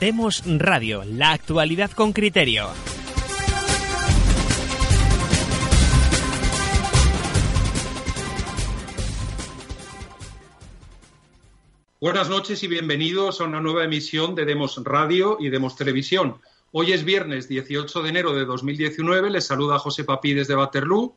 Demos 0.00 0.44
Radio, 0.46 1.02
la 1.04 1.32
actualidad 1.32 1.90
con 1.90 2.12
criterio. 2.12 2.68
Buenas 12.00 12.28
noches 12.28 12.62
y 12.62 12.68
bienvenidos 12.68 13.40
a 13.40 13.44
una 13.44 13.60
nueva 13.60 13.82
emisión 13.82 14.36
de 14.36 14.44
Demos 14.44 14.80
Radio 14.84 15.36
y 15.40 15.48
Demos 15.48 15.74
Televisión. 15.74 16.36
Hoy 16.70 16.92
es 16.92 17.02
viernes 17.04 17.48
18 17.48 18.00
de 18.04 18.08
enero 18.08 18.34
de 18.34 18.44
2019. 18.44 19.30
Les 19.30 19.46
saluda 19.46 19.80
José 19.80 20.04
Papí 20.04 20.32
desde 20.32 20.54
Waterloo. 20.54 21.16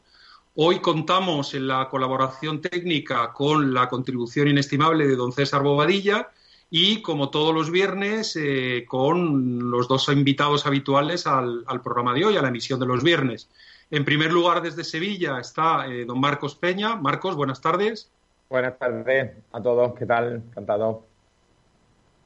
Hoy 0.56 0.80
contamos 0.80 1.54
en 1.54 1.68
la 1.68 1.88
colaboración 1.88 2.62
técnica 2.62 3.32
con 3.32 3.76
la 3.76 3.88
contribución 3.88 4.48
inestimable 4.48 5.06
de 5.06 5.16
don 5.16 5.32
César 5.32 5.62
Bobadilla 5.62 6.32
y, 6.74 7.02
como 7.02 7.30
todos 7.30 7.54
los 7.54 7.70
viernes, 7.70 8.36
eh, 8.38 8.86
con 8.88 9.70
los 9.70 9.90
dos 9.90 10.08
invitados 10.08 10.66
habituales 10.66 11.28
al, 11.28 11.66
programa 11.84 12.14
de 12.14 12.26
hoy, 12.26 12.38
a 12.38 12.42
la 12.42 12.48
emisión 12.48 12.80
de 12.80 12.86
los 12.86 13.04
viernes. 13.04 13.50
En 13.92 14.06
primer 14.06 14.32
lugar, 14.32 14.62
desde 14.62 14.86
Sevilla 14.86 15.38
está 15.40 15.86
eh, 15.88 16.06
don 16.06 16.20
Marcos 16.22 16.56
Peña. 16.56 16.96
Marcos, 16.96 17.36
buenas 17.36 17.60
tardes. 17.60 18.10
Buenas 18.50 18.80
tardes 18.80 19.34
a 19.52 19.62
todos, 19.62 19.94
¿qué 20.00 20.06
tal? 20.06 20.44
Encantado. 20.48 21.04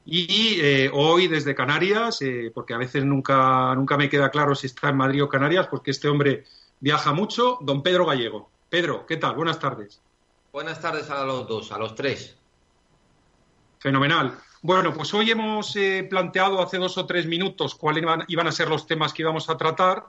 Y 0.04 0.60
eh, 0.60 0.88
hoy 0.92 1.26
desde 1.26 1.56
Canarias, 1.56 2.22
eh, 2.22 2.52
porque 2.54 2.72
a 2.72 2.78
veces 2.78 3.04
nunca, 3.04 3.74
nunca 3.74 3.96
me 3.96 4.08
queda 4.08 4.30
claro 4.30 4.54
si 4.54 4.68
está 4.68 4.90
en 4.90 4.96
Madrid 4.96 5.24
o 5.24 5.28
Canarias, 5.28 5.66
porque 5.66 5.90
este 5.90 6.06
hombre 6.06 6.44
viaja 6.78 7.12
mucho, 7.12 7.58
don 7.60 7.82
Pedro 7.82 8.06
Gallego. 8.06 8.48
Pedro, 8.70 9.04
¿qué 9.06 9.16
tal? 9.16 9.34
Buenas 9.34 9.58
tardes. 9.58 10.00
Buenas 10.52 10.80
tardes 10.80 11.10
a 11.10 11.24
los 11.24 11.48
dos, 11.48 11.72
a 11.72 11.78
los 11.78 11.96
tres. 11.96 12.36
Fenomenal. 13.78 14.38
Bueno, 14.62 14.92
pues 14.92 15.14
hoy 15.14 15.30
hemos 15.30 15.76
eh, 15.76 16.06
planteado 16.08 16.60
hace 16.60 16.78
dos 16.78 16.98
o 16.98 17.06
tres 17.06 17.26
minutos 17.26 17.74
cuáles 17.74 18.02
iban, 18.28 18.46
a 18.46 18.52
ser 18.52 18.68
los 18.68 18.86
temas 18.86 19.12
que 19.12 19.22
íbamos 19.22 19.48
a 19.48 19.56
tratar 19.56 20.06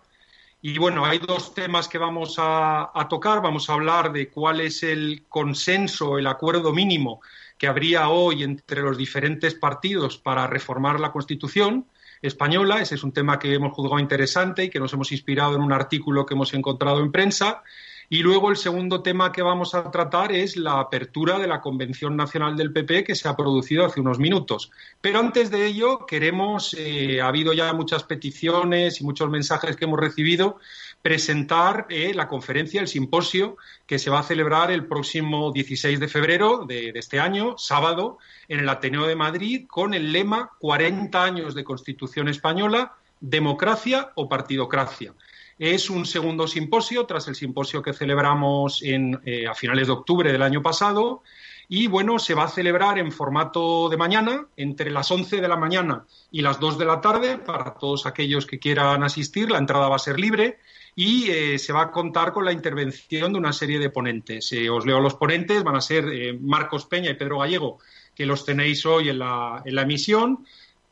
y 0.62 0.80
bueno, 0.80 1.06
hay 1.06 1.20
dos 1.20 1.54
temas 1.54 1.88
que 1.88 2.00
vamos 2.00 2.36
a, 2.40 2.92
tocar. 3.10 3.42
Vamos 3.42 3.70
a 3.70 3.74
hablar 3.74 4.12
de 4.12 4.30
cuál 4.30 4.62
es 4.62 4.82
el 4.82 5.26
consenso, 5.30 6.18
el 6.18 6.26
acuerdo 6.26 6.74
mínimo 6.74 7.22
que 7.58 7.68
habría 7.68 8.10
hoy 8.10 8.44
entre 8.44 8.82
los 8.82 8.98
diferentes 8.98 9.54
partidos 9.54 10.18
para 10.18 10.48
reformar 10.48 11.00
la 11.00 11.12
Constitución 11.12 11.86
española. 12.22 12.82
Ese 12.82 12.96
es 12.96 13.04
un 13.04 13.12
tema 13.12 13.38
que 13.38 13.54
hemos 13.54 13.74
juzgado 13.74 14.00
interesante 14.00 14.64
y 14.64 14.70
que 14.70 14.80
nos 14.80 14.94
hemos 14.94 15.12
inspirado 15.12 15.56
en 15.56 15.62
un 15.62 15.74
artículo 15.74 16.26
que 16.26 16.34
hemos 16.34 16.54
encontrado 16.56 17.02
en 17.02 17.12
prensa. 17.12 17.62
Y 18.10 18.20
luego 18.20 18.50
el 18.50 18.56
segundo 18.56 19.02
tema 19.02 19.34
que 19.34 19.42
vamos 19.42 19.76
a 19.76 19.92
tratar 19.92 20.32
es 20.32 20.56
la 20.56 20.80
apertura 20.80 21.38
de 21.40 21.48
la 21.48 21.60
Convención 21.60 22.16
Nacional 22.16 22.56
del 22.56 22.72
PP 22.72 23.04
que 23.04 23.16
se 23.16 23.28
ha 23.28 23.36
producido 23.36 23.84
hace 23.84 24.00
unos 24.00 24.18
minutos. 24.18 24.72
Pero 25.02 25.20
antes 25.20 25.52
de 25.52 25.66
ello, 25.66 26.06
queremos, 26.06 26.74
eh, 26.80 27.20
ha 27.20 27.28
habido 27.28 27.52
ya 27.52 27.74
muchas 27.74 28.06
peticiones 28.06 29.02
y 29.02 29.04
muchos 29.04 29.30
mensajes 29.30 29.76
que 29.76 29.84
hemos 29.84 30.00
recibido, 30.00 30.58
presentar 31.02 31.86
eh, 31.90 32.14
la 32.14 32.30
conferencia, 32.30 32.80
el 32.80 32.88
simposio 32.88 33.58
que 33.86 34.00
se 34.00 34.10
va 34.10 34.20
a 34.20 34.24
celebrar 34.24 34.72
el 34.72 34.86
próximo 34.86 35.52
16 35.52 36.00
de 36.00 36.08
febrero 36.08 36.66
de, 36.66 36.94
de 36.94 37.00
este 37.00 37.20
año, 37.20 37.58
sábado, 37.58 38.20
en 38.48 38.62
el 38.62 38.70
Ateneo 38.70 39.06
de 39.06 39.18
Madrid, 39.18 39.66
con 39.68 39.94
el 39.94 40.14
lema 40.14 40.52
40 40.60 41.22
años 41.22 41.56
de 41.56 41.66
Constitución 41.66 42.30
Española, 42.30 42.94
democracia 43.20 44.14
o 44.16 44.30
partidocracia. 44.30 45.14
Es 45.60 45.90
un 45.90 46.06
segundo 46.06 46.48
simposio 46.48 47.06
tras 47.06 47.28
el 47.28 47.36
simposio 47.36 47.82
que 47.82 47.94
celebramos 47.94 48.82
eh, 48.84 49.48
a 49.48 49.56
finales 49.56 49.88
de 49.88 49.94
octubre 49.94 50.32
del 50.32 50.44
año 50.44 50.62
pasado. 50.62 51.24
Y 51.68 51.88
bueno, 51.88 52.20
se 52.20 52.34
va 52.36 52.46
a 52.46 52.50
celebrar 52.50 53.00
en 53.00 53.12
formato 53.12 53.90
de 53.90 53.98
mañana, 53.98 54.48
entre 54.56 54.92
las 54.92 55.12
11 55.12 55.42
de 55.42 55.48
la 55.48 55.58
mañana 55.58 56.06
y 56.32 56.42
las 56.42 56.60
2 56.60 56.78
de 56.78 56.86
la 56.86 57.02
tarde, 57.02 57.40
para 57.40 57.74
todos 57.74 58.06
aquellos 58.06 58.46
que 58.46 58.60
quieran 58.60 59.04
asistir. 59.04 59.50
La 59.50 59.58
entrada 59.58 59.90
va 59.90 59.96
a 59.96 60.00
ser 60.00 60.20
libre 60.20 60.60
y 60.96 61.30
eh, 61.30 61.60
se 61.60 61.74
va 61.74 61.84
a 61.84 61.92
contar 61.92 62.32
con 62.34 62.46
la 62.46 62.52
intervención 62.52 63.34
de 63.34 63.40
una 63.40 63.52
serie 63.52 63.80
de 63.80 63.90
ponentes. 63.90 64.52
Eh, 64.54 64.70
os 64.70 64.86
leo 64.86 65.00
los 65.00 65.16
ponentes, 65.16 65.64
van 65.64 65.76
a 65.76 65.82
ser 65.82 66.38
Marcos 66.40 66.86
Peña 66.86 67.10
y 67.10 67.16
Pedro 67.16 67.40
Gallego, 67.40 67.80
que 68.16 68.28
los 68.28 68.46
tenéis 68.46 68.86
hoy 68.86 69.10
en 69.10 69.20
la, 69.20 69.64
en 69.66 69.76
la 69.76 69.82
emisión 69.82 70.46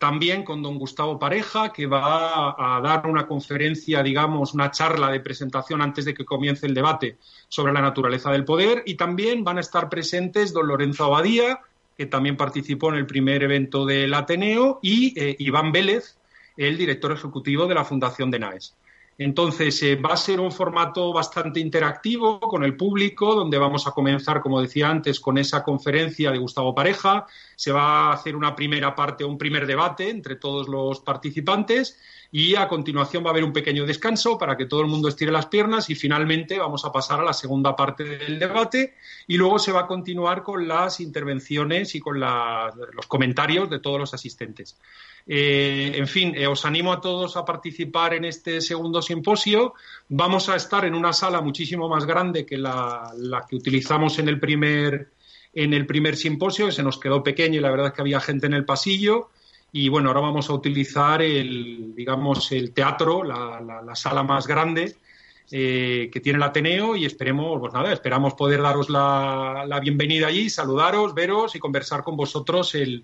también 0.06 0.44
con 0.44 0.62
don 0.62 0.78
Gustavo 0.78 1.18
Pareja, 1.18 1.74
que 1.74 1.88
va 1.88 2.56
a 2.60 2.80
dar 2.80 3.08
una 3.08 3.26
conferencia, 3.26 4.04
digamos, 4.04 4.54
una 4.54 4.70
charla 4.70 5.10
de 5.10 5.20
presentación 5.20 5.82
antes 5.82 6.06
de 6.06 6.14
que 6.14 6.24
comience 6.24 6.68
el 6.68 6.76
debate 6.76 7.18
sobre 7.48 7.74
la 7.74 7.82
naturaleza 7.82 8.32
del 8.32 8.46
poder. 8.46 8.84
Y 8.86 8.98
también 8.98 9.44
van 9.44 9.58
a 9.58 9.62
estar 9.62 9.90
presentes 9.90 10.54
don 10.54 10.68
Lorenzo 10.68 11.06
Abadía, 11.06 11.60
que 11.98 12.06
también 12.06 12.38
participó 12.38 12.90
en 12.90 13.00
el 13.00 13.08
primer 13.08 13.42
evento 13.42 13.84
del 13.84 14.14
Ateneo, 14.14 14.78
y 14.84 15.20
eh, 15.20 15.38
Iván 15.40 15.72
Vélez, 15.72 16.20
el 16.56 16.78
director 16.78 17.12
ejecutivo 17.12 17.66
de 17.66 17.74
la 17.74 17.84
Fundación 17.84 18.30
de 18.30 18.38
NAES. 18.38 18.76
Entonces, 19.18 19.82
eh, 19.84 19.96
va 19.96 20.14
a 20.14 20.18
ser 20.18 20.42
un 20.42 20.52
formato 20.52 21.14
bastante 21.14 21.62
interactivo 21.62 22.40
con 22.40 22.64
el 22.64 22.76
público, 22.76 23.34
donde 23.34 23.58
vamos 23.58 23.88
a 23.88 23.92
comenzar, 23.92 24.42
como 24.42 24.62
decía 24.62 24.90
antes, 24.90 25.22
con 25.22 25.38
esa 25.38 25.64
conferencia 25.64 26.32
de 26.32 26.38
Gustavo 26.38 26.76
Pareja. 26.76 27.26
Se 27.56 27.72
va 27.72 28.10
a 28.10 28.14
hacer 28.14 28.36
una 28.36 28.56
primera 28.56 28.94
parte, 28.94 29.24
un 29.24 29.38
primer 29.38 29.68
debate 29.68 30.10
entre 30.10 30.36
todos 30.36 30.68
los 30.68 31.00
participantes 31.00 31.98
y 32.32 32.56
a 32.56 32.68
continuación 32.68 33.24
va 33.24 33.30
a 33.30 33.32
haber 33.32 33.44
un 33.44 33.54
pequeño 33.54 33.86
descanso 33.86 34.38
para 34.38 34.58
que 34.58 34.66
todo 34.66 34.82
el 34.82 34.88
mundo 34.88 35.08
estire 35.08 35.32
las 35.32 35.46
piernas 35.46 35.90
y 35.90 35.96
finalmente 35.96 36.60
vamos 36.60 36.86
a 36.86 36.92
pasar 36.92 37.20
a 37.20 37.24
la 37.24 37.34
segunda 37.34 37.76
parte 37.76 38.04
del 38.04 38.40
debate 38.40 38.96
y 39.28 39.38
luego 39.38 39.60
se 39.60 39.72
va 39.72 39.82
a 39.82 39.88
continuar 39.88 40.44
con 40.44 40.68
las 40.68 41.00
intervenciones 41.00 41.96
y 41.96 42.00
con 42.00 42.20
los 42.20 43.06
comentarios 43.08 43.70
de 43.70 43.80
todos 43.80 44.00
los 44.00 44.14
asistentes. 44.14 44.78
Eh, 45.28 45.94
en 45.96 46.08
fin, 46.08 46.34
eh, 46.36 46.46
os 46.46 46.66
animo 46.66 46.94
a 46.94 47.02
todos 47.02 47.36
a 47.36 47.46
participar 47.46 48.14
en 48.14 48.26
este 48.26 48.62
segundo 48.62 49.02
simposio. 49.02 49.74
Vamos 50.10 50.50
a 50.50 50.56
estar 50.56 50.86
en 50.86 50.94
una 50.94 51.14
sala 51.14 51.42
muchísimo 51.42 51.90
más 51.90 52.06
grande 52.06 52.46
que 52.46 52.58
la, 52.58 53.12
que 53.50 53.56
utilizamos 53.56 54.20
en 54.20 54.30
el 54.30 54.40
primer 54.40 55.12
en 55.58 55.74
el 55.74 55.86
primer 55.86 56.18
simposio, 56.18 56.66
que 56.66 56.74
se 56.74 56.84
nos 56.84 57.00
quedó 57.00 57.24
pequeño 57.24 57.60
y 57.60 57.62
la 57.62 57.72
verdad 57.72 57.88
es 57.88 57.94
que 57.94 58.02
había 58.02 58.20
gente 58.20 58.46
en 58.46 58.54
el 58.54 58.66
pasillo. 58.66 59.30
Y 59.78 59.90
bueno, 59.90 60.08
ahora 60.08 60.22
vamos 60.22 60.50
a 60.50 60.54
utilizar 60.54 61.22
el, 61.22 61.94
digamos, 61.94 62.50
el 62.54 62.72
teatro, 62.72 63.26
la, 63.26 63.94
sala 63.94 64.24
más 64.24 64.48
grande 64.48 64.96
eh, 65.52 66.10
que 66.14 66.22
tiene 66.22 66.38
el 66.38 66.44
Ateneo 66.44 66.96
y 66.96 67.04
esperemos, 67.04 67.60
pues 67.60 67.74
nada, 67.74 67.92
esperamos 67.92 68.36
poder 68.36 68.62
daros 68.62 68.90
la, 68.90 69.66
la 69.68 69.82
bienvenida 69.82 70.28
allí, 70.28 70.50
saludaros, 70.50 71.14
veros 71.14 71.58
y 71.58 71.60
conversar 71.60 72.06
con 72.06 72.16
vosotros 72.16 72.74
el, 72.74 73.04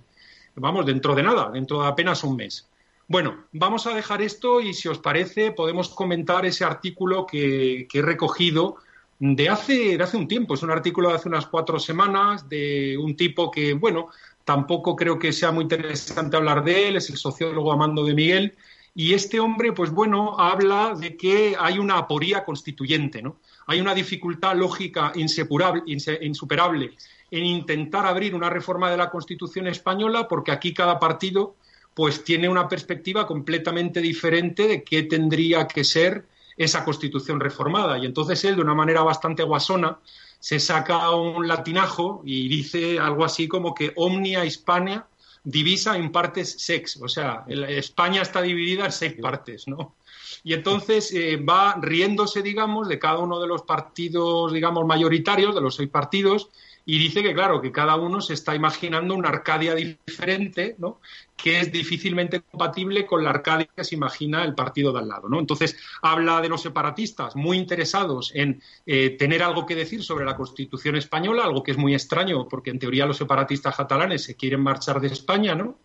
vamos, 0.55 0.85
dentro 0.85 1.13
de 1.13 1.23
nada, 1.23 1.51
dentro 1.51 1.81
de 1.81 1.89
apenas 1.89 2.23
un 2.23 2.37
mes. 2.37 2.69
Bueno, 3.05 3.47
vamos 3.51 3.85
a 3.85 3.93
dejar 3.93 4.21
esto 4.21 4.61
y 4.61 4.73
si 4.73 4.87
os 4.87 4.99
parece 4.99 5.51
podemos 5.51 5.89
comentar 5.89 6.45
ese 6.45 6.63
artículo 6.63 7.25
que, 7.25 7.85
he 7.93 8.01
recogido 8.01 8.77
de 9.19 9.49
hace, 9.49 9.97
de 9.97 10.03
hace 10.05 10.15
un 10.15 10.29
tiempo. 10.29 10.53
Es 10.53 10.63
un 10.63 10.71
artículo 10.71 11.09
de 11.09 11.15
hace 11.15 11.27
unas 11.27 11.47
cuatro 11.47 11.79
semanas 11.79 12.47
de 12.47 12.97
un 12.97 13.17
tipo 13.17 13.51
que, 13.51 13.73
bueno, 13.73 14.07
tampoco 14.45 14.95
creo 14.95 15.19
que 15.19 15.33
sea 15.33 15.51
muy 15.51 15.63
interesante 15.63 16.37
hablar 16.37 16.63
de 16.63 16.87
él, 16.87 16.95
es 16.97 17.09
el 17.09 17.17
sociólogo 17.17 17.71
Amando 17.71 18.03
de 18.05 18.13
Miguel. 18.13 18.55
Y 18.93 19.13
este 19.13 19.39
hombre, 19.39 19.71
pues 19.71 19.91
bueno, 19.91 20.37
habla 20.37 20.95
de 20.99 21.15
que 21.15 21.55
hay 21.57 21.79
una 21.79 21.97
aporía 21.97 22.43
constituyente, 22.43 23.21
¿no? 23.21 23.37
Hay 23.67 23.79
una 23.79 23.93
dificultad 23.93 24.55
lógica 24.55 25.13
insuperable 25.15 26.91
en 27.31 27.45
intentar 27.45 28.05
abrir 28.05 28.35
una 28.35 28.49
reforma 28.49 28.91
de 28.91 28.97
la 28.97 29.09
Constitución 29.09 29.67
española 29.67 30.27
porque 30.27 30.51
aquí 30.51 30.73
cada 30.73 30.99
partido 30.99 31.55
pues 31.93 32.23
tiene 32.23 32.49
una 32.49 32.67
perspectiva 32.67 33.25
completamente 33.25 34.01
diferente 34.01 34.67
de 34.67 34.83
qué 34.83 35.03
tendría 35.03 35.67
que 35.67 35.83
ser 35.83 36.25
esa 36.57 36.83
Constitución 36.83 37.39
reformada. 37.39 37.97
Y 37.97 38.05
entonces 38.05 38.43
él, 38.45 38.55
de 38.55 38.61
una 38.61 38.75
manera 38.75 39.03
bastante 39.03 39.43
guasona, 39.43 39.99
se 40.41 40.59
saca 40.59 41.11
un 41.11 41.47
latinajo 41.47 42.23
y 42.25 42.49
dice 42.49 42.99
algo 42.99 43.23
así 43.23 43.47
como 43.47 43.75
que 43.75 43.93
omnia 43.95 44.43
Hispania 44.43 45.05
divisa 45.43 45.95
en 45.95 46.11
partes 46.11 46.55
sex, 46.59 46.99
o 47.01 47.07
sea, 47.07 47.45
España 47.47 48.23
está 48.23 48.41
dividida 48.41 48.85
en 48.85 48.91
seis 48.91 49.13
partes, 49.21 49.67
¿no? 49.67 49.95
Y 50.43 50.53
entonces 50.53 51.13
eh, 51.13 51.37
va 51.37 51.75
riéndose, 51.79 52.41
digamos, 52.41 52.87
de 52.87 52.97
cada 52.97 53.19
uno 53.19 53.39
de 53.39 53.47
los 53.47 53.61
partidos, 53.61 54.51
digamos, 54.51 54.85
mayoritarios, 54.85 55.53
de 55.53 55.61
los 55.61 55.75
seis 55.75 55.89
partidos, 55.89 56.49
y 56.85 56.97
dice 56.97 57.21
que, 57.21 57.33
claro, 57.33 57.61
que 57.61 57.71
cada 57.71 57.95
uno 57.95 58.21
se 58.21 58.33
está 58.33 58.55
imaginando 58.55 59.13
una 59.13 59.29
Arcadia 59.29 59.75
diferente, 59.75 60.75
¿no? 60.79 60.99
que 61.37 61.59
es 61.59 61.71
difícilmente 61.71 62.41
compatible 62.41 63.05
con 63.05 63.23
la 63.23 63.29
Arcadia 63.29 63.69
que 63.75 63.83
se 63.83 63.95
imagina 63.95 64.43
el 64.43 64.55
partido 64.55 64.91
de 64.91 64.99
al 64.99 65.07
lado. 65.07 65.29
¿no? 65.29 65.39
Entonces, 65.39 65.77
habla 66.01 66.41
de 66.41 66.49
los 66.49 66.61
separatistas 66.61 67.35
muy 67.35 67.57
interesados 67.57 68.31
en 68.33 68.61
eh, 68.85 69.11
tener 69.11 69.43
algo 69.43 69.65
que 69.65 69.75
decir 69.75 70.03
sobre 70.03 70.25
la 70.25 70.35
Constitución 70.35 70.95
española, 70.95 71.43
algo 71.43 71.63
que 71.63 71.71
es 71.71 71.77
muy 71.77 71.93
extraño, 71.93 72.47
porque 72.47 72.71
en 72.71 72.79
teoría 72.79 73.05
los 73.05 73.17
separatistas 73.17 73.75
catalanes 73.75 74.23
se 74.23 74.35
quieren 74.35 74.61
marchar 74.61 74.99
de 74.99 75.07
España, 75.07 75.53
¿no? 75.55 75.77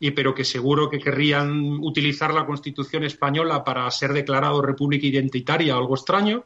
Y, 0.00 0.10
pero 0.10 0.34
que 0.34 0.44
seguro 0.44 0.90
que 0.90 0.98
querrían 0.98 1.78
utilizar 1.80 2.34
la 2.34 2.44
Constitución 2.44 3.04
española 3.04 3.62
para 3.62 3.88
ser 3.92 4.12
declarado 4.12 4.60
república 4.60 5.06
identitaria, 5.06 5.74
algo 5.74 5.94
extraño. 5.94 6.44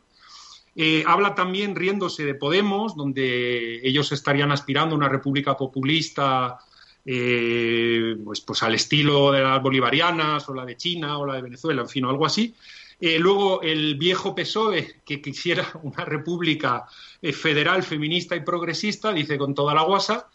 Eh, 0.78 1.02
habla 1.06 1.34
también 1.34 1.75
riéndose 1.75 2.26
de 2.26 2.34
Podemos, 2.34 2.94
donde 2.94 3.81
ellos 3.82 4.12
estarían 4.12 4.52
aspirando 4.52 4.94
a 4.94 4.99
una 4.99 5.08
república 5.08 5.56
populista 5.56 6.58
eh, 7.02 8.14
pues, 8.23 8.43
pues 8.43 8.62
al 8.62 8.75
estilo 8.75 9.32
de 9.32 9.40
las 9.40 9.62
bolivarianas 9.62 10.46
o 10.50 10.55
la 10.55 10.67
de 10.67 10.76
China 10.76 11.17
o 11.17 11.25
la 11.25 11.34
de 11.34 11.43
Venezuela, 11.43 11.81
en 11.81 11.88
fin, 11.88 12.05
o 12.05 12.11
algo 12.11 12.26
así. 12.26 12.55
Eh, 13.00 13.19
luego 13.19 13.62
el 13.62 13.94
viejo 13.94 14.34
PSOE, 14.34 15.00
que 15.06 15.23
quisiera 15.23 15.67
una 15.82 16.05
república 16.05 16.84
federal, 17.22 17.82
feminista 17.82 18.37
y 18.37 18.40
progresista, 18.40 19.12
dice 19.12 19.38
con 19.38 19.55
toda 19.55 19.72
la 19.72 19.82
guasa. 19.82 20.29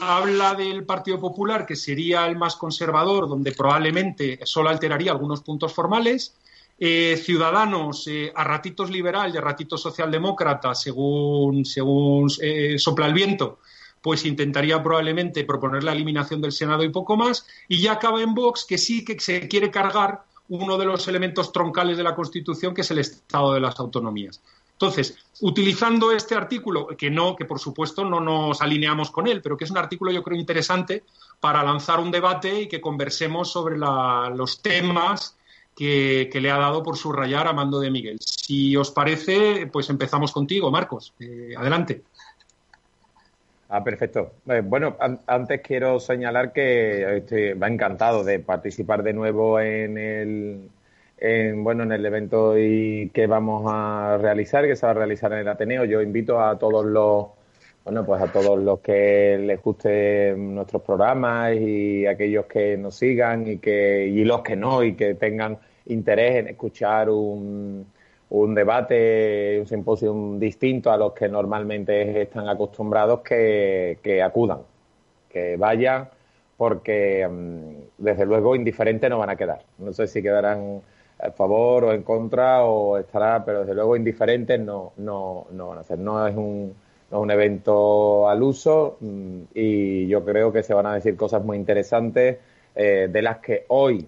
habla 0.00 0.54
del 0.54 0.84
Partido 0.84 1.18
Popular, 1.18 1.66
que 1.66 1.74
sería 1.74 2.24
el 2.28 2.36
más 2.36 2.54
conservador, 2.54 3.28
donde 3.28 3.50
probablemente 3.50 4.38
solo 4.44 4.68
alteraría 4.68 5.10
algunos 5.10 5.40
puntos 5.40 5.72
formales. 5.74 6.36
Ciudadanos 6.80 8.08
a 8.34 8.44
ratitos 8.44 8.90
liberal 8.90 9.34
y 9.34 9.36
a 9.36 9.42
ratitos 9.42 9.82
socialdemócrata, 9.82 10.74
según, 10.74 11.64
según 11.66 12.30
sopla 12.78 13.06
el 13.06 13.12
viento, 13.12 13.58
pues 14.00 14.24
intentaría 14.24 14.82
probablemente 14.82 15.44
proponer 15.44 15.84
la 15.84 15.92
eliminación 15.92 16.40
del 16.40 16.52
Senado 16.52 16.82
y 16.82 16.88
poco 16.88 17.18
más, 17.18 17.46
y 17.68 17.82
ya 17.82 17.92
acaba 17.92 18.22
en 18.22 18.34
Vox 18.34 18.64
que 18.66 18.78
sí 18.78 19.04
que 19.04 19.20
se 19.20 19.46
quiere 19.46 19.70
cargar 19.70 20.22
uno 20.48 20.78
de 20.78 20.86
los 20.86 21.06
elementos 21.06 21.52
troncales 21.52 21.96
de 21.96 22.02
la 22.02 22.14
Constitución, 22.14 22.74
que 22.74 22.80
es 22.80 22.90
el 22.90 22.98
Estado 22.98 23.52
de 23.52 23.60
las 23.60 23.78
autonomías. 23.78 24.40
Entonces, 24.72 25.18
utilizando 25.42 26.10
este 26.10 26.34
artículo, 26.34 26.88
que 26.96 27.10
no, 27.10 27.36
que 27.36 27.44
por 27.44 27.60
supuesto 27.60 28.06
no 28.06 28.18
nos 28.18 28.62
alineamos 28.62 29.10
con 29.10 29.26
él, 29.26 29.42
pero 29.42 29.56
que 29.58 29.64
es 29.64 29.70
un 29.70 29.76
artículo 29.76 30.10
yo 30.10 30.22
creo 30.22 30.38
interesante 30.38 31.04
para 31.38 31.62
lanzar 31.62 32.00
un 32.00 32.10
debate 32.10 32.62
y 32.62 32.68
que 32.68 32.80
conversemos 32.80 33.52
sobre 33.52 33.76
los 33.76 34.62
temas 34.62 35.36
que, 35.80 36.40
le 36.40 36.50
ha 36.50 36.58
dado 36.58 36.82
por 36.82 36.98
subrayar 36.98 37.46
a 37.48 37.54
mando 37.54 37.80
de 37.80 37.90
Miguel. 37.90 38.18
Si 38.20 38.76
os 38.76 38.90
parece, 38.90 39.66
pues 39.72 39.88
empezamos 39.88 40.30
contigo, 40.30 40.70
Marcos. 40.70 41.14
Eh, 41.18 41.54
adelante. 41.56 42.02
Ah, 43.70 43.82
perfecto. 43.82 44.32
Eh, 44.46 44.60
bueno, 44.62 44.96
antes 45.26 45.62
quiero 45.62 45.98
señalar 45.98 46.52
que 46.52 47.18
estoy 47.18 47.54
va 47.54 47.68
encantado 47.68 48.24
de 48.24 48.40
participar 48.40 49.02
de 49.02 49.14
nuevo 49.14 49.58
en 49.58 49.96
el, 49.96 50.68
bueno, 51.56 51.84
en 51.84 51.92
el 51.92 52.04
evento 52.04 52.58
y 52.58 53.10
que 53.14 53.26
vamos 53.26 53.64
a 53.66 54.18
realizar, 54.20 54.66
que 54.66 54.76
se 54.76 54.84
va 54.84 54.90
a 54.90 54.96
realizar 54.96 55.32
en 55.32 55.38
el 55.38 55.48
Ateneo. 55.48 55.86
Yo 55.86 56.02
invito 56.02 56.42
a 56.42 56.58
todos 56.58 56.84
los, 56.84 57.28
bueno, 57.84 58.04
pues 58.04 58.20
a 58.20 58.30
todos 58.30 58.58
los 58.58 58.80
que 58.80 59.38
les 59.40 59.62
guste 59.62 60.34
nuestros 60.36 60.82
programas 60.82 61.54
y 61.54 62.04
aquellos 62.04 62.44
que 62.44 62.76
nos 62.76 62.96
sigan 62.96 63.46
y 63.46 63.58
que 63.58 64.06
y 64.06 64.24
los 64.24 64.42
que 64.42 64.56
no 64.56 64.82
y 64.82 64.94
que 64.94 65.14
tengan 65.14 65.58
interés 65.90 66.36
en 66.36 66.48
escuchar 66.48 67.10
un 67.10 67.86
un 68.30 68.54
debate, 68.54 69.58
un 69.60 69.66
simposio 69.66 70.14
distinto 70.38 70.90
a 70.90 70.96
los 70.96 71.12
que 71.12 71.28
normalmente 71.28 72.22
están 72.22 72.48
acostumbrados 72.48 73.20
que, 73.20 74.22
acudan, 74.24 74.60
que 75.28 75.56
vayan, 75.56 76.08
porque 76.56 77.26
mm, 77.28 78.02
desde 78.04 78.26
luego 78.26 78.54
indiferentes 78.54 79.10
no 79.10 79.18
van 79.18 79.30
a 79.30 79.36
quedar. 79.36 79.62
No 79.78 79.92
sé 79.92 80.06
si 80.06 80.22
quedarán 80.22 80.80
a 81.18 81.30
favor 81.32 81.84
o 81.84 81.92
en 81.92 82.02
contra 82.02 82.64
o 82.64 82.98
estará, 82.98 83.44
pero 83.44 83.60
desde 83.60 83.74
luego 83.74 83.96
indiferentes 83.96 84.60
no, 84.60 84.92
no, 84.98 85.46
no 85.50 85.68
van 85.68 85.78
a 85.78 85.82
ser. 85.82 85.98
No 85.98 86.26
es 86.26 86.36
un, 86.36 86.72
no 87.10 87.18
es 87.18 87.22
un 87.22 87.30
evento 87.32 88.28
al 88.28 88.42
uso 88.42 88.96
mm, 89.00 89.40
y 89.54 90.06
yo 90.06 90.24
creo 90.24 90.52
que 90.52 90.62
se 90.62 90.72
van 90.72 90.86
a 90.86 90.94
decir 90.94 91.16
cosas 91.16 91.44
muy 91.44 91.56
interesantes 91.56 92.38
eh, 92.76 93.08
de 93.10 93.22
las 93.22 93.38
que 93.38 93.64
hoy 93.68 94.06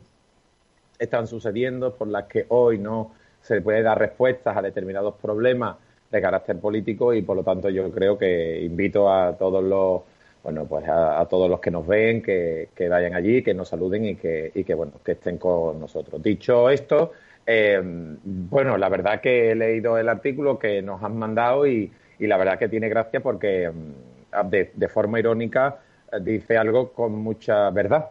están 1.02 1.26
sucediendo, 1.26 1.94
por 1.94 2.08
las 2.08 2.25
que 2.25 2.46
hoy 2.49 2.78
no 2.78 3.12
se 3.40 3.60
puede 3.60 3.82
dar 3.82 3.99
respuestas 3.99 4.56
a 4.56 4.62
determinados 4.62 5.14
problemas 5.20 5.76
de 6.10 6.20
carácter 6.20 6.58
político 6.58 7.12
y 7.12 7.22
por 7.22 7.37
lo 7.37 7.43
tanto 7.43 7.70
yo 7.70 7.90
creo 7.90 8.16
que 8.16 8.62
invito 8.62 9.10
a 9.10 9.37
todos 9.37 9.64
los 9.64 10.02
bueno 10.44 10.66
pues 10.66 10.87
a, 10.87 11.26
todos 11.28 11.49
los 11.49 11.58
que 11.58 11.70
nos 11.70 11.87
ven 11.87 12.22
que, 12.22 12.69
vayan 12.88 13.14
allí 13.14 13.43
que 13.43 13.54
nos 13.54 13.69
saluden 13.69 14.04
y 14.04 14.16
que, 14.16 14.52
y 14.54 14.62
que 14.62 14.75
bueno 14.75 14.93
que 15.04 15.12
estén 15.12 15.38
con 15.38 15.81
nosotros. 15.81 16.22
Dicho 16.22 16.69
esto 16.69 17.12
eh, 17.46 17.81
bueno 17.82 18.76
la 18.76 18.88
verdad 18.88 19.20
que 19.20 19.50
he 19.50 19.54
leído 19.54 19.99
el 19.99 20.08
artículo 20.08 20.58
que 20.58 20.82
nos 20.82 21.02
han 21.02 21.16
mandado 21.16 21.66
y, 21.66 21.90
y 22.19 22.26
la 22.26 22.37
verdad 22.37 22.58
que 22.58 22.69
tiene 22.69 22.88
gracia 22.88 23.20
porque 23.20 23.70
mm, 23.70 24.49
de, 24.50 24.70
de 24.75 24.88
forma 24.88 25.19
irónica 25.19 25.78
dice 26.20 26.58
algo 26.58 26.93
con 26.93 27.12
mucha 27.12 27.70
verdad. 27.70 28.10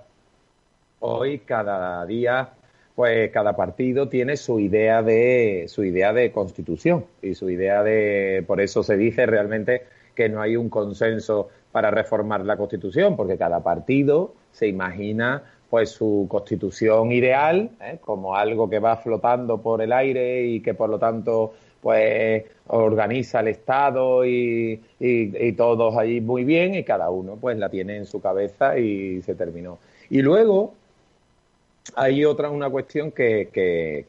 Hoy 0.99 1.39
cada 1.39 2.05
día 2.05 2.49
pues 3.01 3.31
cada 3.31 3.55
partido 3.55 4.09
tiene 4.09 4.37
su 4.37 4.59
idea 4.59 5.01
de 5.01 5.65
su 5.69 5.83
idea 5.83 6.13
de 6.13 6.31
constitución 6.31 7.05
y 7.19 7.33
su 7.33 7.49
idea 7.49 7.81
de 7.81 8.43
por 8.45 8.61
eso 8.61 8.83
se 8.83 8.95
dice 8.95 9.25
realmente 9.25 9.81
que 10.13 10.29
no 10.29 10.39
hay 10.39 10.55
un 10.55 10.69
consenso 10.69 11.49
para 11.71 11.89
reformar 11.89 12.45
la 12.45 12.57
constitución 12.57 13.15
porque 13.15 13.39
cada 13.39 13.63
partido 13.63 14.35
se 14.51 14.67
imagina 14.67 15.41
pues 15.71 15.89
su 15.89 16.27
constitución 16.29 17.11
ideal 17.11 17.71
¿eh? 17.81 17.97
como 18.01 18.35
algo 18.35 18.69
que 18.69 18.77
va 18.77 18.97
flotando 18.97 19.63
por 19.63 19.81
el 19.81 19.93
aire 19.93 20.43
y 20.43 20.59
que 20.59 20.75
por 20.75 20.91
lo 20.91 20.99
tanto 20.99 21.53
pues 21.81 22.43
organiza 22.67 23.39
el 23.39 23.47
Estado 23.47 24.23
y, 24.27 24.79
y, 24.99 25.47
y 25.47 25.53
todos 25.53 25.97
allí 25.97 26.21
muy 26.21 26.43
bien 26.43 26.75
y 26.75 26.83
cada 26.83 27.09
uno 27.09 27.35
pues 27.41 27.57
la 27.57 27.69
tiene 27.69 27.97
en 27.97 28.05
su 28.05 28.21
cabeza 28.21 28.77
y 28.77 29.23
se 29.23 29.33
terminó. 29.33 29.79
Y 30.11 30.21
luego 30.21 30.75
hay 31.95 32.25
otra 32.25 32.49
una 32.49 32.69
cuestión 32.69 33.11
que, 33.11 33.49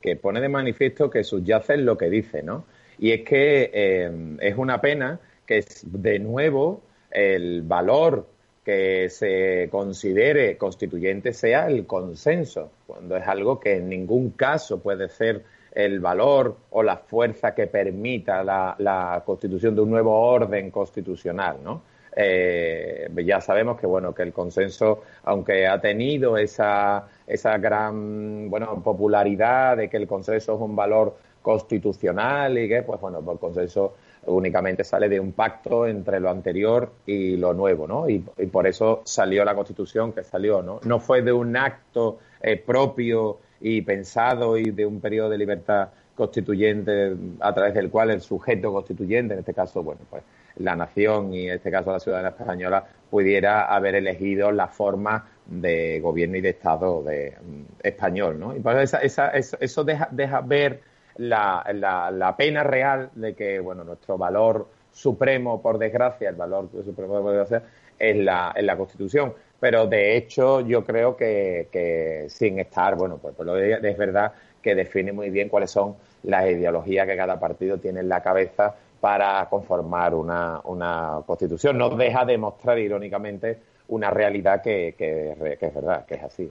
que, 0.00 0.16
pone 0.16 0.40
de 0.40 0.48
manifiesto 0.48 1.10
que 1.10 1.24
subyace 1.24 1.76
lo 1.78 1.96
que 1.96 2.10
dice, 2.10 2.42
¿no? 2.42 2.64
Y 2.98 3.12
es 3.12 3.22
que 3.22 3.70
eh, 3.72 4.36
es 4.40 4.56
una 4.56 4.80
pena 4.80 5.18
que 5.46 5.64
de 5.84 6.18
nuevo 6.18 6.82
el 7.10 7.62
valor 7.62 8.26
que 8.64 9.08
se 9.10 9.68
considere 9.70 10.56
constituyente 10.56 11.32
sea 11.32 11.66
el 11.66 11.86
consenso, 11.86 12.70
cuando 12.86 13.16
es 13.16 13.26
algo 13.26 13.58
que 13.58 13.76
en 13.76 13.88
ningún 13.88 14.30
caso 14.30 14.80
puede 14.80 15.08
ser 15.08 15.42
el 15.74 16.00
valor 16.00 16.56
o 16.70 16.82
la 16.82 16.98
fuerza 16.98 17.54
que 17.54 17.66
permita 17.66 18.44
la, 18.44 18.76
la 18.78 19.22
constitución 19.24 19.74
de 19.74 19.80
un 19.80 19.90
nuevo 19.90 20.12
orden 20.12 20.70
constitucional, 20.70 21.56
¿no? 21.64 21.82
Eh, 22.14 23.08
ya 23.24 23.40
sabemos 23.40 23.80
que 23.80 23.86
bueno 23.86 24.14
que 24.14 24.22
el 24.22 24.32
consenso, 24.32 25.02
aunque 25.24 25.66
ha 25.66 25.80
tenido 25.80 26.36
esa, 26.36 27.08
esa 27.26 27.56
gran 27.58 28.50
bueno 28.50 28.82
popularidad 28.82 29.78
de 29.78 29.88
que 29.88 29.96
el 29.96 30.06
consenso 30.06 30.54
es 30.54 30.60
un 30.60 30.76
valor 30.76 31.16
constitucional 31.40 32.58
y 32.58 32.68
que 32.68 32.82
pues 32.82 33.00
bueno 33.00 33.20
pues 33.20 33.34
el 33.34 33.40
consenso 33.40 33.94
únicamente 34.26 34.84
sale 34.84 35.08
de 35.08 35.18
un 35.18 35.32
pacto 35.32 35.86
entre 35.86 36.20
lo 36.20 36.30
anterior 36.30 36.92
y 37.06 37.36
lo 37.36 37.54
nuevo, 37.54 37.86
¿no? 37.86 38.08
Y, 38.08 38.20
por 38.20 38.66
eso 38.66 39.02
salió 39.04 39.44
la 39.44 39.54
Constitución 39.54 40.12
que 40.12 40.22
salió, 40.22 40.62
¿no? 40.62 40.80
No 40.84 41.00
fue 41.00 41.22
de 41.22 41.32
un 41.32 41.56
acto 41.56 42.18
eh, 42.40 42.56
propio 42.56 43.38
y 43.60 43.82
pensado 43.82 44.56
y 44.56 44.70
de 44.70 44.86
un 44.86 45.00
periodo 45.00 45.30
de 45.30 45.38
libertad 45.38 45.88
constituyente 46.14 47.16
a 47.40 47.54
través 47.54 47.74
del 47.74 47.90
cual 47.90 48.10
el 48.10 48.20
sujeto 48.20 48.72
constituyente, 48.72 49.34
en 49.34 49.40
este 49.40 49.54
caso, 49.54 49.82
bueno, 49.82 50.02
pues 50.10 50.22
la 50.56 50.76
nación 50.76 51.32
y 51.32 51.48
en 51.48 51.54
este 51.56 51.70
caso 51.70 51.92
la 51.92 52.00
ciudadanía 52.00 52.30
española 52.30 52.84
pudiera 53.10 53.66
haber 53.66 53.94
elegido 53.94 54.52
la 54.52 54.68
forma 54.68 55.26
de 55.46 56.00
gobierno 56.00 56.36
y 56.36 56.40
de 56.40 56.50
Estado 56.50 57.02
de, 57.02 57.34
mm, 57.40 57.62
español, 57.82 58.38
¿no? 58.38 58.56
Y 58.56 58.60
pues 58.60 58.94
esa, 59.02 59.28
eso 59.30 59.84
deja, 59.84 60.08
deja 60.10 60.40
ver 60.40 60.80
la, 61.16 62.34
pena 62.36 62.62
real 62.62 63.10
de 63.14 63.34
que, 63.34 63.60
bueno, 63.60 63.84
nuestro 63.84 64.16
valor 64.16 64.68
supremo, 64.92 65.60
por 65.60 65.78
desgracia, 65.78 66.28
el 66.28 66.36
valor 66.36 66.68
supremo, 66.84 67.20
por 67.20 67.32
desgracia, 67.32 67.62
es 67.98 68.16
la, 68.16 68.52
en 68.54 68.66
la 68.66 68.76
Constitución. 68.76 69.34
Pero, 69.60 69.86
de 69.86 70.16
hecho, 70.16 70.60
yo 70.60 70.84
creo 70.84 71.16
que, 71.16 71.68
que 71.70 72.26
sin 72.28 72.58
estar, 72.58 72.96
bueno, 72.96 73.18
pues, 73.18 73.34
pues 73.36 73.46
lo 73.46 73.56
es 73.56 73.98
verdad 73.98 74.32
que 74.60 74.74
define 74.74 75.12
muy 75.12 75.30
bien 75.30 75.48
cuáles 75.48 75.70
son 75.70 75.96
las 76.22 76.48
ideologías 76.48 77.06
que 77.06 77.16
cada 77.16 77.38
partido 77.38 77.78
tiene 77.78 78.00
en 78.00 78.08
la 78.08 78.22
cabeza 78.22 78.74
para 79.02 79.48
conformar 79.48 80.14
una, 80.14 80.60
una 80.62 81.22
constitución. 81.26 81.76
No 81.76 81.90
deja 81.90 82.24
de 82.24 82.38
mostrar 82.38 82.78
irónicamente 82.78 83.58
una 83.88 84.10
realidad 84.10 84.62
que, 84.62 84.94
que, 84.96 85.32
es 85.32 85.74
verdad, 85.74 86.06
que 86.06 86.14
es 86.14 86.22
así. 86.22 86.48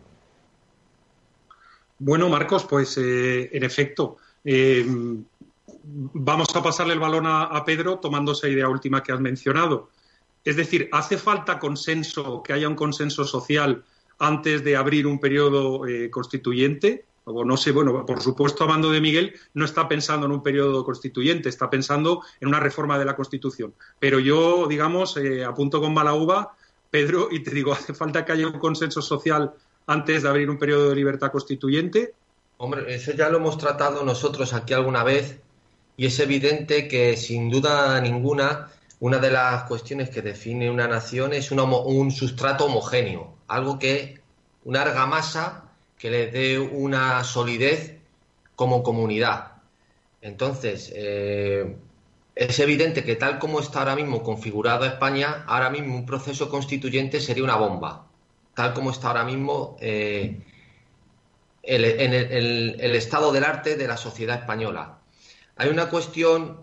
Bueno, 1.97 2.27
Marcos, 2.27 2.65
pues 2.65 2.97
eh, 2.97 3.55
en 3.55 3.63
efecto, 3.63 4.17
eh, 4.43 4.85
vamos 5.85 6.53
a 6.53 6.61
pasarle 6.61 6.91
el 6.91 6.99
balón 6.99 7.23
a, 7.25 7.63
Pedro 7.63 7.99
tomando 7.99 8.33
esa 8.33 8.49
idea 8.49 8.67
última 8.67 9.01
que 9.01 9.13
has 9.13 9.21
mencionado. 9.21 9.89
Es 10.43 10.57
decir, 10.57 10.89
¿hace 10.91 11.17
falta 11.17 11.57
consenso, 11.57 12.43
que 12.43 12.51
haya 12.51 12.67
un 12.67 12.75
consenso 12.75 13.23
social 13.23 13.85
antes 14.19 14.61
de 14.61 14.75
abrir 14.75 15.07
un 15.07 15.21
periodo 15.21 15.87
eh, 15.87 16.11
constituyente? 16.11 17.05
No 17.25 17.55
sé, 17.55 17.71
bueno, 17.71 18.05
por 18.05 18.21
supuesto, 18.21 18.63
hablando 18.63 18.89
de 18.89 18.99
Miguel, 18.99 19.35
no 19.53 19.65
está 19.65 19.87
pensando 19.87 20.25
en 20.25 20.31
un 20.31 20.41
periodo 20.41 20.83
constituyente, 20.83 21.49
está 21.49 21.69
pensando 21.69 22.23
en 22.39 22.47
una 22.47 22.59
reforma 22.59 22.97
de 22.97 23.05
la 23.05 23.15
Constitución. 23.15 23.75
Pero 23.99 24.19
yo, 24.19 24.65
digamos, 24.67 25.17
eh, 25.17 25.45
apunto 25.45 25.79
con 25.79 25.93
mala 25.93 26.15
uva, 26.15 26.55
Pedro, 26.89 27.27
y 27.31 27.43
te 27.43 27.51
digo, 27.51 27.73
hace 27.73 27.93
falta 27.93 28.25
que 28.25 28.31
haya 28.31 28.47
un 28.47 28.59
consenso 28.59 29.01
social 29.01 29.53
antes 29.85 30.23
de 30.23 30.29
abrir 30.29 30.49
un 30.49 30.57
periodo 30.57 30.89
de 30.89 30.95
libertad 30.95 31.31
constituyente. 31.31 32.13
Hombre, 32.57 32.93
eso 32.93 33.11
ya 33.13 33.29
lo 33.29 33.37
hemos 33.37 33.57
tratado 33.57 34.03
nosotros 34.03 34.53
aquí 34.53 34.73
alguna 34.73 35.03
vez 35.03 35.39
y 35.97 36.05
es 36.05 36.19
evidente 36.19 36.87
que 36.87 37.17
sin 37.17 37.49
duda 37.49 37.99
ninguna 38.01 38.69
una 38.99 39.17
de 39.17 39.31
las 39.31 39.63
cuestiones 39.63 40.11
que 40.11 40.21
define 40.21 40.69
una 40.69 40.87
nación 40.87 41.33
es 41.33 41.51
un 41.51 42.11
sustrato 42.11 42.65
homogéneo, 42.65 43.33
algo 43.47 43.79
que, 43.79 44.21
una 44.63 44.83
argamasa 44.83 45.70
que 46.01 46.09
le 46.09 46.31
dé 46.31 46.57
una 46.57 47.23
solidez 47.23 47.99
como 48.55 48.81
comunidad. 48.81 49.51
Entonces, 50.19 50.91
eh, 50.95 51.75
es 52.33 52.59
evidente 52.59 53.03
que 53.03 53.15
tal 53.15 53.37
como 53.37 53.59
está 53.59 53.79
ahora 53.79 53.95
mismo 53.95 54.23
configurado 54.23 54.85
España, 54.85 55.45
ahora 55.45 55.69
mismo 55.69 55.95
un 55.95 56.07
proceso 56.07 56.49
constituyente 56.49 57.21
sería 57.21 57.43
una 57.43 57.55
bomba. 57.55 58.07
Tal 58.55 58.73
como 58.73 58.89
está 58.89 59.09
ahora 59.09 59.25
mismo 59.25 59.77
eh, 59.79 60.41
el, 61.61 62.95
estado 62.95 63.31
del 63.31 63.43
arte 63.43 63.77
de 63.77 63.87
la 63.87 63.95
sociedad 63.95 64.39
española. 64.39 64.97
Hay 65.55 65.69
una 65.69 65.87
cuestión, 65.87 66.61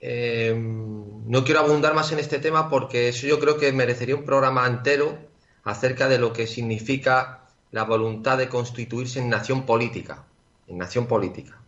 eh, 0.00 0.52
no 0.56 1.44
quiero 1.44 1.60
abundar 1.60 1.94
más 1.94 2.10
en 2.10 2.18
este 2.18 2.40
tema 2.40 2.68
porque 2.68 3.10
eso 3.10 3.28
yo 3.28 3.38
creo 3.38 3.56
que 3.56 3.70
merecería 3.70 4.16
un 4.16 4.24
programa 4.24 4.66
entero 4.66 5.16
acerca 5.62 6.08
de 6.08 6.18
lo 6.18 6.32
que 6.32 6.48
significa 6.48 7.39
la 7.72 7.84
voluntad 7.84 8.38
de 8.38 8.48
constituirse 8.48 9.20
en 9.20 9.28
nación 9.28 9.64
política, 9.64 10.24
en 10.66 10.78
nación 10.78 11.06
política. 11.06 11.60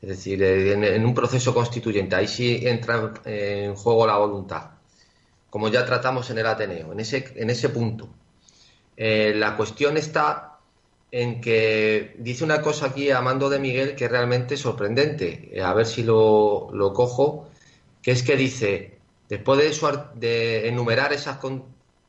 Es 0.00 0.08
decir, 0.08 0.42
en, 0.42 1.04
un 1.04 1.14
proceso 1.14 1.54
constituyente, 1.54 2.14
ahí 2.14 2.28
sí 2.28 2.60
entra 2.62 3.14
en 3.24 3.74
juego 3.74 4.06
la 4.06 4.18
voluntad, 4.18 4.72
como 5.48 5.68
ya 5.68 5.86
tratamos 5.86 6.28
en 6.30 6.38
el 6.38 6.46
Ateneo, 6.46 6.92
en 6.92 7.00
ese, 7.00 7.32
en 7.36 7.48
ese 7.48 7.70
punto. 7.70 8.08
Eh, 8.96 9.32
la 9.34 9.56
cuestión 9.56 9.96
está 9.96 10.58
en 11.10 11.40
que 11.40 12.16
dice 12.18 12.44
una 12.44 12.60
cosa 12.60 12.86
aquí 12.86 13.10
Amando 13.10 13.48
de 13.48 13.58
Miguel 13.58 13.94
que 13.94 14.06
es 14.06 14.10
realmente 14.10 14.56
sorprendente, 14.56 15.48
eh, 15.52 15.62
a 15.62 15.72
ver 15.72 15.86
si 15.86 16.02
lo, 16.02 16.68
lo 16.72 16.92
cojo, 16.92 17.48
que 18.02 18.10
es 18.10 18.22
que 18.22 18.36
dice, 18.36 18.98
después 19.28 19.58
de, 19.58 19.98
de 20.16 20.68
enumerar 20.68 21.12
esas, 21.12 21.38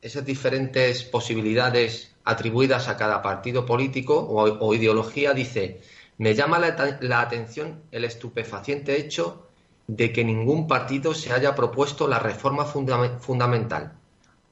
esas 0.06 0.24
diferentes 0.24 1.02
posibilidades 1.04 2.14
atribuidas 2.24 2.88
a 2.88 2.96
cada 2.96 3.22
partido 3.22 3.66
político 3.66 4.14
o 4.18 4.74
ideología, 4.74 5.32
dice, 5.32 5.80
me 6.18 6.34
llama 6.34 6.58
la, 6.58 7.20
atención 7.20 7.82
el 7.90 8.04
estupefaciente 8.04 8.96
hecho 8.98 9.46
de 9.86 10.12
que 10.12 10.24
ningún 10.24 10.66
partido 10.66 11.12
se 11.14 11.32
haya 11.32 11.54
propuesto 11.54 12.08
la 12.08 12.18
reforma 12.18 12.64
fundamental, 12.64 13.92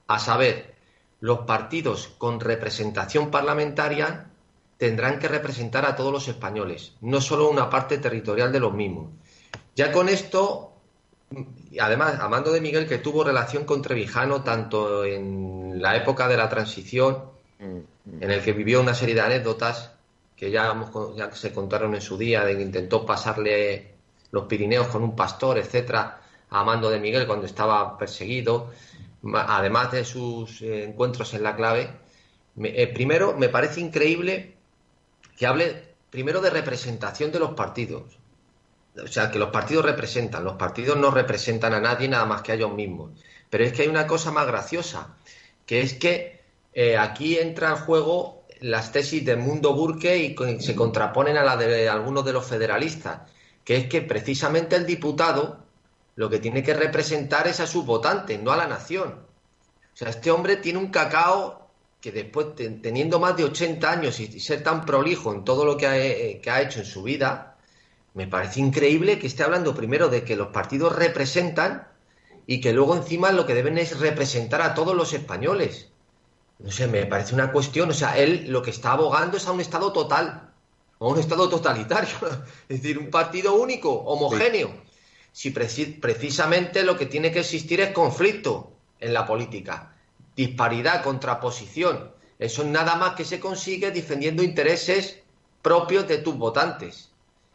a 0.06 0.18
saber, 0.18 0.74
los 1.20 1.40
partidos 1.40 2.08
con 2.18 2.40
representación 2.40 3.30
parlamentaria 3.30 4.30
tendrán 4.76 5.18
que 5.18 5.28
representar 5.28 5.86
a 5.86 5.96
todos 5.96 6.12
los 6.12 6.28
españoles, 6.28 6.94
no 7.00 7.20
solo 7.20 7.48
una 7.48 7.70
parte 7.70 7.98
territorial 7.98 8.52
de 8.52 8.60
los 8.60 8.74
mismos. 8.74 9.10
Ya 9.74 9.90
con 9.90 10.08
esto, 10.08 10.73
además, 11.80 12.18
Amando 12.20 12.52
de 12.52 12.60
Miguel, 12.60 12.86
que 12.86 12.98
tuvo 12.98 13.24
relación 13.24 13.64
con 13.64 13.82
Trevijano 13.82 14.42
tanto 14.42 15.04
en 15.04 15.80
la 15.80 15.96
época 15.96 16.28
de 16.28 16.36
la 16.36 16.48
transición, 16.48 17.24
mm, 17.58 18.22
en 18.22 18.30
el 18.30 18.42
que 18.42 18.52
vivió 18.52 18.80
una 18.80 18.94
serie 18.94 19.14
de 19.14 19.20
anécdotas, 19.20 19.92
que 20.36 20.50
ya, 20.50 20.74
ya 21.16 21.32
se 21.32 21.52
contaron 21.52 21.94
en 21.94 22.00
su 22.00 22.18
día, 22.18 22.44
de 22.44 22.56
que 22.56 22.62
intentó 22.62 23.06
pasarle 23.06 23.94
los 24.30 24.44
Pirineos 24.44 24.88
con 24.88 25.02
un 25.02 25.14
pastor, 25.14 25.58
etcétera, 25.58 26.20
a 26.50 26.60
Amando 26.60 26.90
de 26.90 27.00
Miguel 27.00 27.26
cuando 27.26 27.46
estaba 27.46 27.96
perseguido, 27.96 28.70
además 29.32 29.92
de 29.92 30.04
sus 30.04 30.60
eh, 30.62 30.84
encuentros 30.84 31.34
en 31.34 31.42
la 31.42 31.56
clave. 31.56 31.90
Eh, 32.62 32.86
primero, 32.92 33.36
me 33.36 33.48
parece 33.48 33.80
increíble 33.80 34.54
que 35.36 35.46
hable 35.46 35.94
primero 36.10 36.40
de 36.40 36.50
representación 36.50 37.32
de 37.32 37.38
los 37.38 37.50
partidos. 37.54 38.02
O 39.02 39.08
sea, 39.08 39.30
que 39.30 39.38
los 39.38 39.50
partidos 39.50 39.84
representan, 39.84 40.44
los 40.44 40.56
partidos 40.56 40.96
no 40.96 41.10
representan 41.10 41.74
a 41.74 41.80
nadie 41.80 42.08
nada 42.08 42.26
más 42.26 42.42
que 42.42 42.52
a 42.52 42.54
ellos 42.54 42.72
mismos. 42.72 43.10
Pero 43.50 43.64
es 43.64 43.72
que 43.72 43.82
hay 43.82 43.88
una 43.88 44.06
cosa 44.06 44.30
más 44.30 44.46
graciosa, 44.46 45.16
que 45.66 45.80
es 45.80 45.94
que 45.94 46.42
eh, 46.72 46.96
aquí 46.96 47.38
entra 47.38 47.70
en 47.70 47.76
juego 47.76 48.44
las 48.60 48.92
tesis 48.92 49.24
de 49.24 49.36
Mundo 49.36 49.74
Burke 49.74 50.16
y 50.16 50.36
se 50.60 50.74
contraponen 50.74 51.36
a 51.36 51.44
la 51.44 51.56
de 51.56 51.88
algunos 51.88 52.24
de 52.24 52.32
los 52.32 52.46
federalistas, 52.46 53.30
que 53.64 53.76
es 53.76 53.86
que 53.88 54.02
precisamente 54.02 54.76
el 54.76 54.86
diputado 54.86 55.64
lo 56.16 56.30
que 56.30 56.38
tiene 56.38 56.62
que 56.62 56.74
representar 56.74 57.48
es 57.48 57.60
a 57.60 57.66
sus 57.66 57.84
votantes, 57.84 58.40
no 58.40 58.52
a 58.52 58.56
la 58.56 58.66
nación. 58.66 59.10
O 59.92 59.96
sea, 59.96 60.08
este 60.08 60.30
hombre 60.30 60.56
tiene 60.56 60.78
un 60.78 60.88
cacao 60.88 61.68
que 62.00 62.12
después, 62.12 62.48
teniendo 62.56 63.18
más 63.18 63.36
de 63.36 63.44
80 63.44 63.90
años 63.90 64.20
y 64.20 64.38
ser 64.38 64.62
tan 64.62 64.84
prolijo 64.84 65.32
en 65.32 65.44
todo 65.44 65.64
lo 65.64 65.76
que 65.76 65.86
ha, 65.86 65.98
eh, 65.98 66.40
que 66.42 66.50
ha 66.50 66.60
hecho 66.60 66.80
en 66.80 66.86
su 66.86 67.02
vida, 67.02 67.53
me 68.14 68.28
parece 68.28 68.60
increíble 68.60 69.18
que 69.18 69.26
esté 69.26 69.42
hablando 69.42 69.74
primero 69.74 70.08
de 70.08 70.24
que 70.24 70.36
los 70.36 70.48
partidos 70.48 70.94
representan 70.94 71.88
y 72.46 72.60
que 72.60 72.72
luego 72.72 72.96
encima 72.96 73.32
lo 73.32 73.44
que 73.44 73.54
deben 73.54 73.76
es 73.76 73.98
representar 73.98 74.62
a 74.62 74.74
todos 74.74 74.94
los 74.94 75.12
españoles. 75.12 75.88
No 76.60 76.70
sé, 76.70 76.86
me 76.86 77.06
parece 77.06 77.34
una 77.34 77.50
cuestión, 77.50 77.90
o 77.90 77.94
sea, 77.94 78.16
él 78.16 78.46
lo 78.48 78.62
que 78.62 78.70
está 78.70 78.92
abogando 78.92 79.36
es 79.36 79.46
a 79.46 79.52
un 79.52 79.60
Estado 79.60 79.92
total, 79.92 80.52
a 81.00 81.04
un 81.04 81.18
Estado 81.18 81.48
totalitario, 81.48 82.14
es 82.68 82.80
decir, 82.80 82.98
un 82.98 83.10
partido 83.10 83.54
único, 83.54 83.90
homogéneo. 83.92 84.72
Si 85.32 85.50
precisamente 85.50 86.84
lo 86.84 86.96
que 86.96 87.06
tiene 87.06 87.32
que 87.32 87.40
existir 87.40 87.80
es 87.80 87.90
conflicto 87.90 88.72
en 89.00 89.12
la 89.12 89.26
política, 89.26 89.96
disparidad, 90.36 91.02
contraposición. 91.02 92.12
Eso 92.38 92.62
nada 92.62 92.94
más 92.94 93.14
que 93.16 93.24
se 93.24 93.40
consigue 93.40 93.90
defendiendo 93.90 94.44
intereses 94.44 95.18
propios 95.60 96.06
de 96.06 96.18
tus 96.18 96.36
votantes, 96.36 97.10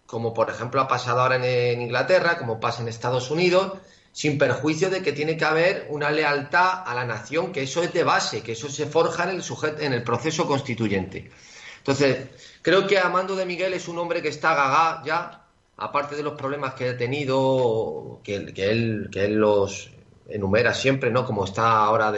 como 0.10 0.34
por 0.34 0.50
ejemplo 0.50 0.82
ha 0.82 0.88
pasado 0.88 1.22
ahora 1.22 1.36
en 1.36 1.82
Inglaterra, 1.84 2.40
como 2.40 2.60
pasa 2.60 2.82
en 2.82 2.88
Estados 2.88 3.30
Unidos, 3.30 3.74
sin 4.12 4.40
perjuicio 4.40 4.90
de 4.90 5.04
que 5.04 5.12
tiene 5.12 5.38
que 5.38 5.46
haber 5.46 5.86
una 5.90 6.10
lealtad 6.10 6.82
a 6.84 6.96
la 6.96 7.06
nación, 7.06 7.52
que 7.52 7.62
eso 7.62 7.84
es 7.84 7.94
de 7.94 8.04
base, 8.04 8.42
que 8.42 8.54
eso 8.54 8.70
se 8.70 8.88
forja 8.88 9.26
en 9.26 9.36
el, 9.36 9.44
sujeto, 9.44 9.84
en 9.84 9.94
el 9.94 10.04
proceso 10.04 10.48
constituyente. 10.48 11.30
Entonces, 11.78 12.28
creo 12.64 12.88
que 12.88 12.98
Amando 12.98 13.36
de 13.36 13.46
Miguel 13.46 13.74
es 13.74 13.88
un 13.88 14.00
hombre 14.00 14.24
que 14.24 14.30
está 14.30 14.56
gaga 14.56 15.04
ya, 15.06 15.46
aparte 15.78 16.16
de 16.16 16.24
los 16.24 16.34
problemas 16.34 16.74
que 16.74 16.90
ha 16.90 16.98
tenido, 16.98 18.20
que, 18.24 18.36
él, 18.36 19.10
que 19.12 19.26
él 19.26 19.36
los 19.36 19.92
enumera 20.28 20.74
siempre, 20.74 21.12
¿no? 21.12 21.24
Como 21.24 21.46
está 21.46 21.84
ahora 21.84 22.12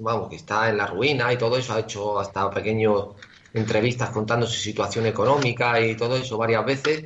vamos, 0.00 0.30
que 0.30 0.36
está 0.36 0.70
en 0.70 0.78
la 0.78 0.86
ruina 0.86 1.30
y 1.30 1.36
todo 1.36 1.58
eso, 1.58 1.74
ha 1.74 1.80
hecho 1.80 2.18
hasta 2.18 2.50
pequeños 2.50 3.08
entrevistas 3.52 4.08
contando 4.08 4.46
su 4.46 4.58
situación 4.58 5.04
económica 5.04 5.78
y 5.78 5.94
todo 5.94 6.16
eso 6.16 6.38
varias 6.38 6.64
veces. 6.64 7.04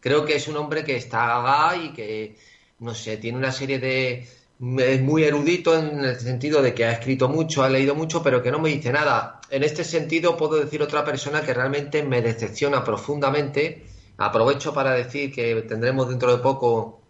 Creo 0.00 0.24
que 0.24 0.36
es 0.36 0.48
un 0.48 0.56
hombre 0.56 0.84
que 0.84 0.96
está 0.96 1.74
y 1.76 1.92
que 1.92 2.36
no 2.80 2.94
sé, 2.94 3.16
tiene 3.16 3.38
una 3.38 3.52
serie 3.52 3.78
de... 3.78 4.28
Es 4.60 5.00
muy 5.02 5.22
erudito 5.22 5.78
en 5.78 6.04
el 6.04 6.18
sentido 6.18 6.62
de 6.62 6.74
que 6.74 6.84
ha 6.84 6.92
escrito 6.92 7.28
mucho, 7.28 7.62
ha 7.62 7.68
leído 7.68 7.94
mucho, 7.94 8.22
pero 8.22 8.42
que 8.42 8.50
no 8.50 8.58
me 8.58 8.70
dice 8.70 8.92
nada. 8.92 9.40
En 9.50 9.62
este 9.62 9.84
sentido 9.84 10.36
puedo 10.36 10.56
decir 10.56 10.82
otra 10.82 11.04
persona 11.04 11.42
que 11.42 11.54
realmente 11.54 12.02
me 12.02 12.22
decepciona 12.22 12.82
profundamente. 12.82 13.86
Aprovecho 14.16 14.74
para 14.74 14.92
decir 14.92 15.32
que 15.32 15.62
tendremos 15.62 16.08
dentro 16.08 16.36
de 16.36 16.42
poco 16.42 17.00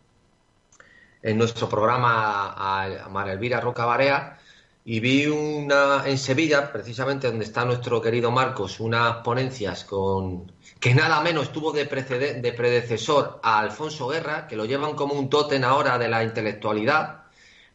en 1.23 1.39
nuestro 1.39 1.69
programa 1.71 2.53
a 2.57 3.09
María 3.09 3.33
Elvira 3.33 3.61
Roca 3.61 3.87
Barea 3.87 4.39
y 4.85 5.01
vi 5.01 5.27
una 5.27 6.05
en 6.07 6.19
Sevilla, 6.19 6.71
precisamente 6.71 7.29
donde 7.29 7.45
está 7.45 7.65
nuestro 7.65 8.01
querido 8.01 8.31
Marcos, 8.31 8.79
unas 8.81 9.17
ponencias 9.19 9.85
con 9.85 10.53
que 10.81 10.95
nada 10.95 11.21
menos 11.21 11.53
tuvo 11.53 11.73
de, 11.73 11.85
de 11.85 12.53
predecesor 12.53 13.41
a 13.43 13.59
Alfonso 13.59 14.09
Guerra, 14.09 14.47
que 14.47 14.57
lo 14.57 14.65
llevan 14.65 14.95
como 14.95 15.15
un 15.15 15.29
tótem 15.29 15.65
ahora 15.65 15.99
de 15.99 16.09
la 16.09 16.23
intelectualidad, 16.23 17.25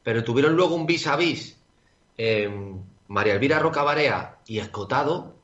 pero 0.03 0.23
tuvieron 0.23 0.55
luego 0.55 0.75
un 0.75 0.85
vis 0.85 1.07
a 1.07 1.15
vis 1.15 1.57
María 3.07 3.33
Elvira 3.33 3.59
Rocabarea 3.59 4.39
y 4.47 4.59
Escotado, 4.59 5.35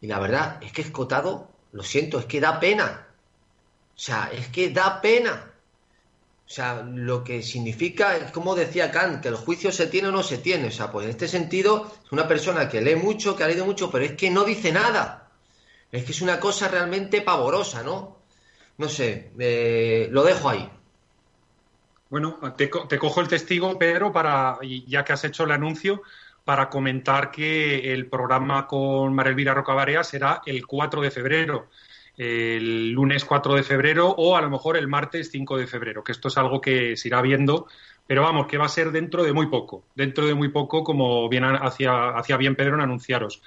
y 0.00 0.06
la 0.06 0.18
verdad 0.18 0.58
es 0.62 0.72
que 0.72 0.82
Escotado, 0.82 1.50
lo 1.72 1.82
siento, 1.82 2.18
es 2.18 2.26
que 2.26 2.40
da 2.40 2.60
pena. 2.60 3.08
O 3.94 3.98
sea, 3.98 4.30
es 4.32 4.48
que 4.48 4.70
da 4.70 5.00
pena. 5.00 5.52
O 6.46 6.48
sea, 6.48 6.82
lo 6.82 7.24
que 7.24 7.42
significa, 7.42 8.16
es 8.16 8.30
como 8.30 8.54
decía 8.54 8.90
Kant, 8.90 9.20
que 9.20 9.28
el 9.28 9.36
juicio 9.36 9.72
se 9.72 9.88
tiene 9.88 10.08
o 10.08 10.12
no 10.12 10.22
se 10.22 10.38
tiene. 10.38 10.68
O 10.68 10.70
sea, 10.70 10.92
pues 10.92 11.04
en 11.04 11.10
este 11.10 11.26
sentido, 11.26 11.90
es 12.04 12.12
una 12.12 12.28
persona 12.28 12.68
que 12.68 12.80
lee 12.80 12.94
mucho, 12.94 13.34
que 13.34 13.42
ha 13.42 13.48
leído 13.48 13.66
mucho, 13.66 13.90
pero 13.90 14.04
es 14.04 14.12
que 14.12 14.30
no 14.30 14.44
dice 14.44 14.70
nada. 14.70 15.25
Es 15.92 16.04
que 16.04 16.12
es 16.12 16.20
una 16.20 16.40
cosa 16.40 16.68
realmente 16.68 17.22
pavorosa, 17.22 17.82
¿no? 17.82 18.16
No 18.78 18.88
sé, 18.88 19.30
eh, 19.38 20.08
lo 20.10 20.24
dejo 20.24 20.48
ahí. 20.48 20.70
Bueno, 22.08 22.38
te, 22.56 22.68
cojo 22.70 23.20
el 23.20 23.28
testigo, 23.28 23.78
Pedro, 23.78 24.12
para, 24.12 24.58
ya 24.86 25.04
que 25.04 25.12
has 25.12 25.24
hecho 25.24 25.44
el 25.44 25.50
anuncio, 25.50 26.02
para 26.44 26.70
comentar 26.70 27.32
que 27.32 27.92
el 27.92 28.06
programa 28.06 28.66
con 28.68 29.12
María 29.12 29.30
Elvira 29.30 29.54
Rocabarea 29.54 30.04
será 30.04 30.40
el 30.46 30.66
4 30.66 31.00
de 31.00 31.10
febrero, 31.10 31.68
el 32.16 32.92
lunes 32.92 33.24
4 33.24 33.54
de 33.54 33.64
febrero 33.64 34.08
o 34.08 34.36
a 34.36 34.40
lo 34.40 34.50
mejor 34.50 34.76
el 34.76 34.86
martes 34.86 35.30
5 35.32 35.56
de 35.56 35.66
febrero, 35.66 36.04
que 36.04 36.12
esto 36.12 36.28
es 36.28 36.38
algo 36.38 36.60
que 36.60 36.96
se 36.96 37.08
irá 37.08 37.20
viendo, 37.22 37.66
pero 38.06 38.22
vamos, 38.22 38.46
que 38.46 38.58
va 38.58 38.66
a 38.66 38.68
ser 38.68 38.92
dentro 38.92 39.24
de 39.24 39.32
muy 39.32 39.46
poco, 39.48 39.82
dentro 39.96 40.26
de 40.26 40.34
muy 40.34 40.48
poco, 40.50 40.84
como 40.84 41.28
bien 41.28 41.42
hacía, 41.44 42.10
hacía 42.10 42.36
bien 42.36 42.54
Pedro 42.54 42.76
en 42.76 42.82
anunciaros. 42.82 43.42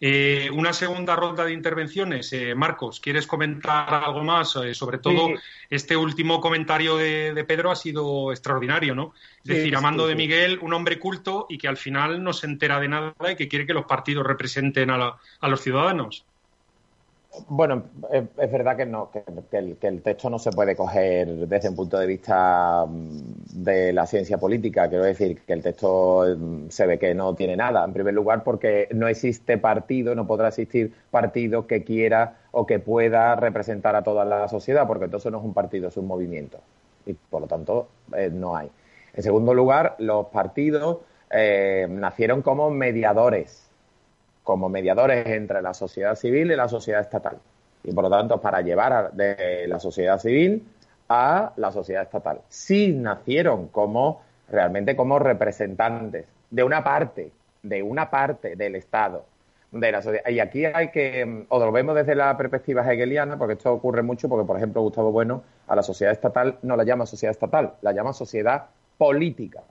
Eh, 0.00 0.50
una 0.52 0.72
segunda 0.72 1.14
ronda 1.16 1.44
de 1.44 1.52
intervenciones. 1.52 2.32
Eh, 2.32 2.54
Marcos, 2.54 3.00
¿quieres 3.00 3.26
comentar 3.26 3.94
algo 3.94 4.24
más? 4.24 4.56
Eh, 4.56 4.74
sobre 4.74 4.98
todo, 4.98 5.30
este 5.70 5.96
último 5.96 6.40
comentario 6.40 6.96
de, 6.96 7.44
Pedro 7.46 7.70
ha 7.70 7.76
sido 7.76 8.32
extraordinario, 8.32 8.94
¿no? 8.94 9.14
Es 9.38 9.56
decir, 9.56 9.76
Amando 9.76 10.06
de 10.06 10.14
Miguel, 10.14 10.58
un 10.60 10.72
hombre 10.74 10.98
culto 10.98 11.46
y 11.48 11.58
que 11.58 11.68
al 11.68 11.76
final 11.76 12.22
no 12.22 12.32
se 12.32 12.46
entera 12.46 12.80
de 12.80 12.88
nada 12.88 13.14
y 13.30 13.36
que 13.36 13.48
quiere 13.48 13.66
que 13.66 13.74
los 13.74 13.86
partidos 13.86 14.26
representen 14.26 14.90
a 14.90 15.16
los 15.42 15.60
ciudadanos. 15.60 16.24
Bueno, 17.48 17.84
es, 18.12 18.52
verdad 18.52 18.76
que 18.76 18.86
no, 18.86 19.10
que, 19.10 19.22
el, 19.58 20.02
texto 20.02 20.30
no 20.30 20.38
se 20.38 20.52
puede 20.52 20.76
coger 20.76 21.28
desde 21.48 21.68
un 21.68 21.76
punto 21.76 21.98
de 21.98 22.06
vista 22.06 22.86
mm, 22.86 23.62
de 23.62 23.92
la 23.92 24.06
ciencia 24.06 24.38
política. 24.38 24.88
Quiero 24.88 25.04
decir 25.04 25.40
que 25.42 25.52
el 25.52 25.62
texto 25.62 26.24
mm, 26.36 26.68
se 26.68 26.86
ve 26.86 26.98
que 26.98 27.14
no 27.14 27.34
tiene 27.34 27.56
nada. 27.56 27.84
En 27.84 27.92
primer 27.92 28.14
lugar, 28.14 28.44
porque 28.44 28.88
no 28.92 29.08
existe 29.08 29.58
partido, 29.58 30.14
no 30.14 30.26
podrá 30.26 30.48
existir 30.48 30.92
partido 31.10 31.66
que 31.66 31.82
quiera 31.82 32.38
o 32.52 32.66
que 32.66 32.78
pueda 32.78 33.34
representar 33.36 33.96
a 33.96 34.02
toda 34.02 34.24
la 34.24 34.48
sociedad, 34.48 34.86
porque 34.86 35.06
entonces 35.06 35.32
no 35.32 35.38
es 35.38 35.44
un 35.44 35.54
partido, 35.54 35.88
es 35.88 35.96
un 35.96 36.06
movimiento. 36.06 36.58
Y 37.06 37.14
por 37.14 37.42
lo 37.42 37.46
tanto, 37.48 37.88
eh, 38.16 38.30
no 38.32 38.56
hay. 38.56 38.70
En 39.12 39.22
segundo 39.22 39.54
lugar, 39.54 39.96
los 39.98 40.26
partidos 40.26 40.98
eh, 41.30 41.86
nacieron 41.90 42.42
como 42.42 42.70
mediadores 42.70 43.63
como 44.44 44.68
mediadores 44.68 45.26
entre 45.26 45.60
la 45.62 45.74
sociedad 45.74 46.14
civil 46.14 46.52
y 46.52 46.56
la 46.56 46.68
sociedad 46.68 47.00
estatal. 47.00 47.38
Y 47.82 47.92
por 47.92 48.04
lo 48.04 48.10
tanto, 48.10 48.40
para 48.40 48.60
llevar 48.60 49.12
de 49.12 49.66
la 49.66 49.80
sociedad 49.80 50.18
civil 50.18 50.62
a 51.08 51.52
la 51.56 51.72
sociedad 51.72 52.02
estatal. 52.02 52.40
Sí 52.48 52.92
nacieron 52.92 53.68
como 53.68 54.22
realmente 54.48 54.94
como 54.94 55.18
representantes 55.18 56.26
de 56.50 56.62
una 56.62 56.84
parte, 56.84 57.32
de 57.62 57.82
una 57.82 58.10
parte 58.10 58.56
del 58.56 58.76
Estado, 58.76 59.24
de 59.72 59.92
la 59.92 60.02
sociedad. 60.02 60.28
Y 60.28 60.40
aquí 60.40 60.64
hay 60.64 60.90
que, 60.90 61.46
o 61.48 61.58
lo 61.58 61.72
vemos 61.72 61.94
desde 61.94 62.14
la 62.14 62.36
perspectiva 62.36 62.90
hegeliana, 62.90 63.36
porque 63.38 63.54
esto 63.54 63.72
ocurre 63.72 64.02
mucho, 64.02 64.28
porque 64.28 64.46
por 64.46 64.56
ejemplo 64.56 64.82
Gustavo 64.82 65.10
Bueno 65.10 65.42
a 65.66 65.74
la 65.74 65.82
sociedad 65.82 66.12
estatal 66.12 66.58
no 66.62 66.76
la 66.76 66.84
llama 66.84 67.06
sociedad 67.06 67.32
estatal, 67.32 67.74
la 67.82 67.92
llama 67.92 68.12
sociedad 68.12 68.66
política. 68.96 69.62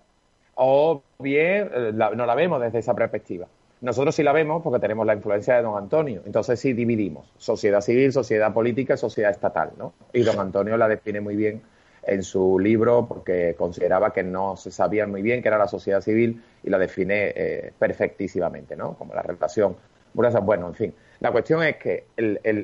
O 0.56 1.01
bien 1.20 1.70
eh, 1.74 1.92
no 1.94 2.25
la 2.25 2.36
vemos 2.36 2.62
desde 2.62 2.80
esa 2.80 2.94
perspectiva. 2.94 3.48
Nosotros 3.84 4.16
sí 4.16 4.24
la 4.24 4.32
vemos 4.32 4.63
porque 4.63 4.80
tenemos 4.80 5.06
la 5.06 5.13
influencia 5.13 5.58
de 5.58 5.62
don 5.62 5.78
Antonio. 5.78 6.22
Entonces 6.25 6.58
sí 6.58 6.72
dividimos 6.72 7.34
sociedad 7.38 7.82
civil, 7.82 8.13
sociedad 8.13 8.54
política 8.54 8.94
y 8.94 8.98
sociedad 8.98 9.30
estatal. 9.30 9.72
¿no? 9.78 9.94
Y 10.13 10.22
don 10.22 10.40
Antonio 10.40 10.78
la 10.78 10.88
define 10.88 11.20
muy 11.20 11.36
bien 11.36 11.62
en 12.04 12.24
su 12.24 12.58
libro 12.60 13.06
porque 13.06 13.56
consideraba 13.58 14.13
que 14.13 14.24
no 14.24 14.56
se 14.56 14.72
sabía 14.72 15.06
muy 15.06 15.22
bien 15.22 15.42
qué 15.42 15.50
era 15.50 15.58
la 15.58 15.68
sociedad 15.68 16.00
civil 16.00 16.42
y 16.63 16.70
la 16.70 16.78
define 16.78 17.34
eh, 17.36 17.74
perfectísimamente, 17.78 18.78
¿no? 18.78 18.94
Como 18.94 19.13
la 19.13 19.22
relación. 19.22 19.75
Bueno, 20.13 20.68
en 20.68 20.75
fin, 20.75 20.94
la 21.20 21.34
cuestión 21.34 21.62
es 21.63 21.75
que 21.75 22.06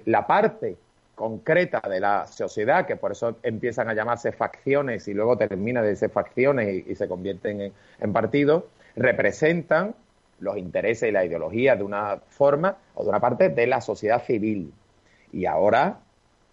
la 0.05 0.25
parte 0.25 0.77
concreta 1.15 1.81
de 1.81 1.99
la 1.99 2.27
sociedad, 2.27 2.85
que 2.85 2.95
por 2.95 3.11
eso 3.11 3.37
empiezan 3.43 3.89
a 3.89 3.93
llamarse 3.93 4.31
facciones 4.31 5.05
y 5.09 5.13
luego 5.13 5.37
termina 5.37 5.81
de 5.81 5.97
ser 5.97 6.11
facciones 6.11 6.87
y, 6.87 6.95
se 6.95 7.09
convierten 7.09 7.59
en, 7.59 7.73
en 7.99 8.13
partidos, 8.13 8.63
representan 8.95 9.95
los 10.39 10.57
intereses 10.57 11.09
y 11.09 11.11
la 11.11 11.25
ideología 11.25 11.75
de 11.75 11.83
una 11.83 12.17
forma 12.27 12.77
o 12.95 13.03
de 13.03 13.09
una 13.09 13.19
parte 13.19 13.49
de 13.49 13.67
la 13.67 13.81
sociedad 13.81 14.23
civil. 14.23 14.73
Y 15.31 15.45
ahora 15.45 15.99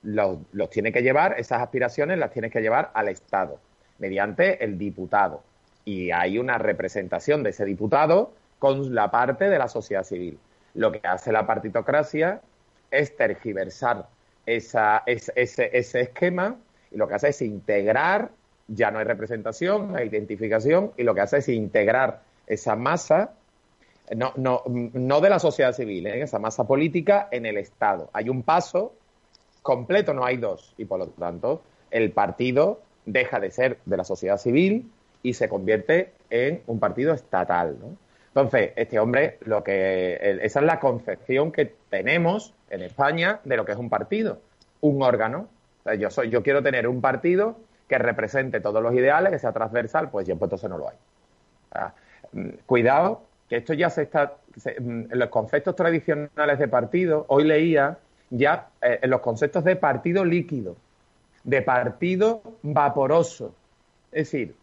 los, 0.03 0.39
tiene 0.71 0.93
que 0.93 1.03
llevar, 1.03 1.39
esas 1.39 1.63
aspiraciones 1.63 2.19
las 2.19 2.31
tiene 2.31 2.51
que 2.51 2.61
llevar 2.61 2.91
al 2.95 3.09
Estado, 3.09 3.59
mediante 3.99 4.63
el 4.65 4.79
diputado. 4.79 5.43
Y 5.85 6.11
hay 6.11 6.39
una 6.39 6.59
representación 6.59 7.43
de 7.43 7.51
ese 7.51 7.65
diputado 7.65 8.33
con 8.59 8.95
la 8.95 9.11
parte 9.11 9.49
de 9.49 9.59
la 9.59 9.69
sociedad 9.69 10.05
civil. 10.05 10.39
Lo 10.75 10.93
que 10.93 11.01
hace 11.03 11.33
la 11.33 11.47
partitocracia 11.47 12.41
es 12.91 13.17
tergiversar 13.17 14.09
esa, 14.45 15.03
ese, 15.07 15.71
ese 15.73 16.01
esquema 16.01 16.57
y 16.91 16.97
lo 16.97 17.09
que 17.09 17.15
hace 17.15 17.29
es 17.29 17.43
integrar, 17.43 18.31
ya 18.69 18.91
no 18.91 18.99
hay 18.99 19.05
representación, 19.05 19.97
hay 19.97 20.09
identificación, 20.09 20.93
y 20.97 21.03
lo 21.03 21.15
que 21.15 21.21
hace 21.21 21.39
es 21.39 21.49
integrar 21.49 22.23
esa 22.47 22.77
masa 22.77 23.33
no, 24.15 24.33
no, 24.37 24.63
no 24.67 25.21
de 25.21 25.31
la 25.31 25.39
sociedad 25.39 25.73
civil, 25.73 26.07
¿eh? 26.07 26.23
esa 26.23 26.39
masa 26.39 26.65
política 26.65 27.29
en 27.31 27.47
el 27.47 27.57
Estado. 27.57 28.11
Hay 28.13 28.29
un 28.29 28.43
paso 28.43 28.95
completo, 29.63 30.15
no 30.15 30.25
hay 30.25 30.37
dos, 30.37 30.75
y 30.79 30.85
por 30.85 30.99
lo 30.99 31.09
tanto 31.09 31.63
el 31.91 32.13
partido 32.13 32.81
deja 33.05 33.41
de 33.41 33.51
ser 33.51 33.79
de 33.85 33.97
la 33.97 34.05
sociedad 34.05 34.39
civil 34.39 34.91
y 35.23 35.35
se 35.35 35.49
convierte 35.49 36.13
en 36.31 36.63
un 36.67 36.79
partido 36.79 37.15
estatal. 37.15 37.77
Entonces, 38.29 38.73
este 38.77 38.99
hombre, 38.99 39.39
lo 39.41 39.65
que 39.65 40.39
esa 40.43 40.61
es 40.61 40.67
la 40.67 40.79
concepción 40.79 41.53
que 41.53 41.75
tenemos 41.89 42.55
en 42.71 42.83
España 42.83 43.41
de 43.45 43.57
lo 43.57 43.65
que 43.65 43.73
es 43.73 43.79
un 43.79 43.89
partido, 43.89 44.41
un 44.81 45.03
órgano. 45.03 45.49
yo 45.99 46.11
soy, 46.11 46.31
yo 46.31 46.43
quiero 46.43 46.63
tener 46.63 46.87
un 46.87 47.01
partido 47.01 47.57
que 47.89 47.99
represente 47.99 48.61
todos 48.61 48.83
los 48.83 48.95
ideales, 48.95 49.33
que 49.33 49.39
sea 49.39 49.53
transversal, 49.53 50.11
pues 50.11 50.27
yo 50.27 50.37
pues 50.37 50.49
entonces 50.49 50.69
no 50.71 50.79
lo 50.79 50.89
hay. 50.91 50.97
Mm, 52.33 52.49
cuidado 52.67 53.23
que 53.49 53.57
esto 53.57 53.75
ya 53.75 53.91
se 53.91 54.03
está, 54.03 54.35
en 54.65 55.09
los 55.11 55.29
conceptos 55.29 55.77
tradicionales 55.77 56.59
de 56.59 56.69
partido, 56.69 57.25
hoy 57.29 57.45
leía 57.45 57.99
ya 58.31 58.69
eh, 58.83 58.99
en 59.03 59.11
los 59.11 59.21
conceptos 59.21 59.65
de 59.65 59.77
partido 59.77 60.25
líquido, 60.25 60.77
de 61.45 61.63
partido 61.63 62.43
vaporoso, 62.63 63.55
es 64.11 64.31
decir, 64.31 64.55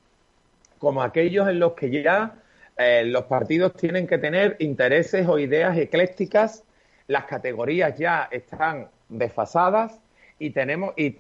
como 0.80 1.02
aquellos 1.02 1.48
en 1.48 1.60
los 1.60 1.74
que 1.74 1.90
ya 1.90 2.36
eh, 2.78 3.04
los 3.06 3.24
partidos 3.24 3.74
tienen 3.76 4.08
que 4.08 4.18
tener 4.18 4.58
intereses 4.60 5.28
o 5.28 5.40
ideas 5.40 5.78
eclécticas, 5.78 6.64
las 7.08 7.26
categorías 7.26 7.98
ya 7.98 8.28
están 8.32 8.88
desfasadas 9.08 10.00
y 10.40 10.50
tenemos 10.50 10.94
y, 10.98 11.12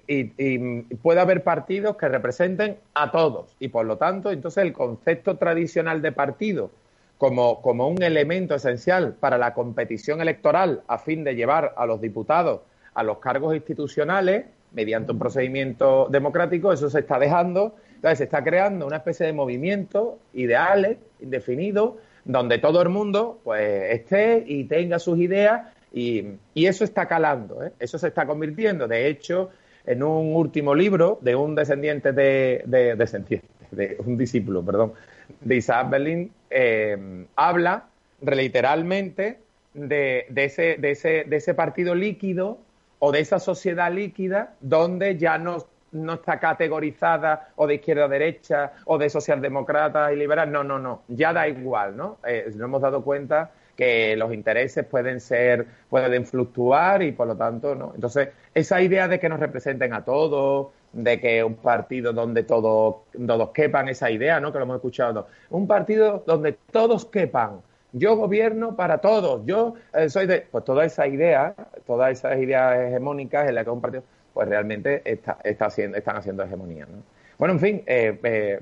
puede 0.97 1.21
haber 1.21 1.43
partidos 1.43 1.95
que 1.95 2.10
representen 2.10 2.78
a 2.93 3.12
todos. 3.12 3.56
Y 3.60 3.69
por 3.69 3.86
lo 3.86 3.97
tanto 3.97 4.32
entonces 4.32 4.63
el 4.63 4.73
concepto 4.73 5.38
tradicional 5.38 6.02
de 6.02 6.12
partido 6.12 6.71
como, 7.17 7.62
como 7.62 7.88
un 7.88 8.02
elemento 8.04 8.56
esencial 8.56 9.13
para 9.19 9.38
la 9.38 9.54
competición 9.54 10.21
electoral 10.21 10.84
a 10.88 10.97
fin 10.97 11.23
de 11.23 11.36
llevar 11.36 11.73
a 11.78 11.86
los 11.86 12.02
diputados 12.02 12.62
a 12.93 13.04
los 13.04 13.19
cargos 13.19 13.56
institucionales 13.56 14.45
mediante 14.71 15.12
un 15.12 15.19
procedimiento 15.19 16.08
democrático, 16.10 16.73
eso 16.73 16.89
se 16.89 16.99
está 16.99 17.19
dejando. 17.19 17.76
Entonces 17.95 18.17
se 18.17 18.23
está 18.26 18.43
creando 18.43 18.86
una 18.86 18.97
especie 18.97 19.26
de 19.26 19.34
movimiento 19.34 20.19
ideales, 20.34 20.97
indefinido, 21.21 21.97
donde 22.26 22.58
todo 22.58 22.82
el 22.82 22.89
mundo 22.89 23.39
pues 23.43 23.93
esté 23.93 24.43
y 24.45 24.65
tenga 24.65 24.99
sus 24.99 25.19
ideas 25.19 25.67
y, 25.93 26.38
eso 26.56 26.84
está 26.84 27.08
calando, 27.08 27.63
¿eh? 27.63 27.71
eso 27.80 27.97
se 27.97 28.08
está 28.08 28.26
convirtiendo. 28.26 28.88
De 28.88 29.08
hecho, 29.08 29.52
en 29.86 30.02
un 30.04 30.36
último 30.36 30.73
libro 30.73 31.19
de 31.21 31.36
un 31.36 31.56
descendiente 31.56 32.12
de, 32.12 32.63
de, 32.65 32.95
de 32.95 33.97
un 34.06 34.17
discípulo, 34.17 34.63
perdón, 34.65 34.93
de 35.41 35.55
Isaac 35.55 35.89
Berlin 35.89 36.31
eh, 36.49 37.25
habla 37.36 37.86
literalmente 38.21 39.39
de, 39.73 40.27
ese, 40.36 40.77
de, 40.77 40.91
ese, 40.91 41.23
de 41.25 41.36
ese 41.38 41.53
partido 41.53 41.95
líquido 41.95 42.59
o 42.99 43.12
de 43.12 43.19
esa 43.19 43.39
sociedad 43.39 43.91
líquida 43.91 44.53
donde 44.62 45.17
ya 45.17 45.38
no, 45.38 45.57
no 45.91 46.13
está 46.13 46.39
categorizada 46.39 47.49
o 47.55 47.67
de 47.67 47.75
izquierda 47.75 48.05
a 48.05 48.07
derecha 48.07 48.73
o 48.86 48.97
de 48.97 49.09
socialdemócrata 49.09 50.13
y 50.13 50.15
liberal. 50.15 50.51
No, 50.51 50.63
no, 50.63 50.79
no. 50.79 51.01
Ya 51.07 51.33
da 51.33 51.47
igual, 51.47 51.97
¿no? 51.97 52.17
Eh, 52.25 52.45
nos 52.47 52.62
hemos 52.62 52.81
dado 52.81 53.03
cuenta 53.03 53.51
que 53.75 54.15
los 54.15 54.33
intereses 54.33 54.86
pueden 54.86 55.19
ser, 55.19 55.65
pueden 55.89 56.25
fluctuar 56.25 57.01
y 57.01 57.12
por 57.12 57.27
lo 57.27 57.36
tanto, 57.36 57.75
¿no? 57.75 57.91
Entonces, 57.95 58.29
esa 58.53 58.81
idea 58.81 59.07
de 59.07 59.19
que 59.19 59.29
nos 59.29 59.39
representen 59.39 59.93
a 59.93 60.05
todos, 60.05 60.67
de 60.93 61.19
que 61.19 61.43
un 61.43 61.56
partido 61.56 62.13
donde 62.13 62.43
todos, 62.43 62.97
todos 63.27 63.49
quepan, 63.49 63.89
esa 63.89 64.10
idea, 64.12 64.39
¿no? 64.39 64.51
Que 64.51 64.60
lo 64.60 64.65
hemos 64.65 64.75
escuchado. 64.77 65.27
Un 65.49 65.67
partido 65.67 66.23
donde 66.25 66.53
todos 66.71 67.06
quepan. 67.06 67.62
Yo 67.91 68.15
gobierno 68.15 68.75
para 68.75 68.99
todos. 68.99 69.45
Yo 69.45 69.73
eh, 69.93 70.10
soy 70.10 70.27
de. 70.27 70.47
Pues 70.49 70.63
toda 70.63 70.86
esa 70.86 71.08
idea, 71.08 71.56
todas 71.86 72.12
esas 72.12 72.38
ideas 72.39 72.79
hegemónicas 72.79 73.49
en 73.49 73.56
las 73.56 73.63
que 73.63 73.69
un 73.71 73.82
partido, 73.82 74.03
pues 74.34 74.47
realmente 74.47 75.01
está, 75.06 75.38
está 75.43 75.65
haciendo, 75.65 75.97
están 75.97 76.17
haciendo 76.17 76.43
hegemonía, 76.43 76.86
¿no? 76.86 77.03
Bueno, 77.38 77.56
en 77.56 77.60
fin, 77.60 77.84
eh, 77.88 78.19
eh, 78.23 78.60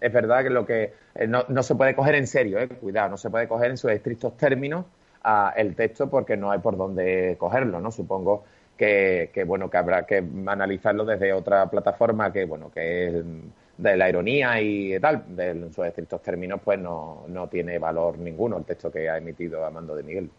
es 0.00 0.12
verdad 0.12 0.44
que 0.44 0.50
lo 0.50 0.64
que 0.64 0.94
no, 1.28 1.44
no, 1.48 1.62
se 1.62 1.74
puede 1.74 1.94
coger 1.94 2.14
en 2.14 2.26
serio, 2.26 2.58
cuidado, 2.80 3.10
no 3.10 3.16
se 3.16 3.28
puede 3.28 3.48
coger 3.48 3.72
en 3.72 3.76
sus 3.76 3.90
estrictos 3.90 4.36
términos 4.36 4.86
a 5.24 5.52
el 5.56 5.74
texto 5.74 6.08
porque 6.08 6.36
no 6.36 6.50
hay 6.50 6.60
por 6.60 6.76
dónde 6.76 7.36
cogerlo, 7.38 7.80
¿no? 7.80 7.90
Supongo 7.90 8.44
que, 8.76 9.44
bueno 9.46 9.70
que 9.70 9.76
habrá 9.76 10.04
que 10.06 10.24
analizarlo 10.46 11.04
desde 11.04 11.32
otra 11.32 11.70
plataforma 11.70 12.32
que 12.32 12.44
bueno 12.44 12.70
que 12.70 13.06
es 13.06 13.24
de 13.78 13.96
la 13.96 14.08
ironía 14.08 14.60
y 14.60 14.98
tal, 15.00 15.24
en 15.38 15.72
sus 15.72 15.86
estrictos 15.86 16.22
términos, 16.22 16.60
pues 16.64 16.78
no, 16.78 17.24
no 17.28 17.48
tiene 17.48 17.78
valor 17.78 18.18
ninguno 18.18 18.58
el 18.58 18.64
texto 18.64 18.92
que 18.92 19.08
ha 19.08 19.16
emitido 19.18 19.64
Amando 19.64 19.94
de 19.96 20.02
Miguel. 20.02 20.30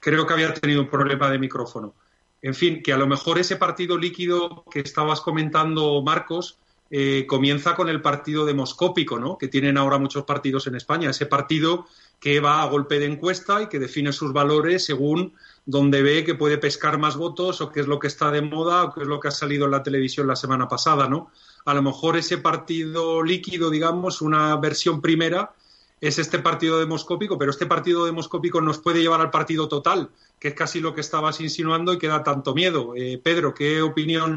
Creo 0.00 0.24
que 0.26 0.34
había 0.34 0.54
tenido 0.54 0.82
un 0.82 0.88
problema 0.88 1.28
de 1.30 1.38
micrófono. 1.38 1.94
En 2.40 2.54
fin, 2.54 2.80
que 2.82 2.92
a 2.92 2.96
lo 2.96 3.08
mejor 3.08 3.38
ese 3.38 3.56
partido 3.56 3.98
líquido 3.98 4.64
que 4.70 4.80
estabas 4.80 5.20
comentando, 5.20 6.00
Marcos, 6.02 6.60
eh, 6.90 7.26
comienza 7.26 7.74
con 7.74 7.88
el 7.88 8.00
partido 8.00 8.44
demoscópico, 8.44 9.18
¿no? 9.18 9.38
Que 9.38 9.48
tienen 9.48 9.76
ahora 9.76 9.98
muchos 9.98 10.24
partidos 10.24 10.66
en 10.66 10.76
España. 10.76 11.10
Ese 11.10 11.26
partido 11.26 11.86
que 12.20 12.40
va 12.40 12.62
a 12.62 12.66
golpe 12.66 12.98
de 12.98 13.06
encuesta 13.06 13.62
y 13.62 13.68
que 13.68 13.78
define 13.78 14.12
sus 14.12 14.32
valores 14.32 14.84
según 14.84 15.34
donde 15.66 16.00
ve 16.02 16.24
que 16.24 16.36
puede 16.36 16.58
pescar 16.58 16.96
más 16.96 17.16
votos 17.16 17.60
o 17.60 17.72
qué 17.72 17.80
es 17.80 17.88
lo 17.88 17.98
que 17.98 18.06
está 18.06 18.30
de 18.30 18.40
moda 18.40 18.84
o 18.84 18.94
qué 18.94 19.02
es 19.02 19.06
lo 19.06 19.18
que 19.18 19.28
ha 19.28 19.32
salido 19.32 19.64
en 19.64 19.72
la 19.72 19.82
televisión 19.82 20.28
la 20.28 20.36
semana 20.36 20.68
pasada, 20.68 21.08
¿no? 21.08 21.30
A 21.64 21.74
lo 21.74 21.82
mejor 21.82 22.16
ese 22.16 22.38
partido 22.38 23.22
líquido, 23.22 23.70
digamos, 23.70 24.22
una 24.22 24.54
versión 24.56 25.02
primera, 25.02 25.52
es 26.00 26.18
este 26.18 26.38
partido 26.38 26.78
demoscópico, 26.78 27.36
pero 27.38 27.50
este 27.50 27.66
partido 27.66 28.04
demoscópico 28.04 28.60
nos 28.60 28.78
puede 28.78 29.00
llevar 29.00 29.20
al 29.20 29.30
partido 29.30 29.66
total, 29.66 30.10
que 30.38 30.48
es 30.48 30.54
casi 30.54 30.80
lo 30.80 30.94
que 30.94 31.00
estabas 31.00 31.40
insinuando 31.40 31.92
y 31.92 31.98
que 31.98 32.06
da 32.06 32.22
tanto 32.22 32.54
miedo. 32.54 32.92
Eh, 32.94 33.20
Pedro, 33.22 33.54
¿qué 33.54 33.82
opinión 33.82 34.36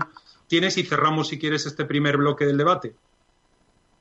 tienes 0.49 0.77
y 0.77 0.83
cerramos, 0.83 1.29
si 1.29 1.39
quieres, 1.39 1.65
este 1.65 1.85
primer 1.85 2.17
bloque 2.17 2.45
del 2.45 2.57
debate? 2.57 2.95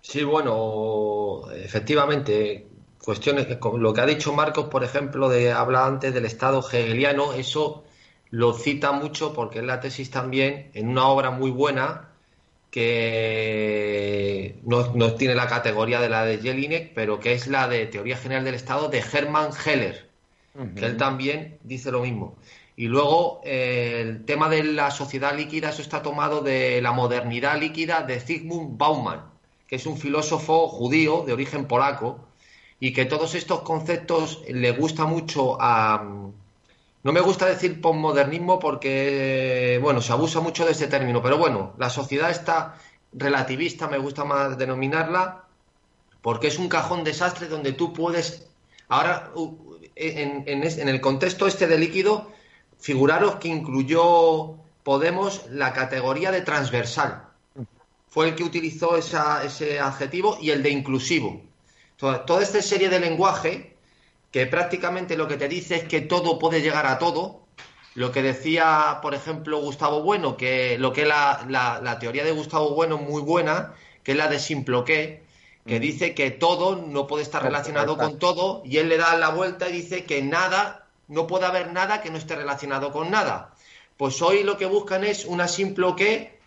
Sí, 0.01 0.25
bueno, 0.25 1.43
efectivamente, 1.53 2.67
cuestiones, 3.05 3.47
lo 3.79 3.95
que 3.95 4.01
ha 4.01 4.07
dicho 4.07 4.33
Marcos, 4.33 4.67
por 4.67 4.83
ejemplo, 4.83 5.29
de 5.29 5.53
hablar 5.53 5.87
antes 5.87 6.15
del 6.15 6.25
Estado 6.25 6.67
hegeliano, 6.73 7.35
eso 7.35 7.85
lo 8.31 8.55
cita 8.55 8.93
mucho 8.93 9.33
porque 9.33 9.61
es 9.61 9.65
la 9.65 9.81
tesis 9.81 10.11
también 10.11 10.71
en 10.75 10.89
una 10.89 11.07
obra 11.07 11.31
muy 11.31 11.51
buena 11.51 12.09
que 12.71 14.59
no, 14.65 15.15
tiene 15.15 15.35
la 15.35 15.47
categoría 15.47 16.01
de 16.01 16.09
la 16.09 16.25
de 16.25 16.39
Jelinek, 16.39 16.93
pero 16.95 17.19
que 17.21 17.33
es 17.33 17.47
la 17.47 17.69
de 17.69 17.87
Teoría 17.87 18.17
General 18.17 18.45
del 18.45 18.55
Estado 18.55 18.89
de 18.89 18.99
Hermann 18.99 19.51
Heller, 19.65 20.09
que 20.75 20.85
él 20.85 20.97
también 20.97 21.59
dice 21.63 21.91
lo 21.91 22.03
mismo. 22.03 22.37
Y 22.79 22.87
luego 22.87 23.41
eh, 23.43 24.03
el 24.03 24.25
tema 24.25 24.49
de 24.49 24.63
la 24.63 24.93
sociedad 24.93 25.37
líquida, 25.37 25.71
eso 25.71 25.83
está 25.83 26.01
tomado 26.01 26.43
de 26.43 26.81
la 26.81 26.93
modernidad 26.93 27.59
líquida 27.59 28.03
de 28.03 28.21
Zygmunt 28.21 28.79
Bauman, 28.79 29.25
que 29.67 29.75
es 29.75 29.87
un 29.87 29.99
filósofo 29.99 30.69
judío 30.69 31.25
de 31.27 31.33
origen 31.33 31.67
polaco, 31.67 32.21
y 32.79 32.93
que 32.93 33.05
todos 33.05 33.35
estos 33.35 33.63
conceptos 33.63 34.45
le 34.49 34.71
gusta 34.71 35.07
mucho 35.07 35.61
a... 35.61 36.05
No 37.03 37.13
me 37.13 37.21
gusta 37.21 37.47
decir 37.47 37.81
postmodernismo 37.81 38.61
porque, 38.61 39.81
bueno, 39.83 40.01
se 40.01 40.13
abusa 40.13 40.39
mucho 40.39 40.65
de 40.65 40.71
ese 40.71 40.87
término, 40.87 41.21
pero 41.21 41.37
bueno, 41.37 41.73
la 41.79 41.91
sociedad 41.91 42.31
está 42.31 42.77
relativista, 43.13 43.89
me 43.89 43.99
gusta 43.99 44.23
más 44.23 44.57
denominarla, 44.57 45.47
porque 46.23 46.47
es 46.47 46.61
un 46.61 46.69
cajón 46.69 47.03
desastre 47.03 47.49
donde 47.49 47.73
tú 47.73 47.93
puedes... 47.93 48.47
Ahora, 48.87 49.33
en, 49.97 50.45
en 50.47 50.89
el 50.89 51.01
contexto 51.01 51.49
este 51.49 51.67
de 51.67 51.77
líquido, 51.77 52.38
figuraros 52.79 53.37
que 53.37 53.49
incluyó 53.49 54.57
Podemos 54.89 55.45
la 55.51 55.75
categoría 55.75 56.31
de 56.31 56.41
transversal. 56.41 57.29
Fue 58.07 58.29
el 58.29 58.35
que 58.35 58.43
utilizó 58.43 58.97
esa, 58.97 59.45
ese 59.45 59.79
adjetivo 59.81 60.39
y 60.41 60.49
el 60.49 60.63
de 60.63 60.71
inclusivo. 60.71 61.43
Toda, 61.99 62.43
esta 62.43 62.63
serie 62.63 62.89
de 62.89 62.99
lenguaje 62.99 63.77
que 64.31 64.47
prácticamente 64.47 65.19
lo 65.19 65.29
que 65.29 65.37
te 65.37 65.47
dice 65.47 65.77
es 65.77 65.85
que 65.85 66.01
todo 66.01 66.39
puede 66.39 66.63
llegar 66.63 66.87
a 66.87 66.99
todo. 66.99 67.43
Lo 67.97 68.13
que 68.13 68.23
decía, 68.23 69.01
por 69.03 69.15
ejemplo, 69.15 69.61
Gustavo 69.61 70.03
Bueno, 70.03 70.39
que 70.39 70.79
lo 70.79 70.95
que 70.95 71.03
es 71.03 71.09
la, 71.09 71.99
teoría 72.01 72.25
de 72.25 72.33
Gustavo 72.33 72.71
Bueno 72.75 72.97
muy 72.97 73.21
buena, 73.21 73.75
que 74.03 74.13
es 74.13 74.17
la 74.17 74.29
de 74.29 74.39
Simploqué, 74.39 75.23
que 75.67 75.79
mm. 75.79 75.83
dice 75.83 76.15
que 76.15 76.31
todo 76.31 76.77
no 76.77 77.07
puede 77.07 77.25
estar 77.25 77.43
relacionado 77.43 77.99
con 77.99 78.19
todo, 78.19 78.63
y 78.65 78.79
él 78.79 78.89
le 78.89 78.97
da 78.97 79.19
la 79.19 79.29
vuelta 79.29 79.69
y 79.69 79.73
dice 79.73 80.05
que 80.05 80.23
nada, 80.23 80.78
no 81.09 81.27
puede 81.27 81.47
haber 81.47 81.73
nada 81.73 82.01
que 82.01 82.11
no 82.11 82.19
esté 82.19 82.37
relacionado 82.37 82.93
con 82.93 83.11
nada. 83.11 83.55
Pues 83.97 84.23
hoy 84.23 84.45
lo 84.45 84.57
que 84.57 84.67
buscan 84.67 85.05
es 85.05 85.25
una 85.25 85.49
Simploqué 85.49 86.39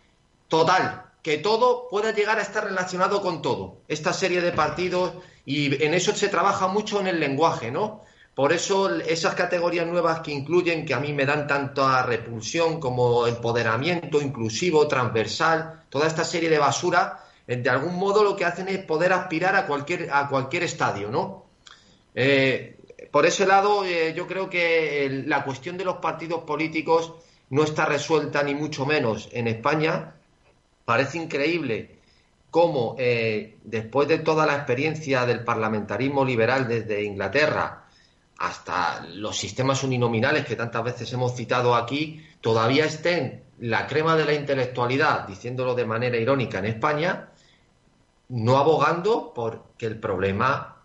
total, 0.48 1.06
que 1.22 1.38
todo 1.38 1.88
pueda 1.90 2.12
llegar 2.12 2.40
a 2.40 2.42
estar 2.42 2.64
relacionado 2.64 3.22
con 3.22 3.42
todo. 3.42 3.78
Esta 3.88 4.14
serie 4.14 4.42
de 4.42 4.52
partidos 4.52 5.14
y 5.46 5.84
en 5.84 5.94
eso 5.94 6.16
se 6.16 6.30
trabaja 6.30 6.68
mucho 6.68 7.00
en 7.00 7.08
el 7.08 7.20
lenguaje, 7.20 7.72
¿no? 7.72 8.02
Por 8.36 8.54
eso 8.54 8.90
esas 9.02 9.36
categorías 9.36 9.86
nuevas 9.86 10.22
que 10.22 10.32
incluyen, 10.32 10.86
que 10.86 10.94
a 10.94 11.00
mí 11.00 11.12
me 11.12 11.26
dan 11.26 11.48
tanta 11.48 12.04
repulsión 12.04 12.80
como 12.80 13.28
empoderamiento 13.28 14.22
inclusivo, 14.22 14.88
transversal, 14.88 15.84
toda 15.90 16.08
esta 16.08 16.24
serie 16.24 16.50
de 16.50 16.58
basura, 16.58 17.20
eh, 17.46 17.58
de 17.58 17.70
algún 17.70 17.98
modo 17.98 18.24
lo 18.24 18.36
que 18.36 18.46
hacen 18.46 18.70
es 18.70 18.80
poder 18.86 19.12
aspirar 19.12 19.56
a 19.56 19.68
cualquier, 19.68 20.10
a 20.12 20.30
cualquier 20.30 20.64
estadio, 20.64 21.10
¿no? 21.10 21.46
Eh, 22.16 22.78
por 23.10 23.26
ese 23.26 23.48
lado, 23.48 23.84
eh, 23.84 24.14
yo 24.16 24.28
creo 24.28 24.50
que 24.50 25.24
la 25.26 25.44
cuestión 25.44 25.78
de 25.78 25.86
los 25.86 25.98
partidos 25.98 26.44
políticos 26.44 27.14
no 27.50 27.64
está 27.64 27.86
resuelta 27.86 28.44
ni 28.44 28.54
mucho 28.54 28.86
menos 28.86 29.30
en 29.32 29.48
España. 29.48 30.16
Parece 30.86 31.18
increíble 31.18 32.00
cómo 32.52 32.96
eh, 33.00 33.58
después 33.64 34.08
de 34.08 34.20
toda 34.20 34.46
la 34.46 34.56
experiencia 34.56 35.26
del 35.26 35.44
parlamentarismo 35.44 36.24
liberal 36.24 36.68
desde 36.68 37.04
Inglaterra 37.04 37.86
hasta 38.38 39.06
los 39.06 39.38
sistemas 39.38 39.84
uninominales 39.84 40.46
que 40.46 40.56
tantas 40.56 40.84
veces 40.84 41.14
hemos 41.14 41.36
citado 41.36 41.76
aquí, 41.76 42.26
todavía 42.42 42.86
estén 42.86 43.44
la 43.60 43.86
crema 43.86 44.16
de 44.16 44.26
la 44.26 44.34
intelectualidad, 44.34 45.28
diciéndolo 45.28 45.76
de 45.76 45.86
manera 45.86 46.18
irónica 46.18 46.58
en 46.58 46.66
España, 46.66 47.30
no 48.30 48.58
abogando 48.58 49.34
por 49.34 49.74
que 49.78 49.86
el 49.86 50.00
problema 50.00 50.78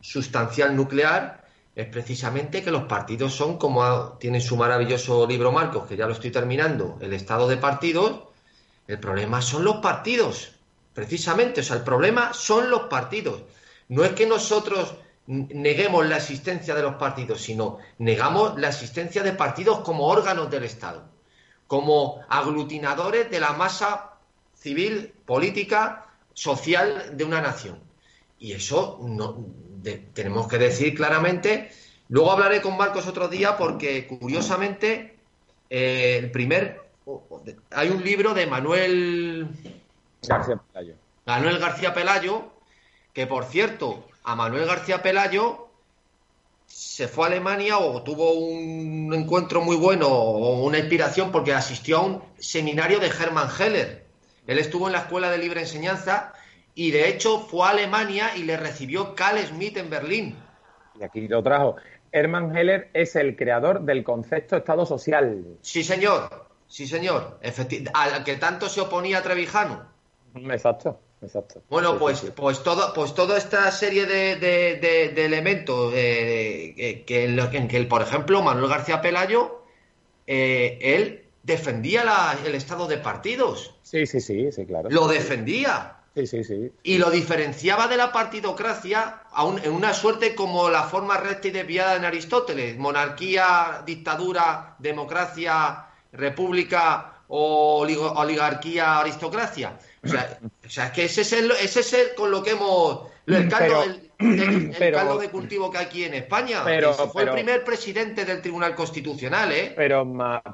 sustancial 0.00 0.76
nuclear 0.76 1.39
es 1.74 1.86
precisamente 1.86 2.62
que 2.62 2.70
los 2.70 2.84
partidos 2.84 3.34
son, 3.34 3.56
como 3.56 4.14
tiene 4.18 4.40
su 4.40 4.56
maravilloso 4.56 5.26
libro 5.26 5.52
Marcos, 5.52 5.86
que 5.88 5.96
ya 5.96 6.06
lo 6.06 6.12
estoy 6.12 6.30
terminando, 6.30 6.98
el 7.00 7.12
estado 7.12 7.48
de 7.48 7.56
partidos, 7.56 8.24
el 8.86 8.98
problema 8.98 9.40
son 9.40 9.64
los 9.64 9.76
partidos 9.76 10.52
precisamente. 10.92 11.60
O 11.60 11.64
sea, 11.64 11.76
el 11.76 11.84
problema 11.84 12.34
son 12.34 12.70
los 12.70 12.82
partidos. 12.82 13.42
No 13.88 14.04
es 14.04 14.12
que 14.12 14.26
nosotros 14.26 14.94
neguemos 15.26 16.06
la 16.06 16.16
existencia 16.16 16.74
de 16.74 16.82
los 16.82 16.96
partidos, 16.96 17.40
sino 17.40 17.78
negamos 17.98 18.58
la 18.58 18.68
existencia 18.68 19.22
de 19.22 19.32
partidos 19.32 19.80
como 19.80 20.08
órganos 20.08 20.50
del 20.50 20.64
Estado, 20.64 21.04
como 21.66 22.20
aglutinadores 22.28 23.30
de 23.30 23.40
la 23.40 23.52
masa 23.52 24.14
civil, 24.54 25.14
política, 25.24 26.06
social 26.34 27.16
de 27.16 27.24
una 27.24 27.40
nación. 27.40 27.78
Y 28.38 28.52
eso 28.52 28.98
no, 29.02 29.46
tenemos 30.12 30.48
que 30.48 30.58
decir 30.58 30.94
claramente. 30.94 31.70
Luego 32.08 32.32
hablaré 32.32 32.60
con 32.60 32.76
Marcos 32.76 33.06
otro 33.06 33.28
día 33.28 33.56
porque, 33.56 34.06
curiosamente, 34.06 35.16
eh, 35.68 36.18
el 36.18 36.30
primer. 36.30 36.82
Hay 37.70 37.88
un 37.88 38.02
libro 38.04 38.34
de 38.34 38.46
Manuel 38.46 39.48
García 40.22 40.60
Pelayo. 40.72 40.94
Manuel 41.26 41.58
García 41.58 41.94
Pelayo, 41.94 42.52
que 43.12 43.26
por 43.26 43.44
cierto, 43.44 44.08
a 44.24 44.34
Manuel 44.34 44.66
García 44.66 45.02
Pelayo 45.02 45.68
se 46.66 47.08
fue 47.08 47.24
a 47.24 47.26
Alemania 47.28 47.78
o 47.78 48.02
tuvo 48.02 48.32
un 48.32 49.12
encuentro 49.12 49.60
muy 49.60 49.76
bueno 49.76 50.08
o 50.08 50.64
una 50.64 50.78
inspiración 50.78 51.32
porque 51.32 51.52
asistió 51.52 51.98
a 51.98 52.02
un 52.02 52.22
seminario 52.38 53.00
de 53.00 53.08
Hermann 53.08 53.48
Heller. 53.58 54.06
Él 54.46 54.58
estuvo 54.58 54.86
en 54.86 54.92
la 54.92 55.00
Escuela 55.00 55.30
de 55.30 55.38
Libre 55.38 55.60
Enseñanza 55.60 56.32
y 56.74 56.90
de 56.90 57.08
hecho 57.08 57.40
fue 57.40 57.66
a 57.66 57.70
Alemania 57.70 58.36
y 58.36 58.44
le 58.44 58.56
recibió 58.56 59.14
Carl 59.14 59.38
Schmitt 59.38 59.76
en 59.76 59.90
Berlín. 59.90 60.36
Y 60.98 61.04
aquí 61.04 61.28
lo 61.28 61.42
trajo. 61.42 61.76
Hermann 62.12 62.56
Heller 62.56 62.90
es 62.92 63.16
el 63.16 63.36
creador 63.36 63.82
del 63.82 64.02
concepto 64.04 64.56
Estado 64.56 64.84
social. 64.84 65.44
Sí, 65.62 65.84
señor. 65.84 66.48
Sí, 66.66 66.86
señor. 66.86 67.40
al 67.94 68.24
que 68.24 68.36
tanto 68.36 68.68
se 68.68 68.80
oponía 68.80 69.22
Trevijano. 69.22 69.86
Exacto, 70.34 71.00
exacto. 71.20 71.62
Bueno, 71.68 71.98
pues, 71.98 72.32
pues 72.36 72.62
todo, 72.62 72.92
pues 72.94 73.14
toda 73.14 73.36
esta 73.36 73.70
serie 73.72 74.06
de, 74.06 75.14
elementos 75.16 75.92
eh, 75.96 77.02
que, 77.06 77.24
en, 77.24 77.68
que, 77.68 77.82
por 77.84 78.02
ejemplo, 78.02 78.42
Manuel 78.42 78.68
García 78.68 79.00
Pelayo, 79.00 79.64
eh, 80.28 80.78
él 80.80 81.24
defendía 81.42 82.04
el 82.44 82.54
estado 82.54 82.86
de 82.86 82.98
partidos. 82.98 83.74
Sí, 83.82 84.06
sí, 84.06 84.20
sí, 84.20 84.52
sí, 84.52 84.64
claro. 84.66 84.88
Lo 84.90 85.08
defendía. 85.08 85.96
Sí, 86.14 86.26
sí, 86.26 86.44
sí. 86.44 86.72
Y 86.82 86.98
lo 86.98 87.10
diferenciaba 87.10 87.86
de 87.86 87.96
la 87.96 88.10
partidocracia 88.10 89.22
en 89.62 89.72
una 89.72 89.94
suerte 89.94 90.34
como 90.34 90.68
la 90.68 90.82
forma 90.84 91.16
recta 91.16 91.48
y 91.48 91.52
desviada 91.52 91.96
en 91.96 92.04
Aristóteles. 92.04 92.76
Monarquía, 92.76 93.82
dictadura, 93.86 94.74
democracia, 94.78 95.86
república 96.12 97.12
o 97.28 97.78
oligarquía, 97.78 98.98
aristocracia. 98.98 99.78
O 100.02 100.08
sea, 100.08 100.38
o 100.66 100.68
sea, 100.68 100.86
es 100.86 100.92
que 100.92 101.04
ese 101.04 101.20
es, 101.20 101.32
el, 101.32 101.50
ese 101.52 101.80
es 101.80 101.92
el 101.92 102.14
con 102.16 102.30
lo 102.30 102.42
que 102.42 102.50
hemos... 102.50 103.08
El 103.26 103.48
caldo, 103.48 103.84
de, 104.18 104.92
caldo 104.92 105.18
de 105.18 105.28
cultivo 105.30 105.70
que 105.70 105.78
hay 105.78 105.84
aquí 105.84 106.04
en 106.04 106.14
España. 106.14 106.62
Pero, 106.64 106.92
fue 106.92 107.22
el 107.22 107.30
primer 107.30 107.62
presidente 107.62 108.24
del 108.24 108.42
Tribunal 108.42 108.74
Constitucional, 108.74 109.52
¿eh? 109.52 109.72
Pero, 109.76 110.04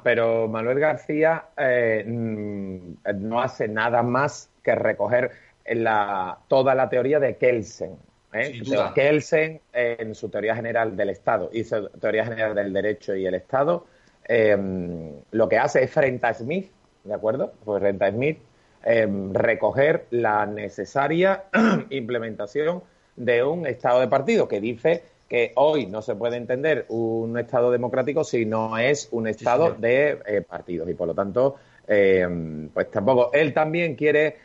pero 0.03 0.47
Manuel 0.47 0.79
García 0.79 1.45
eh, 1.57 2.03
mm, 2.05 2.97
no 3.15 3.41
hace 3.41 3.67
nada 3.67 4.03
más 4.03 4.49
que 4.61 4.75
recoger 4.75 5.31
la, 5.69 6.39
toda 6.47 6.75
la 6.75 6.89
teoría 6.89 7.19
de 7.19 7.37
Kelsen. 7.37 7.97
¿eh? 8.33 8.61
Kelsen, 8.93 9.61
en 9.73 10.15
su 10.15 10.29
teoría 10.29 10.55
general 10.55 10.95
del 10.95 11.09
Estado, 11.09 11.49
hizo 11.53 11.89
teoría 11.89 12.25
general 12.25 12.55
del 12.55 12.73
derecho 12.73 13.15
y 13.15 13.25
el 13.25 13.35
Estado, 13.35 13.85
em, 14.25 15.11
lo 15.31 15.49
que 15.49 15.57
hace 15.57 15.83
es 15.83 15.91
frente 15.91 16.27
a 16.27 16.33
Smith, 16.33 16.69
¿de 17.03 17.13
acuerdo? 17.13 17.53
Pues 17.63 17.81
frente 17.81 18.05
a 18.05 18.11
Smith, 18.11 18.39
em, 18.83 19.33
recoger 19.33 20.05
la 20.11 20.45
necesaria 20.45 21.45
implementación 21.89 22.83
de 23.15 23.43
un 23.43 23.65
Estado 23.65 23.99
de 23.99 24.07
partido 24.07 24.47
que 24.47 24.61
dice 24.61 25.03
que 25.27 25.51
hoy 25.55 25.87
no 25.87 26.01
se 26.01 26.15
puede 26.15 26.37
entender 26.37 26.85
un 26.87 27.37
Estado 27.37 27.71
democrático 27.71 28.23
si 28.23 28.45
no 28.45 28.77
es 28.77 29.09
un 29.11 29.27
Estado 29.27 29.73
de 29.73 30.19
eh, 30.25 30.41
partidos 30.41 30.89
y 30.89 30.93
por 30.93 31.07
lo 31.07 31.13
tanto, 31.13 31.55
em, 31.85 32.69
pues 32.69 32.89
tampoco. 32.89 33.31
Él 33.33 33.53
también 33.53 33.95
quiere 33.95 34.37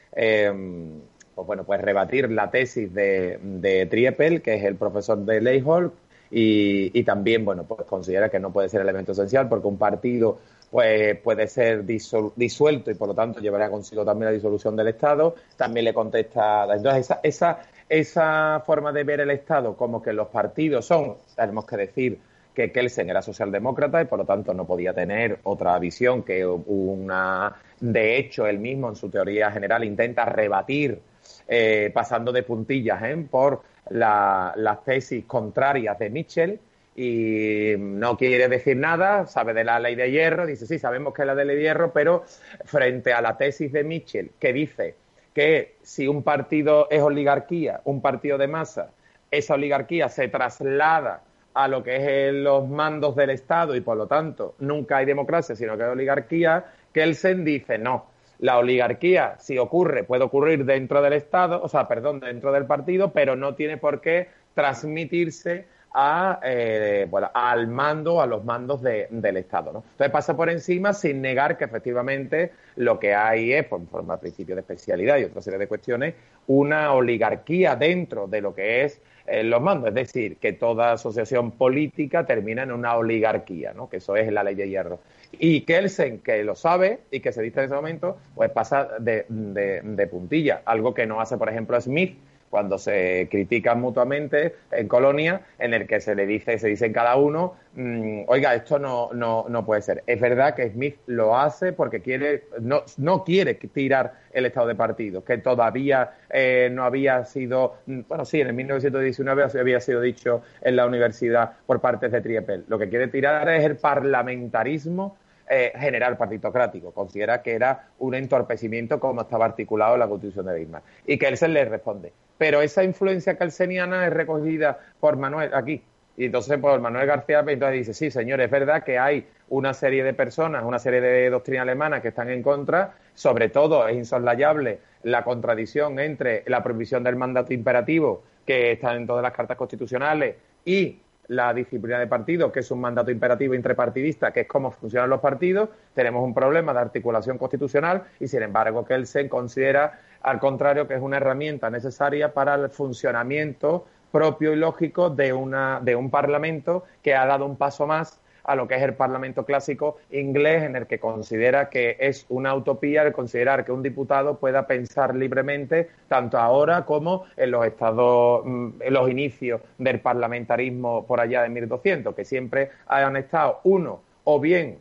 pues 1.42 1.59
bueno, 1.59 1.64
pues 1.64 1.81
rebatir 1.81 2.31
la 2.31 2.50
tesis 2.50 2.92
de, 2.92 3.38
de 3.42 3.87
Triepel, 3.87 4.42
que 4.42 4.55
es 4.55 4.64
el 4.64 4.76
profesor 4.76 5.18
de 5.18 5.40
Leyhol, 5.40 5.92
y, 6.31 6.98
y, 6.98 7.05
también, 7.05 7.44
bueno, 7.44 7.64
pues 7.64 7.83
considera 7.87 8.31
que 8.31 8.40
no 8.40 8.52
puede 8.52 8.70
ser 8.70 8.81
elemento 8.81 9.12
esencial 9.12 9.50
porque 9.50 9.66
un 9.66 9.76
partido 9.76 10.38
pues 10.70 11.18
puede 11.18 11.46
ser 11.48 11.85
disuelto 11.85 12.90
y 12.90 12.94
por 12.94 13.09
lo 13.09 13.14
tanto 13.14 13.40
llevará 13.40 13.68
consigo 13.68 14.07
también 14.07 14.31
la 14.31 14.33
disolución 14.33 14.74
del 14.74 14.88
Estado. 14.88 15.35
También 15.59 15.85
le 15.85 15.92
contesta, 15.92 16.64
entonces 16.74 17.05
esa, 17.05 17.20
esa, 17.22 17.59
esa 17.90 18.62
forma 18.64 18.90
de 18.90 19.05
ver 19.05 19.20
el 19.20 19.31
Estado 19.31 19.76
como 19.76 20.02
que 20.02 20.14
los 20.14 20.28
partidos 20.28 20.87
son, 20.87 21.16
tenemos 21.37 21.66
que 21.66 21.76
decir, 21.76 22.18
que 22.55 22.72
Kelsen 22.72 23.11
era 23.11 23.22
socialdemócrata 23.22 24.00
y 24.00 24.05
por 24.07 24.18
lo 24.18 24.24
tanto 24.24 24.55
no 24.55 24.66
podía 24.66 24.92
tener 24.94 25.38
otra 25.44 25.78
visión 25.78 26.22
que 26.22 26.46
una. 26.46 27.55
De 27.81 28.16
hecho, 28.16 28.46
él 28.46 28.59
mismo 28.59 28.88
en 28.88 28.96
su 28.96 29.11
teoría 29.11 29.50
general 29.50 29.85
intenta 29.85 30.24
rebatir 30.24 31.00
eh, 31.48 31.90
pasando 31.92 32.33
de 32.33 32.42
puntillas 32.42 33.02
¿eh? 33.02 33.26
por 33.31 33.62
las 33.90 34.85
tesis 34.85 35.24
contrarias 35.26 35.98
de 35.98 36.11
Mitchell 36.11 36.61
y 36.94 37.74
no 37.78 38.16
quiere 38.16 38.48
decir 38.48 38.76
nada, 38.76 39.26
sabe 39.26 39.55
de 39.55 39.64
la 39.64 39.81
ley 39.81 39.94
de 39.94 40.11
hierro, 40.11 40.46
dice 40.46 40.66
sí, 40.66 40.78
sabemos 40.78 41.14
que 41.14 41.22
es 41.22 41.26
la 41.26 41.35
ley 41.35 41.57
de 41.57 41.62
hierro, 41.62 41.92
pero 41.92 42.24
frente 42.64 43.12
a 43.12 43.22
la 43.22 43.37
tesis 43.37 43.72
de 43.72 43.83
Mitchell 43.83 44.31
que 44.38 44.52
dice 44.52 44.94
que 45.35 45.76
si 45.83 46.07
un 46.07 46.22
partido 46.22 46.88
es 46.90 47.00
oligarquía, 47.00 47.81
un 47.85 48.02
partido 48.02 48.37
de 48.37 48.48
masa, 48.48 48.90
esa 49.31 49.55
oligarquía 49.55 50.09
se 50.09 50.28
traslada 50.28 51.22
a 51.55 51.68
lo 51.68 51.83
que 51.83 52.28
es 52.28 52.35
los 52.35 52.68
mandos 52.68 53.16
del 53.16 53.31
Estado 53.31 53.74
y 53.74 53.81
por 53.81 53.96
lo 53.96 54.07
tanto 54.07 54.55
nunca 54.59 54.98
hay 54.98 55.07
democracia, 55.07 55.57
sino 55.57 55.76
que 55.76 55.85
hay 55.85 55.90
oligarquía, 55.90 56.64
Kelsen 56.92 57.44
dice 57.44 57.78
no, 57.78 58.07
la 58.42 58.59
oligarquía, 58.59 59.37
si 59.38 59.57
ocurre, 59.57 60.02
puede 60.02 60.24
ocurrir 60.24 60.64
dentro 60.64 61.00
del 61.00 61.12
Estado, 61.12 61.62
o 61.62 61.68
sea, 61.68 61.87
perdón, 61.87 62.18
dentro 62.18 62.50
del 62.50 62.66
partido, 62.66 63.12
pero 63.12 63.37
no 63.37 63.55
tiene 63.55 63.76
por 63.76 64.00
qué 64.00 64.31
transmitirse 64.52 65.66
a, 65.94 66.40
eh, 66.42 67.07
bueno, 67.09 67.31
al 67.33 67.68
mando, 67.68 68.20
a 68.20 68.26
los 68.26 68.44
mandos 68.44 68.83
del 68.83 69.37
Estado. 69.37 69.72
¿no? 69.72 69.85
Entonces 69.92 70.11
pasa 70.11 70.37
por 70.37 70.50
encima 70.50 70.92
sin 70.92 71.22
negar 71.22 71.57
que 71.57 71.66
efectivamente 71.66 72.50
lo 72.74 72.98
que 72.98 73.14
hay 73.14 73.52
es, 73.52 73.64
por 73.64 73.87
forma 73.87 74.18
principio 74.18 74.57
de 74.57 74.62
especialidad 74.62 75.18
y 75.18 75.24
otra 75.24 75.40
serie 75.40 75.61
de 75.61 75.68
cuestiones, 75.68 76.14
una 76.48 76.94
oligarquía 76.94 77.76
dentro 77.76 78.26
de 78.26 78.40
lo 78.40 78.57
que 78.57 78.83
es 78.83 79.00
eh, 79.26 79.42
los 79.42 79.61
mandos. 79.61 79.88
Es 79.88 79.94
decir, 79.94 80.37
que 80.37 80.52
toda 80.52 80.92
asociación 80.92 81.52
política 81.52 82.26
termina 82.26 82.62
en 82.62 82.72
una 82.72 82.96
oligarquía, 82.96 83.72
¿no? 83.72 83.88
que 83.88 83.98
eso 83.98 84.16
es 84.16 84.32
la 84.32 84.42
ley 84.42 84.54
de 84.54 84.68
hierro. 84.68 85.00
Y 85.38 85.62
Kelsen, 85.62 86.18
que 86.18 86.42
lo 86.44 86.54
sabe 86.54 87.00
y 87.11 87.20
que 87.20 87.32
se 87.32 87.42
dice 87.42 87.61
en 87.61 87.66
ese 87.66 87.74
momento, 87.74 88.18
pues 88.35 88.50
pasa 88.50 88.88
de, 88.98 89.24
de, 89.28 90.06
puntilla. 90.06 90.62
Algo 90.64 90.92
que 90.92 91.06
no 91.06 91.20
hace, 91.20 91.37
por 91.38 91.48
ejemplo, 91.48 91.80
Smith 91.80 92.16
cuando 92.52 92.76
se 92.76 93.28
critican 93.30 93.80
mutuamente 93.80 94.56
en 94.70 94.86
colonia, 94.86 95.40
en 95.58 95.72
el 95.72 95.86
que 95.86 96.02
se 96.02 96.14
le 96.14 96.26
dice, 96.26 96.58
se 96.58 96.68
dice 96.68 96.92
cada 96.92 97.16
uno, 97.16 97.54
mm, 97.76 98.24
oiga, 98.26 98.54
esto 98.54 98.78
no, 98.78 99.08
no, 99.14 99.46
no 99.48 99.64
puede 99.64 99.80
ser. 99.80 100.02
Es 100.06 100.20
verdad 100.20 100.54
que 100.54 100.68
Smith 100.68 100.96
lo 101.06 101.34
hace 101.34 101.72
porque 101.72 102.02
quiere, 102.02 102.44
no, 102.60 102.82
no 102.98 103.24
quiere 103.24 103.54
tirar 103.54 104.12
el 104.34 104.44
estado 104.44 104.66
de 104.66 104.74
partido, 104.74 105.24
que 105.24 105.38
todavía 105.38 106.10
eh, 106.28 106.68
no 106.70 106.84
había 106.84 107.24
sido, 107.24 107.78
mm, 107.86 108.00
bueno, 108.06 108.26
sí, 108.26 108.42
en 108.42 108.48
el 108.48 108.52
1919 108.52 109.44
había 109.58 109.80
sido 109.80 110.02
dicho 110.02 110.42
en 110.60 110.76
la 110.76 110.84
universidad 110.84 111.52
por 111.64 111.80
parte 111.80 112.10
de 112.10 112.20
Triepel. 112.20 112.66
Lo 112.68 112.78
que 112.78 112.90
quiere 112.90 113.08
tirar 113.08 113.48
es 113.48 113.64
el 113.64 113.76
parlamentarismo 113.76 115.16
eh, 115.48 115.72
general 115.76 116.16
partitocrático. 116.16 116.92
Considera 116.92 117.42
que 117.42 117.52
era 117.52 117.88
un 117.98 118.14
entorpecimiento 118.14 118.98
como 119.00 119.22
estaba 119.22 119.44
articulado 119.44 119.94
en 119.94 120.00
la 120.00 120.09
Constitución 120.09 120.46
de 120.46 120.59
Bismarck. 120.59 120.85
Y 121.07 121.18
que 121.18 121.28
él 121.28 121.37
se 121.37 121.48
le 121.48 121.64
responde. 121.64 122.12
Pero 122.38 122.61
esa 122.62 122.85
influencia 122.85 123.37
calceniana 123.37 124.07
es 124.07 124.12
recogida 124.12 124.78
por 125.00 125.16
Manuel 125.16 125.55
aquí. 125.55 125.83
Y 126.16 126.26
entonces, 126.26 126.59
por 126.59 126.78
Manuel 126.81 127.07
García 127.07 127.42
entonces 127.46 127.78
dice, 127.78 127.94
sí, 127.94 128.11
señor, 128.11 128.40
es 128.40 128.50
verdad 128.50 128.85
que 128.85 128.98
hay 128.98 129.26
una 129.48 129.72
serie 129.74 130.05
de 130.05 130.14
personas, 130.14 130.62
una 130.64 130.78
serie 130.78 131.00
de 131.00 131.31
doctrinas 131.31 131.62
alemanas 131.62 132.02
que 132.02 132.09
están 132.09 132.31
en 132.31 132.42
contra, 132.42 132.94
sobre 133.14 133.48
todo 133.48 133.87
es 133.88 133.96
insoslayable 133.96 134.78
la 135.02 135.24
contradicción 135.24 135.98
entre 135.98 136.44
la 136.46 136.62
prohibición 136.62 137.02
del 137.02 137.16
mandato 137.16 137.52
imperativo, 137.52 138.24
que 138.46 138.72
está 138.72 138.94
en 138.94 139.07
todas 139.07 139.22
las 139.22 139.33
cartas 139.33 139.57
constitucionales, 139.57 140.37
y 140.64 141.00
la 141.32 141.54
disciplina 141.54 141.98
de 141.98 142.06
partido, 142.06 142.52
que 142.52 142.60
es 142.60 142.70
un 142.70 142.80
mandato 142.80 143.10
imperativo 143.10 143.54
interpartidista, 143.54 144.32
que 144.32 144.40
es 144.40 144.46
cómo 144.46 144.70
funcionan 144.70 145.08
los 145.10 145.20
partidos, 145.20 145.70
tenemos 145.94 146.22
un 146.22 146.34
problema 146.34 146.72
de 146.72 146.80
articulación 146.80 147.38
constitucional 147.38 148.04
y, 148.20 148.28
sin 148.28 148.42
embargo, 148.42 148.84
que 148.84 148.94
el 148.94 149.06
SEN 149.06 149.28
considera, 149.28 150.00
al 150.22 150.38
contrario, 150.38 150.86
que 150.86 150.94
es 150.94 151.00
una 151.00 151.16
herramienta 151.16 151.70
necesaria 151.70 152.32
para 152.34 152.54
el 152.54 152.68
funcionamiento 152.68 153.86
propio 154.10 154.52
y 154.52 154.56
lógico 154.56 155.08
de, 155.08 155.32
una, 155.32 155.80
de 155.82 155.96
un 155.96 156.10
Parlamento 156.10 156.84
que 157.02 157.14
ha 157.14 157.24
dado 157.24 157.46
un 157.46 157.56
paso 157.56 157.86
más 157.86 158.20
a 158.44 158.57
lo 158.57 158.66
que 158.68 158.76
es 158.76 158.83
el 158.83 158.94
Parlamento 158.94 159.44
clásico 159.44 159.98
inglés, 160.11 160.64
en 160.64 160.76
el 160.76 160.87
que 160.87 160.98
considera 160.98 161.68
que 161.68 161.96
es 162.00 162.26
una 162.28 162.55
utopía 162.55 163.02
el 163.02 163.12
considerar 163.12 163.64
que 163.64 163.72
un 163.72 163.83
diputado 163.83 164.38
pueda 164.38 164.66
pensar 164.66 165.14
libremente, 165.14 165.90
tanto 166.09 166.38
ahora 166.38 166.85
como 166.85 167.24
en 167.37 167.50
los 167.50 167.66
estados, 167.66 168.42
mm, 168.44 168.68
en 168.81 168.92
los 168.94 169.11
inicios 169.11 169.61
del 169.78 170.00
parlamentarismo 170.00 171.07
por 171.07 171.20
allá 171.20 171.42
de 171.42 171.48
1200, 171.48 172.14
que 172.14 172.24
siempre 172.24 172.70
han 172.87 173.16
estado, 173.16 173.61
uno, 173.64 174.00
o 174.24 174.40
bien 174.40 174.78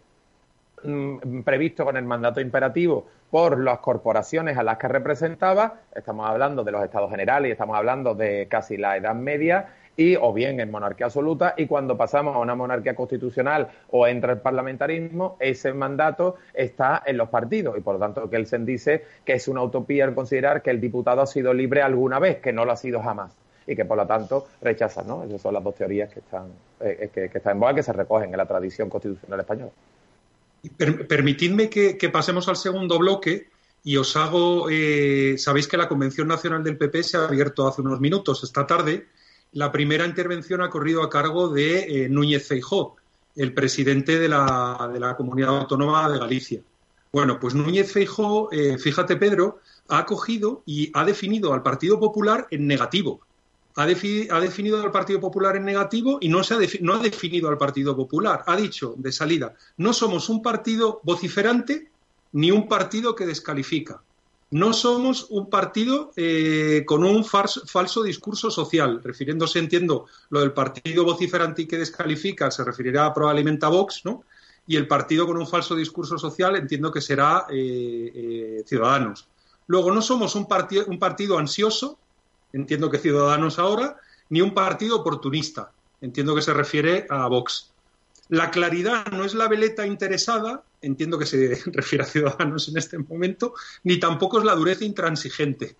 mm, 0.83 1.41
previsto 1.41 1.85
con 1.85 1.97
el 1.97 2.05
mandato 2.05 2.41
imperativo 2.41 3.05
por 3.31 3.59
las 3.59 3.79
corporaciones 3.79 4.57
a 4.57 4.63
las 4.63 4.77
que 4.77 4.89
representaba, 4.89 5.75
estamos 5.95 6.29
hablando 6.29 6.63
de 6.65 6.71
los 6.71 6.83
estados 6.83 7.09
generales 7.09 7.49
y 7.49 7.51
estamos 7.53 7.77
hablando 7.77 8.13
de 8.13 8.47
casi 8.49 8.75
la 8.75 8.97
Edad 8.97 9.15
Media, 9.15 9.67
y 9.97 10.15
o 10.15 10.33
bien 10.33 10.59
en 10.59 10.71
monarquía 10.71 11.07
absoluta 11.07 11.53
y 11.57 11.67
cuando 11.67 11.97
pasamos 11.97 12.35
a 12.35 12.39
una 12.39 12.55
monarquía 12.55 12.95
constitucional 12.95 13.67
o 13.89 14.07
entra 14.07 14.33
el 14.33 14.39
parlamentarismo, 14.39 15.37
ese 15.39 15.73
mandato 15.73 16.35
está 16.53 17.03
en 17.05 17.17
los 17.17 17.29
partidos 17.29 17.77
y 17.77 17.81
por 17.81 17.95
lo 17.95 17.99
tanto 17.99 18.29
Kelsen 18.29 18.65
dice 18.65 19.05
que 19.25 19.33
es 19.33 19.47
una 19.47 19.61
utopía 19.61 20.05
el 20.05 20.15
considerar 20.15 20.61
que 20.61 20.69
el 20.69 20.79
diputado 20.79 21.21
ha 21.21 21.27
sido 21.27 21.53
libre 21.53 21.81
alguna 21.81 22.19
vez, 22.19 22.39
que 22.39 22.53
no 22.53 22.65
lo 22.65 22.71
ha 22.71 22.77
sido 22.77 23.01
jamás 23.01 23.35
y 23.67 23.75
que 23.75 23.85
por 23.85 23.97
lo 23.97 24.07
tanto 24.07 24.47
rechaza, 24.61 25.03
¿no? 25.03 25.23
Esas 25.23 25.41
son 25.41 25.53
las 25.53 25.63
dos 25.63 25.75
teorías 25.75 26.11
que 26.11 26.19
están, 26.19 26.47
eh, 26.79 27.09
que, 27.13 27.25
están 27.25 27.53
en 27.53 27.59
boga, 27.59 27.75
que 27.75 27.83
se 27.83 27.93
recogen 27.93 28.31
en 28.31 28.37
la 28.37 28.45
tradición 28.45 28.89
constitucional 28.89 29.39
española. 29.39 29.71
permitidme 31.07 31.69
que, 31.69 32.09
pasemos 32.11 32.47
al 32.47 32.55
segundo 32.55 32.97
bloque 32.97 33.49
y 33.83 33.97
os 33.97 34.15
hago, 34.15 34.69
eh, 34.69 35.35
sabéis 35.37 35.67
que 35.67 35.77
la 35.77 35.87
Convención 35.87 36.27
Nacional 36.27 36.63
del 36.63 36.77
PP 36.77 37.03
se 37.03 37.17
ha 37.17 37.25
abierto 37.25 37.67
hace 37.67 37.81
unos 37.81 37.99
minutos 37.99 38.43
esta 38.43 38.65
tarde 38.65 39.07
la 39.53 39.71
primera 39.71 40.05
intervención 40.05 40.61
ha 40.61 40.69
corrido 40.69 41.03
a 41.03 41.09
cargo 41.09 41.49
de 41.49 42.05
eh, 42.05 42.09
Núñez 42.09 42.47
Feijó, 42.47 42.95
el 43.35 43.53
presidente 43.53 44.19
de 44.19 44.29
la, 44.29 44.89
de 44.91 44.99
la, 44.99 45.15
Comunidad 45.15 45.57
Autónoma 45.57 46.09
de 46.09 46.19
Galicia. 46.19 46.61
Bueno, 47.11 47.39
pues 47.39 47.53
Núñez 47.53 47.91
Feijó, 47.91 48.51
eh, 48.51 48.77
fíjate 48.77 49.17
Pedro, 49.17 49.59
ha 49.89 50.05
cogido 50.05 50.63
y 50.65 50.89
ha 50.93 51.03
definido 51.03 51.53
al 51.53 51.63
Partido 51.63 51.99
Popular 51.99 52.47
en 52.51 52.67
negativo. 52.67 53.21
Ha, 53.75 53.85
definido 53.85 54.81
al 54.81 54.91
Partido 54.91 55.21
Popular 55.21 55.55
en 55.55 55.63
negativo 55.63 56.17
y 56.19 56.27
no, 56.27 56.43
se 56.43 56.55
ha 56.55 56.57
no 56.81 56.95
ha 56.95 56.99
definido 56.99 57.47
al 57.49 57.57
Partido 57.57 57.95
Popular. 57.95 58.43
Ha 58.45 58.55
dicho 58.57 58.95
de 58.97 59.11
salida, 59.11 59.55
no 59.77 59.93
somos 59.93 60.27
un 60.29 60.41
partido 60.41 60.99
vociferante 61.03 61.89
ni 62.33 62.51
un 62.51 62.67
partido 62.67 63.15
que 63.15 63.25
descalifica 63.25 64.01
no 64.51 64.73
somos 64.73 65.27
un 65.29 65.49
partido 65.49 66.11
eh, 66.17 66.83
con 66.85 67.05
un 67.05 67.23
falso, 67.23 68.03
discurso 68.03 68.51
social, 68.51 69.01
refiriéndose, 69.01 69.59
entiendo, 69.59 70.07
lo 70.29 70.41
del 70.41 70.51
partido 70.51 71.05
vociferante 71.05 71.65
que 71.65 71.77
descalifica, 71.77 72.51
se 72.51 72.65
referirá 72.65 73.13
probablemente 73.13 73.65
a 73.65 73.69
Vox, 73.69 74.01
¿no? 74.03 74.23
Y 74.67 74.75
el 74.75 74.87
partido 74.87 75.25
con 75.25 75.37
un 75.37 75.47
falso 75.47 75.73
discurso 75.73 76.17
social, 76.17 76.57
entiendo 76.57 76.91
que 76.91 76.99
será 76.99 77.47
eh, 77.49 78.11
eh, 78.13 78.63
Ciudadanos. 78.67 79.25
Luego, 79.67 79.89
no 79.91 80.01
somos 80.01 80.35
un, 80.35 80.45
partido, 80.45 80.85
un 80.87 80.99
partido 80.99 81.37
ansioso, 81.37 81.97
entiendo 82.51 82.91
que 82.91 82.97
Ciudadanos 82.97 83.57
ahora, 83.57 83.97
ni 84.29 84.41
un 84.41 84.53
partido 84.53 84.97
oportunista, 84.97 85.71
entiendo 86.01 86.35
que 86.35 86.41
se 86.41 86.53
refiere 86.53 87.07
a 87.09 87.25
Vox. 87.27 87.70
La 88.31 88.49
claridad 88.49 89.07
no 89.11 89.25
es 89.25 89.33
la 89.33 89.49
veleta 89.49 89.85
interesada, 89.85 90.63
entiendo 90.81 91.19
que 91.19 91.25
se 91.25 91.59
refiere 91.65 92.05
a 92.05 92.07
Ciudadanos 92.07 92.69
en 92.69 92.77
este 92.77 92.97
momento, 92.97 93.53
ni 93.83 93.99
tampoco 93.99 94.39
es 94.39 94.45
la 94.45 94.55
dureza 94.55 94.85
intransigente. 94.85 95.75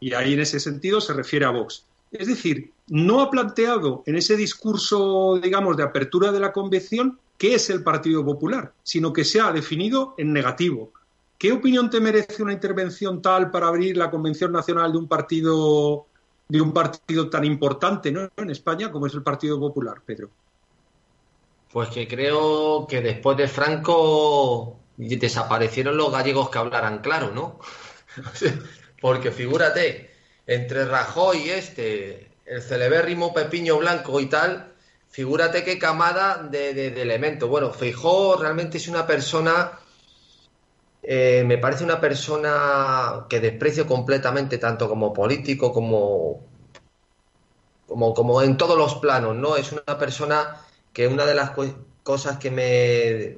Y 0.00 0.12
ahí 0.12 0.34
en 0.34 0.40
ese 0.40 0.60
sentido 0.60 1.00
se 1.00 1.14
refiere 1.14 1.46
a 1.46 1.50
Vox. 1.50 1.86
Es 2.10 2.28
decir, 2.28 2.72
no 2.88 3.22
ha 3.22 3.30
planteado 3.30 4.02
en 4.04 4.16
ese 4.16 4.36
discurso, 4.36 5.40
digamos, 5.42 5.78
de 5.78 5.82
apertura 5.82 6.30
de 6.30 6.40
la 6.40 6.52
convención 6.52 7.18
qué 7.38 7.54
es 7.54 7.70
el 7.70 7.82
Partido 7.82 8.22
Popular, 8.22 8.74
sino 8.82 9.10
que 9.10 9.24
se 9.24 9.40
ha 9.40 9.50
definido 9.50 10.14
en 10.18 10.34
negativo. 10.34 10.92
¿Qué 11.38 11.52
opinión 11.52 11.88
te 11.88 12.00
merece 12.00 12.42
una 12.42 12.52
intervención 12.52 13.22
tal 13.22 13.50
para 13.50 13.68
abrir 13.68 13.96
la 13.96 14.10
Convención 14.10 14.52
Nacional 14.52 14.92
de 14.92 14.98
un 14.98 15.08
partido 15.08 16.04
de 16.46 16.60
un 16.60 16.74
partido 16.74 17.30
tan 17.30 17.46
importante 17.46 18.12
¿no? 18.12 18.28
en 18.36 18.50
España 18.50 18.92
como 18.92 19.06
es 19.06 19.14
el 19.14 19.22
Partido 19.22 19.58
Popular, 19.58 20.02
Pedro? 20.04 20.28
Pues 21.74 21.88
que 21.88 22.06
creo 22.06 22.86
que 22.86 23.00
después 23.00 23.36
de 23.36 23.48
Franco 23.48 24.78
desaparecieron 24.96 25.96
los 25.96 26.12
gallegos 26.12 26.48
que 26.48 26.58
hablaran 26.58 27.00
claro, 27.00 27.32
¿no? 27.32 27.58
Porque 29.00 29.32
figúrate, 29.32 30.08
entre 30.46 30.84
Rajoy 30.84 31.38
y 31.38 31.50
este, 31.50 32.30
el 32.46 32.62
celebérrimo 32.62 33.34
Pepiño 33.34 33.78
Blanco 33.78 34.20
y 34.20 34.26
tal, 34.26 34.72
figúrate 35.10 35.64
qué 35.64 35.76
camada 35.76 36.44
de, 36.44 37.02
elementos. 37.02 37.48
Bueno, 37.48 37.72
Feijó 37.72 38.36
realmente 38.36 38.78
es 38.78 38.86
una 38.86 39.04
persona, 39.04 39.72
eh, 41.02 41.42
me 41.44 41.58
parece 41.58 41.82
una 41.82 42.00
persona 42.00 43.26
que 43.28 43.40
desprecio 43.40 43.84
completamente, 43.84 44.58
tanto 44.58 44.88
como 44.88 45.12
político 45.12 45.72
como, 45.72 46.40
como, 47.88 48.14
como 48.14 48.42
en 48.42 48.56
todos 48.56 48.78
los 48.78 48.94
planos, 48.94 49.34
¿no? 49.34 49.56
Es 49.56 49.72
una 49.72 49.98
persona 49.98 50.60
que 50.94 51.08
una 51.08 51.26
de 51.26 51.34
las 51.34 51.50
cosas 52.02 52.38
que 52.38 52.50
me, 52.50 53.36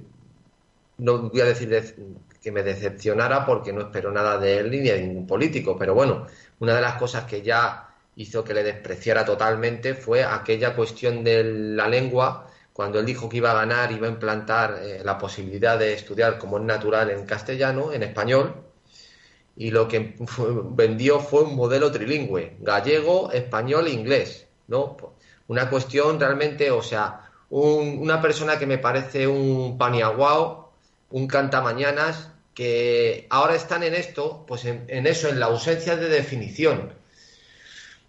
no 0.99 1.31
voy 1.31 1.41
a 1.41 1.47
decir 1.47 1.97
que 2.43 2.53
me 2.53 2.63
decepcionara 2.63 3.45
porque 3.45 3.73
no 3.73 3.81
espero 3.81 4.13
nada 4.13 4.39
de 4.39 4.59
él 4.59 4.71
ni 4.71 4.79
de 4.79 5.01
ningún 5.01 5.27
político, 5.27 5.77
pero 5.77 5.95
bueno, 5.95 6.27
una 6.61 6.77
de 6.77 6.83
las 6.83 6.95
cosas 6.95 7.25
que 7.25 7.43
ya 7.43 7.89
hizo 8.17 8.45
que 8.45 8.55
le 8.55 8.63
despreciara 8.63 9.25
totalmente 9.25 9.95
fue 9.95 10.23
aquella 10.23 10.77
cuestión 10.77 11.25
de 11.25 11.45
la 11.45 11.89
lengua, 11.89 12.47
cuando 12.73 12.99
él 12.99 13.07
dijo 13.07 13.29
que 13.29 13.39
iba 13.39 13.51
a 13.53 13.55
ganar, 13.55 13.91
iba 13.91 14.07
a 14.07 14.11
implantar 14.11 14.79
eh, 14.83 15.01
la 15.03 15.17
posibilidad 15.17 15.79
de 15.79 15.95
estudiar 15.95 16.39
como 16.39 16.59
es 16.59 16.65
natural 16.65 17.11
en 17.11 17.25
castellano, 17.25 17.93
en 17.93 18.03
español, 18.03 18.55
y 19.57 19.71
lo 19.71 19.89
que 19.89 20.15
vendió 20.71 21.21
fue 21.21 21.43
un 21.43 21.57
modelo 21.57 21.91
trilingüe, 21.91 22.59
gallego, 22.61 23.33
español 23.33 23.87
e 23.87 23.91
inglés, 23.93 24.47
¿no? 24.69 24.97
Una 25.49 25.71
cuestión 25.71 26.21
realmente, 26.21 26.71
o 26.71 26.83
sea, 26.83 27.27
una 27.51 28.21
persona 28.21 28.59
que 28.59 28.67
me 28.67 28.79
parece 28.79 29.27
un 29.27 29.79
paniaguao, 29.79 30.73
un 31.11 31.27
cantamañanas, 31.27 32.31
que 32.55 33.27
ahora 33.31 33.55
están 33.55 33.83
en 33.83 33.95
esto, 33.95 34.45
pues 34.49 34.65
en, 34.65 35.07
eso, 35.07 35.29
en 35.29 35.39
la 35.39 35.47
ausencia 35.47 35.97
de 35.97 36.09
definición. 36.09 36.93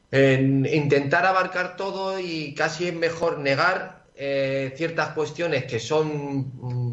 En 0.09 0.65
intentar 0.65 1.25
abarcar 1.25 1.75
todo 1.75 2.17
y 2.19 2.55
casi 2.55 2.87
es 2.87 2.93
mejor 2.93 3.39
negar 3.39 4.05
eh, 4.15 4.73
ciertas 4.77 5.09
cuestiones 5.09 5.65
que 5.65 5.79
son, 5.79 6.49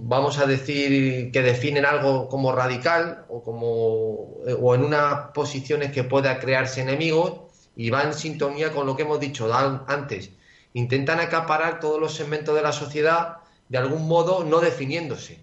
vamos 0.09 0.38
a 0.38 0.46
decir, 0.46 1.30
que 1.30 1.42
definen 1.42 1.87
algo 1.87 2.28
como 2.28 2.52
radical 2.52 3.24
o, 3.28 3.42
como, 3.42 4.42
o 4.61 4.74
en 4.74 4.85
unas 4.85 5.30
posiciones 5.33 5.92
que 5.92 6.02
pueda 6.04 6.40
crearse 6.40 6.83
enemigos 6.83 7.35
y 7.76 7.88
va 7.90 8.02
en 8.02 8.14
sintonía 8.14 8.72
con 8.72 8.87
lo 8.87 8.96
que 8.96 9.02
hemos 9.02 9.20
dicho 9.20 9.48
antes 9.87 10.30
intentan 10.74 11.20
acaparar 11.20 11.80
todos 11.80 12.00
los 12.00 12.14
segmentos 12.14 12.54
de 12.54 12.62
la 12.62 12.72
sociedad 12.72 13.38
de 13.68 13.78
algún 13.78 14.06
modo 14.06 14.44
no 14.44 14.60
definiéndose. 14.60 15.40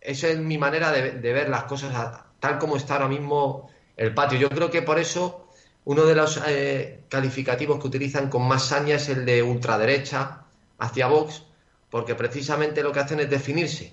Esa 0.00 0.28
es 0.28 0.38
mi 0.38 0.58
manera 0.58 0.92
de, 0.92 1.32
ver 1.32 1.48
las 1.48 1.64
cosas 1.64 2.20
tal 2.40 2.58
como 2.58 2.76
está 2.76 2.94
ahora 2.94 3.08
mismo 3.08 3.70
el 3.96 4.14
patio. 4.14 4.38
Yo 4.38 4.50
creo 4.50 4.70
que 4.70 4.82
por 4.82 4.98
eso 4.98 5.48
uno 5.84 6.04
de 6.04 6.14
los 6.14 6.40
eh, 6.46 7.00
calificativos 7.08 7.80
que 7.80 7.86
utilizan 7.86 8.28
con 8.28 8.46
más 8.46 8.66
saña 8.66 8.96
es 8.96 9.08
el 9.08 9.24
de 9.24 9.42
ultraderecha 9.42 10.44
hacia 10.78 11.06
Vox, 11.06 11.44
porque 11.90 12.14
precisamente 12.14 12.82
lo 12.82 12.92
que 12.92 13.00
hacen 13.00 13.20
es 13.20 13.30
definirse. 13.30 13.92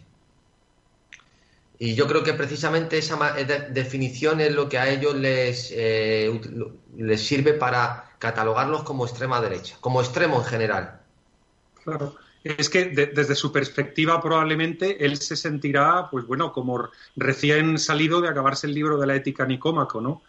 Y 1.77 1.93
yo 1.93 2.07
creo 2.07 2.23
que 2.23 2.33
precisamente 2.33 2.97
esa 2.97 3.17
definición 3.69 4.39
es 4.39 4.53
lo 4.53 4.69
que 4.69 4.77
a 4.77 4.89
ellos 4.89 5.13
les, 5.15 5.71
eh, 5.75 6.39
les 6.95 7.25
sirve 7.25 7.53
para 7.53 8.14
catalogarlos 8.19 8.83
como 8.83 9.05
extrema 9.05 9.41
derecha, 9.41 9.77
como 9.81 10.01
extremo 10.01 10.37
en 10.37 10.45
general. 10.45 10.99
Claro. 11.83 12.15
Es 12.43 12.69
que 12.69 12.85
desde 12.85 13.33
su 13.33 13.51
perspectiva 13.51 14.21
probablemente 14.21 15.03
él 15.03 15.17
se 15.17 15.35
sentirá, 15.35 16.09
pues 16.11 16.27
bueno, 16.27 16.51
como 16.51 16.89
recién 17.15 17.79
salido 17.79 18.21
de 18.21 18.29
acabarse 18.29 18.67
el 18.67 18.75
libro 18.75 18.97
de 18.97 19.07
la 19.07 19.15
ética 19.15 19.45
nicómaco, 19.47 19.99
¿no? 19.99 20.21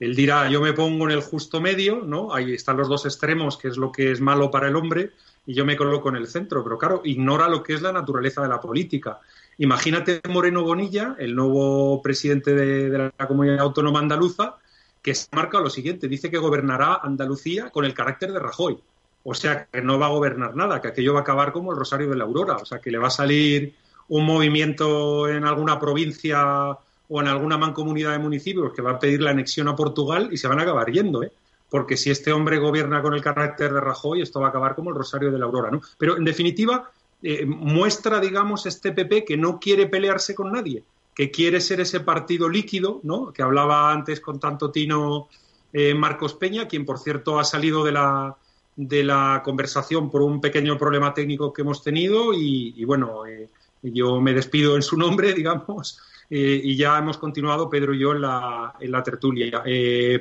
Él 0.00 0.14
dirá, 0.14 0.48
yo 0.48 0.60
me 0.60 0.72
pongo 0.72 1.04
en 1.04 1.10
el 1.10 1.20
justo 1.20 1.60
medio, 1.60 2.02
¿no? 2.02 2.32
Ahí 2.32 2.54
están 2.54 2.76
los 2.76 2.88
dos 2.88 3.04
extremos, 3.04 3.58
que 3.58 3.68
es 3.68 3.76
lo 3.76 3.90
que 3.92 4.12
es 4.12 4.20
malo 4.20 4.50
para 4.50 4.68
el 4.68 4.76
hombre, 4.76 5.12
y 5.44 5.54
yo 5.54 5.64
me 5.64 5.76
coloco 5.76 6.08
en 6.08 6.16
el 6.16 6.28
centro. 6.28 6.62
Pero 6.62 6.78
claro, 6.78 7.02
ignora 7.04 7.48
lo 7.48 7.62
que 7.62 7.74
es 7.74 7.82
la 7.82 7.92
naturaleza 7.92 8.40
de 8.40 8.48
la 8.48 8.60
política. 8.60 9.20
Imagínate 9.58 10.20
Moreno 10.28 10.62
Bonilla, 10.62 11.16
el 11.18 11.34
nuevo 11.34 12.00
presidente 12.00 12.54
de 12.54 13.12
la 13.18 13.26
comunidad 13.26 13.58
autónoma 13.58 13.98
andaluza, 13.98 14.56
que 15.02 15.14
se 15.14 15.28
marca 15.32 15.60
lo 15.60 15.70
siguiente, 15.70 16.08
dice 16.08 16.30
que 16.30 16.38
gobernará 16.38 17.00
Andalucía 17.02 17.70
con 17.70 17.84
el 17.84 17.94
carácter 17.94 18.32
de 18.32 18.38
Rajoy. 18.38 18.78
O 19.24 19.34
sea, 19.34 19.66
que 19.66 19.82
no 19.82 19.98
va 19.98 20.06
a 20.06 20.10
gobernar 20.10 20.56
nada, 20.56 20.80
que 20.80 20.88
aquello 20.88 21.12
va 21.12 21.20
a 21.20 21.22
acabar 21.22 21.52
como 21.52 21.72
el 21.72 21.78
Rosario 21.78 22.08
de 22.08 22.16
la 22.16 22.24
Aurora. 22.24 22.56
O 22.56 22.64
sea, 22.64 22.80
que 22.80 22.90
le 22.90 22.98
va 22.98 23.08
a 23.08 23.10
salir 23.10 23.74
un 24.08 24.24
movimiento 24.24 25.28
en 25.28 25.44
alguna 25.44 25.78
provincia 25.78 26.76
o 27.08 27.20
en 27.20 27.26
alguna 27.26 27.58
mancomunidad 27.58 28.12
de 28.12 28.18
municipios 28.18 28.72
que 28.72 28.82
va 28.82 28.92
a 28.92 28.98
pedir 28.98 29.20
la 29.20 29.30
anexión 29.30 29.68
a 29.68 29.76
Portugal 29.76 30.28
y 30.30 30.36
se 30.36 30.48
van 30.48 30.60
a 30.60 30.62
acabar 30.62 30.90
yendo, 30.90 31.22
¿eh? 31.22 31.32
Porque 31.70 31.96
si 31.96 32.10
este 32.10 32.32
hombre 32.32 32.58
gobierna 32.58 33.02
con 33.02 33.12
el 33.12 33.20
carácter 33.20 33.72
de 33.72 33.80
Rajoy, 33.80 34.22
esto 34.22 34.40
va 34.40 34.46
a 34.46 34.50
acabar 34.50 34.74
como 34.74 34.90
el 34.90 34.96
Rosario 34.96 35.30
de 35.30 35.38
la 35.38 35.44
Aurora, 35.44 35.70
¿no? 35.70 35.82
Pero, 35.98 36.16
en 36.16 36.24
definitiva, 36.24 36.90
eh, 37.22 37.44
muestra, 37.44 38.20
digamos, 38.20 38.64
este 38.64 38.92
PP 38.92 39.24
que 39.24 39.36
no 39.36 39.60
quiere 39.60 39.86
pelearse 39.86 40.34
con 40.34 40.52
nadie, 40.52 40.82
que 41.18 41.32
quiere 41.32 41.60
ser 41.60 41.80
ese 41.80 41.98
partido 41.98 42.48
líquido, 42.48 43.00
¿no? 43.02 43.32
Que 43.32 43.42
hablaba 43.42 43.90
antes 43.90 44.20
con 44.20 44.38
tanto 44.38 44.70
tino 44.70 45.26
eh, 45.72 45.92
Marcos 45.92 46.34
Peña, 46.34 46.68
quien 46.68 46.86
por 46.86 47.00
cierto 47.00 47.40
ha 47.40 47.44
salido 47.44 47.82
de 47.82 47.90
la, 47.90 48.36
de 48.76 49.02
la 49.02 49.42
conversación 49.44 50.12
por 50.12 50.22
un 50.22 50.40
pequeño 50.40 50.78
problema 50.78 51.12
técnico 51.12 51.52
que 51.52 51.62
hemos 51.62 51.82
tenido 51.82 52.32
y, 52.32 52.84
bueno, 52.84 53.26
eh, 53.26 53.48
yo 53.82 54.20
me 54.20 54.32
despido 54.32 54.76
en 54.76 54.82
su 54.82 54.96
nombre, 54.96 55.34
digamos, 55.34 56.00
eh, 56.30 56.60
y 56.62 56.76
ya 56.76 56.96
hemos 56.96 57.18
continuado 57.18 57.68
Pedro 57.68 57.94
y 57.94 57.98
yo 57.98 58.12
en 58.12 58.20
la, 58.20 58.76
en 58.78 58.92
la 58.92 59.02
tertulia. 59.02 59.60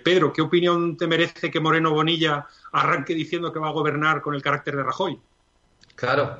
Pedro, 0.03 0.33
¿qué 0.33 0.41
opinión 0.41 0.97
te 0.97 1.05
merece 1.05 1.51
que 1.51 1.60
Moreno 1.60 1.91
Bonilla 1.91 2.47
arranque 2.71 3.13
diciendo 3.13 3.53
que 3.53 3.60
va 3.60 3.67
a 3.67 3.71
gobernar 3.71 4.19
con 4.19 4.33
el 4.33 4.41
carácter 4.41 4.75
de 4.75 4.81
Rajoy? 4.81 5.19
Claro, 5.93 6.39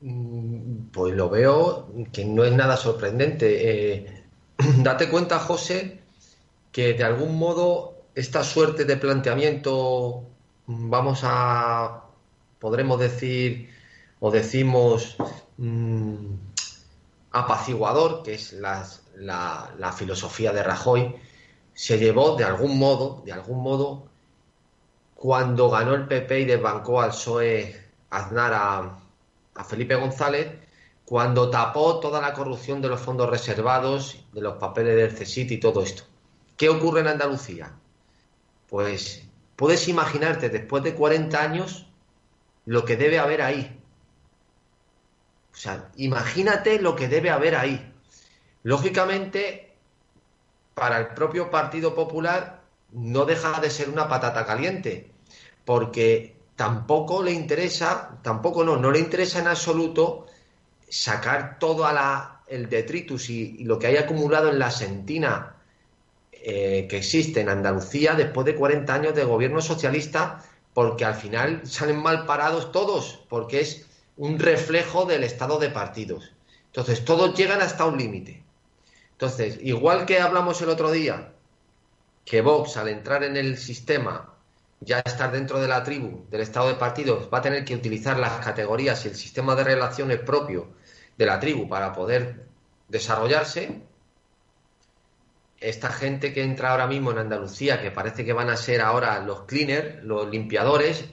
pues 0.00 1.14
lo 1.14 1.30
veo 1.30 1.88
que 2.12 2.24
no 2.24 2.44
es 2.44 2.52
nada 2.52 2.76
sorprendente. 2.76 3.94
Eh, 3.94 4.24
date 4.82 5.08
cuenta, 5.08 5.38
José, 5.38 6.00
que 6.72 6.94
de 6.94 7.04
algún 7.04 7.38
modo 7.38 7.94
esta 8.14 8.44
suerte 8.44 8.84
de 8.84 8.96
planteamiento, 8.96 10.24
mm, 10.66 10.90
vamos 10.90 11.20
a, 11.22 12.04
podremos 12.58 12.98
decir, 13.00 13.70
o 14.20 14.30
decimos, 14.30 15.16
mm, 15.58 16.34
apaciguador, 17.32 18.22
que 18.22 18.34
es 18.34 18.52
la, 18.54 18.86
la, 19.16 19.92
filosofía 19.92 20.52
de 20.52 20.62
Rajoy, 20.62 21.16
se 21.74 21.98
llevó 21.98 22.36
de 22.36 22.44
algún 22.44 22.78
modo, 22.78 23.22
de 23.24 23.32
algún 23.32 23.62
modo, 23.62 24.06
cuando 25.14 25.70
ganó 25.70 25.94
el 25.94 26.06
PP 26.08 26.40
y 26.40 26.44
desbancó 26.46 27.00
al 27.00 27.10
PSOE 27.10 27.76
Aznar 28.10 28.52
a, 28.54 29.05
a 29.56 29.64
Felipe 29.64 29.94
González 29.94 30.58
cuando 31.04 31.50
tapó 31.50 32.00
toda 32.00 32.20
la 32.20 32.32
corrupción 32.32 32.82
de 32.82 32.88
los 32.88 33.00
fondos 33.00 33.30
reservados, 33.30 34.24
de 34.32 34.40
los 34.40 34.56
papeles 34.58 34.96
del 34.96 35.14
CSIT 35.14 35.52
y 35.52 35.60
todo 35.60 35.82
esto. 35.82 36.02
¿Qué 36.56 36.68
ocurre 36.68 37.00
en 37.00 37.08
Andalucía? 37.08 37.72
Pues 38.68 39.22
puedes 39.54 39.86
imaginarte 39.88 40.48
después 40.48 40.82
de 40.82 40.94
40 40.94 41.40
años 41.40 41.86
lo 42.64 42.84
que 42.84 42.96
debe 42.96 43.18
haber 43.18 43.42
ahí. 43.42 43.80
O 45.52 45.56
sea, 45.56 45.90
imagínate 45.96 46.80
lo 46.80 46.96
que 46.96 47.08
debe 47.08 47.30
haber 47.30 47.54
ahí. 47.54 47.92
Lógicamente, 48.64 49.76
para 50.74 50.98
el 50.98 51.08
propio 51.08 51.50
Partido 51.50 51.94
Popular 51.94 52.62
no 52.90 53.24
deja 53.24 53.60
de 53.60 53.70
ser 53.70 53.88
una 53.88 54.08
patata 54.08 54.44
caliente, 54.44 55.12
porque 55.64 56.35
tampoco 56.56 57.22
le 57.22 57.32
interesa, 57.32 58.18
tampoco 58.22 58.64
no, 58.64 58.76
no 58.76 58.90
le 58.90 58.98
interesa 58.98 59.38
en 59.38 59.48
absoluto 59.48 60.26
sacar 60.88 61.58
todo 61.58 61.86
a 61.86 61.92
la, 61.92 62.42
el 62.46 62.68
detritus 62.68 63.28
y, 63.30 63.64
lo 63.64 63.78
que 63.78 63.88
hay 63.88 63.96
acumulado 63.96 64.48
en 64.48 64.58
la 64.58 64.70
sentina 64.70 65.56
eh, 66.32 66.86
que 66.88 66.98
existe 66.98 67.40
en 67.40 67.50
Andalucía 67.50 68.14
después 68.14 68.46
de 68.46 68.54
40 68.54 68.94
años 68.94 69.14
de 69.14 69.24
gobierno 69.24 69.60
socialista, 69.60 70.42
porque 70.72 71.04
al 71.04 71.14
final 71.14 71.62
salen 71.66 72.02
mal 72.02 72.24
parados 72.26 72.72
todos, 72.72 73.20
porque 73.28 73.60
es 73.60 73.86
un 74.16 74.38
reflejo 74.38 75.04
del 75.04 75.24
estado 75.24 75.58
de 75.58 75.70
partidos. 75.70 76.32
Entonces, 76.66 77.04
todos 77.04 77.34
llegan 77.34 77.62
hasta 77.62 77.86
un 77.86 77.98
límite. 77.98 78.42
Entonces, 79.12 79.58
igual 79.62 80.04
que 80.04 80.20
hablamos 80.20 80.60
el 80.60 80.68
otro 80.68 80.90
día, 80.90 81.32
que 82.24 82.42
Vox 82.42 82.76
al 82.76 82.88
entrar 82.88 83.24
en 83.24 83.36
el 83.36 83.56
sistema 83.56 84.35
ya 84.80 85.00
estar 85.00 85.32
dentro 85.32 85.60
de 85.60 85.68
la 85.68 85.82
tribu, 85.82 86.26
del 86.30 86.42
estado 86.42 86.68
de 86.68 86.74
partidos, 86.74 87.28
va 87.32 87.38
a 87.38 87.42
tener 87.42 87.64
que 87.64 87.74
utilizar 87.74 88.18
las 88.18 88.44
categorías 88.44 89.04
y 89.04 89.08
el 89.08 89.14
sistema 89.14 89.54
de 89.54 89.64
relaciones 89.64 90.20
propio 90.20 90.68
de 91.16 91.26
la 91.26 91.40
tribu 91.40 91.68
para 91.68 91.92
poder 91.92 92.46
desarrollarse. 92.88 93.82
Esta 95.58 95.90
gente 95.90 96.34
que 96.34 96.42
entra 96.42 96.70
ahora 96.70 96.86
mismo 96.86 97.10
en 97.10 97.18
Andalucía, 97.18 97.80
que 97.80 97.90
parece 97.90 98.24
que 98.24 98.34
van 98.34 98.50
a 98.50 98.56
ser 98.56 98.82
ahora 98.82 99.18
los 99.20 99.44
cleaners, 99.44 100.04
los 100.04 100.28
limpiadores, 100.28 101.06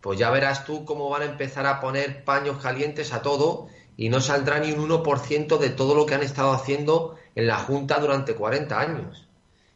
pues 0.00 0.18
ya 0.18 0.30
verás 0.30 0.64
tú 0.64 0.84
cómo 0.84 1.08
van 1.08 1.22
a 1.22 1.26
empezar 1.26 1.66
a 1.66 1.80
poner 1.80 2.24
paños 2.24 2.62
calientes 2.62 3.12
a 3.12 3.22
todo 3.22 3.68
y 3.96 4.10
no 4.10 4.20
saldrá 4.20 4.60
ni 4.60 4.72
un 4.72 4.88
1% 4.88 5.58
de 5.58 5.70
todo 5.70 5.94
lo 5.94 6.06
que 6.06 6.14
han 6.14 6.22
estado 6.22 6.52
haciendo 6.52 7.16
en 7.34 7.46
la 7.46 7.56
Junta 7.56 7.98
durante 7.98 8.34
40 8.34 8.78
años. 8.78 9.26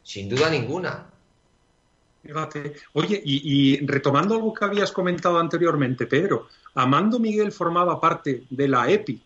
Sin 0.03 0.29
duda 0.29 0.49
ninguna. 0.49 1.12
Fíjate. 2.23 2.73
Oye, 2.93 3.21
y, 3.23 3.85
retomando 3.85 4.35
algo 4.35 4.53
que 4.53 4.63
habías 4.63 4.93
comentado 4.93 5.37
anteriormente, 5.39 6.07
Pedro, 6.07 6.47
Amando 6.73 7.19
Miguel 7.19 7.51
formaba 7.51 7.99
parte 7.99 8.43
de 8.49 8.67
la 8.69 8.89
EPI, 8.89 9.21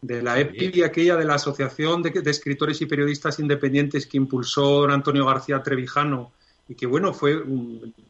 de 0.00 0.22
la 0.22 0.40
EPI, 0.40 0.82
aquella 0.82 1.16
de 1.16 1.26
la 1.26 1.34
Asociación 1.34 2.02
de, 2.02 2.22
Escritores 2.24 2.80
y 2.80 2.86
Periodistas 2.86 3.38
Independientes 3.38 4.06
que 4.06 4.16
impulsó 4.16 4.80
don 4.80 4.90
Antonio 4.90 5.26
García 5.26 5.62
Trevijano 5.62 6.32
y 6.66 6.74
que, 6.74 6.86
bueno, 6.86 7.12
fue, 7.12 7.44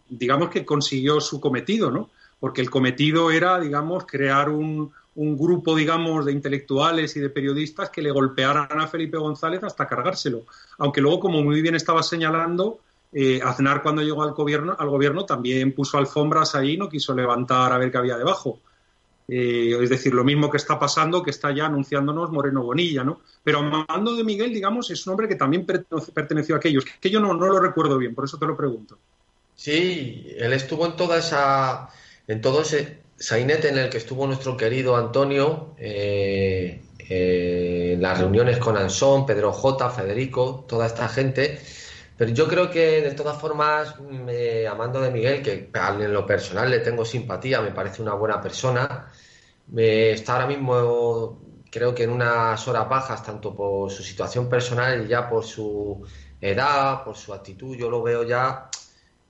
digamos 0.09 0.51
que 0.51 0.65
consiguió 0.65 1.21
su 1.21 1.41
cometido, 1.41 1.91
¿no? 1.91 2.11
Porque 2.39 2.61
el 2.61 2.71
cometido 2.71 3.33
era, 3.33 3.59
digamos, 3.59 4.07
crear 4.07 4.49
un, 4.49 4.93
un 5.17 5.37
grupo, 5.37 5.75
digamos, 5.75 6.25
de 6.25 6.33
intelectuales 6.33 7.17
y 7.17 7.21
de 7.21 7.31
periodistas 7.31 7.91
que 7.91 8.01
le 8.01 8.13
golpearan 8.13 8.81
a 8.81 8.87
Felipe 8.87 9.19
González 9.19 9.65
hasta 9.65 9.89
cargárselo. 9.89 10.43
Aunque 10.79 11.01
luego, 11.01 11.19
como 11.19 11.43
muy 11.43 11.61
bien 11.61 11.75
estaba 11.75 12.03
señalando, 12.03 12.79
eh, 13.13 13.41
Aznar 13.43 13.83
cuando 13.83 14.03
llegó 14.03 14.23
al 14.23 14.33
gobierno, 14.33 14.77
al 14.79 14.89
gobierno 14.89 15.25
también 15.25 15.73
puso 15.73 15.99
alfombras 15.99 16.55
ahí, 16.55 16.77
no 16.77 16.89
quiso 16.89 17.15
levantar 17.15 17.73
a 17.73 17.79
ver 17.79 17.91
qué 17.91 17.99
había 17.99 18.17
debajo. 18.17 18.61
Eh, 19.33 19.79
es 19.81 19.91
decir, 19.91 20.13
lo 20.13 20.25
mismo 20.25 20.51
que 20.51 20.57
está 20.57 20.77
pasando, 20.77 21.23
que 21.23 21.31
está 21.31 21.53
ya 21.53 21.67
anunciándonos 21.67 22.33
Moreno 22.33 22.65
Bonilla, 22.65 23.05
¿no? 23.05 23.21
Pero 23.45 23.59
Amando 23.59 24.17
de 24.17 24.25
Miguel, 24.25 24.53
digamos, 24.53 24.91
es 24.91 25.07
un 25.07 25.13
hombre 25.13 25.29
que 25.29 25.37
también 25.37 25.65
perteneció 25.65 26.57
a 26.57 26.59
aquellos, 26.59 26.85
que 27.01 27.11
yo 27.11 27.21
no, 27.21 27.33
lo 27.35 27.61
recuerdo 27.61 27.97
bien, 27.97 28.13
por 28.13 28.25
eso 28.25 28.39
te 28.39 28.47
lo 28.47 28.57
pregunto. 28.57 28.99
Sí, 29.55 30.27
él 30.37 30.53
estuvo 30.53 30.85
en 30.85 30.97
toda 30.97 31.19
esa, 31.19 31.91
en 32.27 32.41
todo 32.41 32.63
ese 32.63 33.03
sainete 33.17 33.69
en 33.69 33.79
el 33.79 33.89
que 33.89 33.99
estuvo 33.99 34.27
nuestro 34.27 34.57
querido 34.57 34.97
Antonio, 34.97 35.75
eh, 35.79 36.83
en 36.99 38.03
las 38.03 38.19
reuniones 38.19 38.59
con 38.59 38.77
Ansón, 38.77 39.27
Pedro 39.27 39.53
J, 39.53 39.91
Federico, 39.91 40.65
toda 40.69 40.87
esta 40.87 41.09
gente, 41.09 41.61
pero 42.21 42.33
yo 42.33 42.47
creo 42.47 42.71
que 42.71 43.01
de 43.01 43.13
todas 43.13 43.41
formas, 43.41 43.99
me, 43.99 44.67
amando 44.67 45.01
de 45.01 45.11
Miguel, 45.11 45.41
que 45.41 45.71
en 45.73 46.13
lo 46.13 46.27
personal 46.27 46.69
le 46.69 46.81
tengo 46.81 47.03
simpatía, 47.03 47.63
me 47.63 47.71
parece 47.71 48.03
una 48.03 48.13
buena 48.13 48.39
persona, 48.43 49.11
me, 49.69 50.11
está 50.11 50.35
ahora 50.35 50.47
mismo 50.47 51.41
creo 51.71 51.95
que 51.95 52.03
en 52.03 52.11
unas 52.11 52.69
horas 52.69 52.87
bajas, 52.91 53.25
tanto 53.25 53.57
por 53.57 53.91
su 53.91 54.03
situación 54.03 54.51
personal 54.51 55.03
y 55.03 55.09
ya 55.09 55.31
por 55.31 55.45
su 55.47 56.07
edad, 56.39 57.05
por 57.05 57.17
su 57.17 57.33
actitud, 57.33 57.75
yo 57.75 57.89
lo 57.89 58.03
veo 58.03 58.23
ya, 58.25 58.69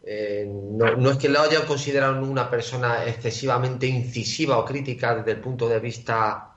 eh, 0.03 0.45
no, 0.51 1.11
es 1.13 1.17
que 1.17 1.29
lo 1.29 1.43
haya 1.43 1.65
considerado 1.65 2.21
una 2.21 2.51
persona 2.51 3.05
excesivamente 3.05 3.87
incisiva 3.87 4.59
o 4.59 4.65
crítica 4.65 5.15
desde 5.15 5.31
el 5.31 5.41
punto 5.41 5.69
de 5.69 5.79
vista 5.79 6.57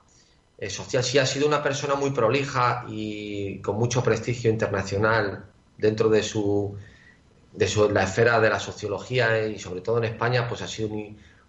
eh, 0.58 0.68
social, 0.68 1.04
sí 1.04 1.16
ha 1.16 1.26
sido 1.26 1.46
una 1.46 1.62
persona 1.62 1.94
muy 1.94 2.10
prolija 2.10 2.86
y 2.88 3.60
con 3.60 3.76
mucho 3.76 4.02
prestigio 4.02 4.50
internacional 4.50 5.53
dentro 5.78 6.08
de 6.08 6.22
su, 6.22 6.76
de 7.52 7.68
su, 7.68 7.90
la 7.90 8.04
esfera 8.04 8.40
de 8.40 8.50
la 8.50 8.60
sociología 8.60 9.46
y 9.46 9.58
sobre 9.58 9.80
todo 9.80 9.98
en 9.98 10.04
España, 10.04 10.48
pues 10.48 10.62
ha 10.62 10.68
sido 10.68 10.90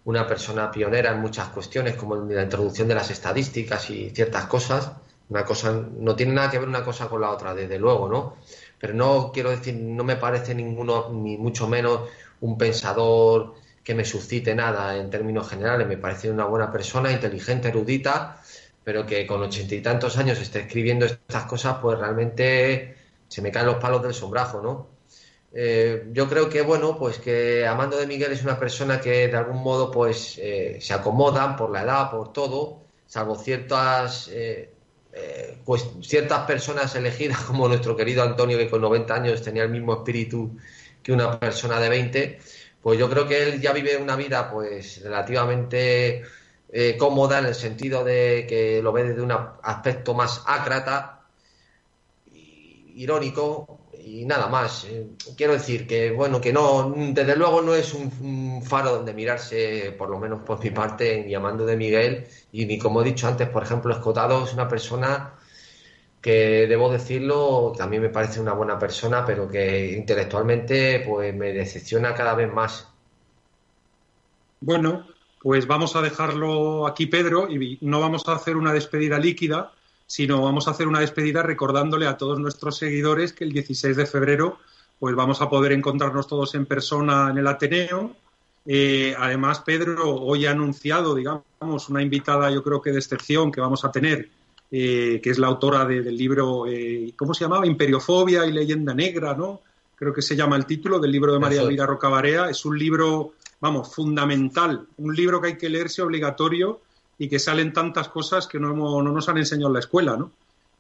una 0.06 0.28
persona 0.28 0.70
pionera 0.72 1.12
en 1.12 1.20
muchas 1.20 1.50
cuestiones, 1.50 1.96
como 1.96 2.16
la 2.16 2.44
introducción 2.44 2.88
de 2.88 2.96
las 2.96 3.10
estadísticas 3.10 3.90
y 3.90 4.12
ciertas 4.12 4.46
cosas. 4.46 4.92
Una 5.30 5.44
cosa 5.44 5.72
no 6.00 6.16
tiene 6.16 6.34
nada 6.34 6.52
que 6.52 6.60
ver 6.60 6.68
una 6.68 6.84
cosa 6.84 7.08
con 7.08 7.22
la 7.22 7.32
otra, 7.32 7.56
desde 7.56 7.80
luego, 7.80 8.08
¿no? 8.08 8.36
Pero 8.78 8.94
no 8.94 9.32
quiero 9.34 9.50
decir, 9.50 9.74
no 9.74 10.04
me 10.04 10.18
parece 10.18 10.54
ninguno, 10.54 11.10
ni 11.12 11.38
mucho 11.38 11.68
menos 11.68 12.02
un 12.42 12.58
pensador 12.58 13.56
que 13.84 13.96
me 13.96 14.06
suscite 14.06 14.54
nada 14.54 14.96
en 14.98 15.10
términos 15.10 15.50
generales. 15.50 15.88
Me 15.88 15.98
parece 15.98 16.30
una 16.30 16.46
buena 16.46 16.72
persona, 16.72 17.12
inteligente, 17.12 17.70
erudita, 17.70 18.42
pero 18.84 19.06
que 19.08 19.26
con 19.26 19.42
ochenta 19.42 19.74
y 19.74 19.82
tantos 19.82 20.18
años 20.18 20.40
esté 20.40 20.60
escribiendo 20.60 21.06
estas 21.06 21.46
cosas, 21.46 21.78
pues 21.82 21.98
realmente 21.98 22.96
se 23.28 23.42
me 23.42 23.52
caen 23.52 23.68
los 23.68 23.78
palos 23.78 24.02
del 24.04 24.14
sombrajo, 24.14 24.62
¿no? 24.62 24.96
Eh, 25.58 26.10
yo 26.12 26.28
creo 26.28 26.50
que, 26.50 26.62
bueno, 26.62 26.98
pues 26.98 27.18
que 27.18 27.66
Amando 27.66 27.96
de 27.96 28.06
Miguel 28.06 28.34
es 28.34 28.44
una 28.44 28.60
persona 28.60 29.00
que 29.00 29.30
de 29.30 29.38
algún 29.38 29.64
modo, 29.64 29.90
pues, 29.90 30.38
eh, 30.38 30.80
se 30.82 30.94
acomodan 30.94 31.56
por 31.56 31.72
la 31.72 31.84
edad, 31.84 32.12
por 32.12 32.34
todo, 32.34 32.82
salvo 33.08 33.36
ciertas, 33.36 34.30
eh, 34.34 34.74
pues, 35.64 35.88
ciertas 36.02 36.46
personas 36.46 36.94
elegidas, 36.96 37.40
como 37.48 37.70
nuestro 37.70 37.96
querido 37.96 38.22
Antonio, 38.24 38.58
que 38.58 38.70
con 38.70 38.82
90 38.82 39.14
años 39.16 39.42
tenía 39.42 39.64
el 39.64 39.70
mismo 39.70 39.94
espíritu 39.94 40.58
que 41.02 41.14
una 41.14 41.40
persona 41.40 41.80
de 41.80 41.88
20, 41.88 42.40
pues 42.82 43.00
yo 43.00 43.10
creo 43.10 43.26
que 43.28 43.44
él 43.44 43.62
ya 43.62 43.72
vive 43.72 43.96
una 43.98 44.18
vida, 44.18 44.52
pues, 44.52 45.02
relativamente 45.04 46.24
cómoda 47.00 47.40
en 47.40 47.46
el 47.46 47.56
sentido 47.56 48.04
de 48.04 48.46
que 48.50 48.82
lo 48.82 48.92
ve 48.92 49.06
desde 49.06 49.22
un 49.22 49.32
aspecto 49.32 50.14
más 50.14 50.44
ácrata 50.46 51.15
irónico 52.96 53.80
y 54.04 54.26
nada 54.26 54.48
más. 54.48 54.86
Eh, 54.86 55.08
quiero 55.36 55.54
decir 55.54 55.88
que, 55.88 56.12
bueno, 56.12 56.40
que 56.40 56.54
no, 56.54 56.94
desde 56.96 57.36
luego 57.36 57.62
no 57.62 57.74
es 57.76 57.94
un, 57.94 58.62
faro 58.64 58.92
donde 58.92 59.14
mirarse, 59.14 59.94
por 59.98 60.10
lo 60.10 60.20
menos 60.20 60.42
por 60.44 60.64
mi 60.64 60.70
parte, 60.72 61.26
llamando 61.30 61.66
de 61.66 61.78
Miguel, 61.78 62.28
y 62.52 62.66
ni 62.66 62.78
como 62.78 63.02
he 63.02 63.06
dicho 63.06 63.28
antes, 63.28 63.50
por 63.50 63.64
ejemplo, 63.64 63.94
Escotado 63.94 64.44
es 64.44 64.54
una 64.54 64.68
persona 64.68 65.34
que, 66.22 66.66
debo 66.68 66.92
decirlo, 66.92 67.74
también 67.78 68.02
me 68.02 68.10
parece 68.10 68.40
una 68.40 68.54
buena 68.54 68.80
persona, 68.80 69.26
pero 69.26 69.48
que 69.48 69.94
intelectualmente, 69.94 71.04
pues 71.08 71.36
me 71.36 71.54
decepciona 71.54 72.14
cada 72.14 72.34
vez 72.34 72.52
más. 72.52 72.88
Bueno, 74.62 75.06
pues 75.42 75.68
vamos 75.68 75.96
a 75.96 76.02
dejarlo 76.02 76.88
aquí, 76.88 77.06
Pedro, 77.06 77.48
y 77.50 77.78
no 77.82 78.00
vamos 78.00 78.28
a 78.28 78.34
hacer 78.34 78.58
una 78.58 78.74
despedida 78.74 79.20
líquida, 79.20 79.72
sino 80.08 80.42
vamos 80.42 80.68
a 80.68 80.72
hacer 80.72 80.88
una 80.88 81.00
despedida 81.00 81.42
recordándole 81.42 82.08
a 82.08 82.18
todos 82.18 82.40
nuestros 82.40 82.78
seguidores 82.78 83.34
que 83.34 83.44
el 83.44 83.52
16 83.52 83.98
de 83.98 84.06
febrero 84.06 84.60
pues 85.00 85.16
vamos 85.16 85.42
a 85.42 85.50
poder 85.50 85.72
encontrarnos 85.72 86.28
todos 86.28 86.56
en 86.56 86.66
persona 86.66 87.30
en 87.30 87.38
el 87.38 87.48
Ateneo. 87.48 88.16
Eh, 88.66 89.16
además, 89.18 89.60
Pedro 89.60 90.16
hoy 90.16 90.46
ha 90.46 90.52
anunciado, 90.52 91.14
digamos, 91.14 91.90
una 91.90 92.02
invitada, 92.02 92.50
yo 92.50 92.64
creo 92.64 92.82
que 92.82 92.92
de 92.92 93.00
excepción 93.00 93.52
que 93.52 93.62
vamos 93.62 93.86
a 93.86 93.92
tener, 93.92 94.30
eh, 94.72 95.20
que 95.22 95.30
es 95.30 95.38
la 95.38 95.48
autora 95.48 95.86
del 95.86 96.16
libro, 96.16 96.66
eh, 96.68 97.14
¿cómo 97.16 97.34
se 97.34 97.44
llamaba? 97.44 97.68
Imperiofobia 97.68 98.46
y 98.46 98.52
leyenda 98.52 98.94
negra, 98.94 99.36
¿no? 99.36 99.62
Creo 99.96 100.14
que 100.14 100.22
se 100.22 100.36
llama 100.36 100.56
el 100.56 100.66
título 100.66 101.00
del 101.00 101.12
libro 101.12 101.34
de 101.34 101.40
María 101.40 101.62
Elvira 101.62 101.86
Rocabarea. 101.86 102.50
Es 102.50 102.66
un 102.66 102.78
libro, 102.78 103.34
vamos, 103.62 103.94
fundamental, 103.94 104.88
un 104.98 105.16
libro 105.16 105.40
que 105.40 105.48
hay 105.50 105.58
que 105.58 105.70
leerse 105.70 106.02
obligatorio 106.02 106.82
y 107.18 107.30
que 107.30 107.40
salen 107.40 107.74
tantas 107.74 108.10
cosas 108.10 108.48
que 108.48 108.60
no, 108.60 108.74
no 108.74 109.12
nos 109.12 109.30
han 109.30 109.38
enseñado 109.38 109.68
en 109.68 109.74
la 109.74 109.80
escuela, 109.80 110.18
¿no? 110.18 110.32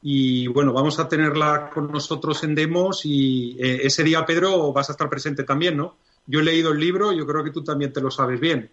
Y 0.02 0.48
bueno, 0.48 0.72
vamos 0.72 1.00
a 1.00 1.08
tenerla 1.08 1.70
con 1.74 1.92
nosotros 1.92 2.44
en 2.44 2.54
Demos 2.54 3.06
y 3.06 3.58
eh, 3.60 3.80
ese 3.84 4.04
día, 4.04 4.26
Pedro, 4.26 4.72
vas 4.72 4.90
a 4.90 4.92
estar 4.92 5.10
presente 5.10 5.44
también, 5.44 5.78
¿no? 5.78 5.96
Yo 6.28 6.42
he 6.42 6.44
leído 6.44 6.72
el 6.72 6.80
libro, 6.80 7.12
yo 7.12 7.26
creo 7.26 7.44
que 7.44 7.52
tú 7.52 7.64
también 7.64 7.92
te 7.92 8.02
lo 8.02 8.12
sabes 8.12 8.40
bien. 8.40 8.70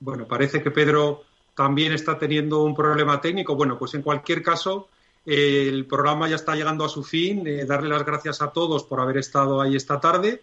Bueno, 0.00 0.26
parece 0.26 0.62
que 0.62 0.70
Pedro 0.70 1.24
también 1.54 1.92
está 1.92 2.18
teniendo 2.18 2.62
un 2.64 2.74
problema 2.74 3.20
técnico. 3.20 3.54
Bueno, 3.54 3.78
pues 3.78 3.94
en 3.94 4.02
cualquier 4.02 4.42
caso, 4.42 4.88
el 5.26 5.86
programa 5.86 6.28
ya 6.28 6.36
está 6.36 6.54
llegando 6.56 6.84
a 6.84 6.88
su 6.88 7.04
fin. 7.04 7.46
Eh, 7.46 7.64
darle 7.66 7.88
las 7.88 8.04
gracias 8.04 8.42
a 8.42 8.50
todos 8.50 8.84
por 8.84 9.00
haber 9.00 9.18
estado 9.18 9.60
ahí 9.60 9.76
esta 9.76 10.00
tarde 10.00 10.42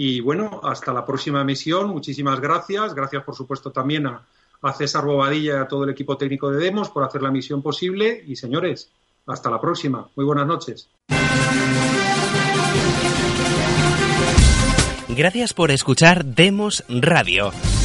y 0.00 0.20
bueno, 0.20 0.60
hasta 0.62 0.92
la 0.92 1.04
próxima 1.04 1.40
emisión. 1.40 1.88
Muchísimas 1.90 2.38
gracias. 2.38 2.94
Gracias, 2.94 3.24
por 3.24 3.34
supuesto, 3.34 3.72
también 3.72 4.06
a, 4.06 4.22
César 4.72 5.04
Bobadilla 5.04 5.54
y 5.54 5.56
a 5.56 5.66
todo 5.66 5.82
el 5.82 5.90
equipo 5.90 6.16
técnico 6.16 6.52
de 6.52 6.58
Demos 6.58 6.88
por 6.90 7.02
hacer 7.02 7.20
la 7.20 7.32
misión 7.32 7.62
posible. 7.62 8.22
Y 8.24 8.36
señores, 8.36 8.92
hasta 9.26 9.50
la 9.50 9.60
próxima. 9.60 10.06
Muy 10.14 10.24
buenas 10.24 10.46
noches. 10.46 10.88
Gracias 15.08 15.52
por 15.52 15.72
escuchar 15.72 16.24
Demos 16.24 16.84
Radio. 16.88 17.50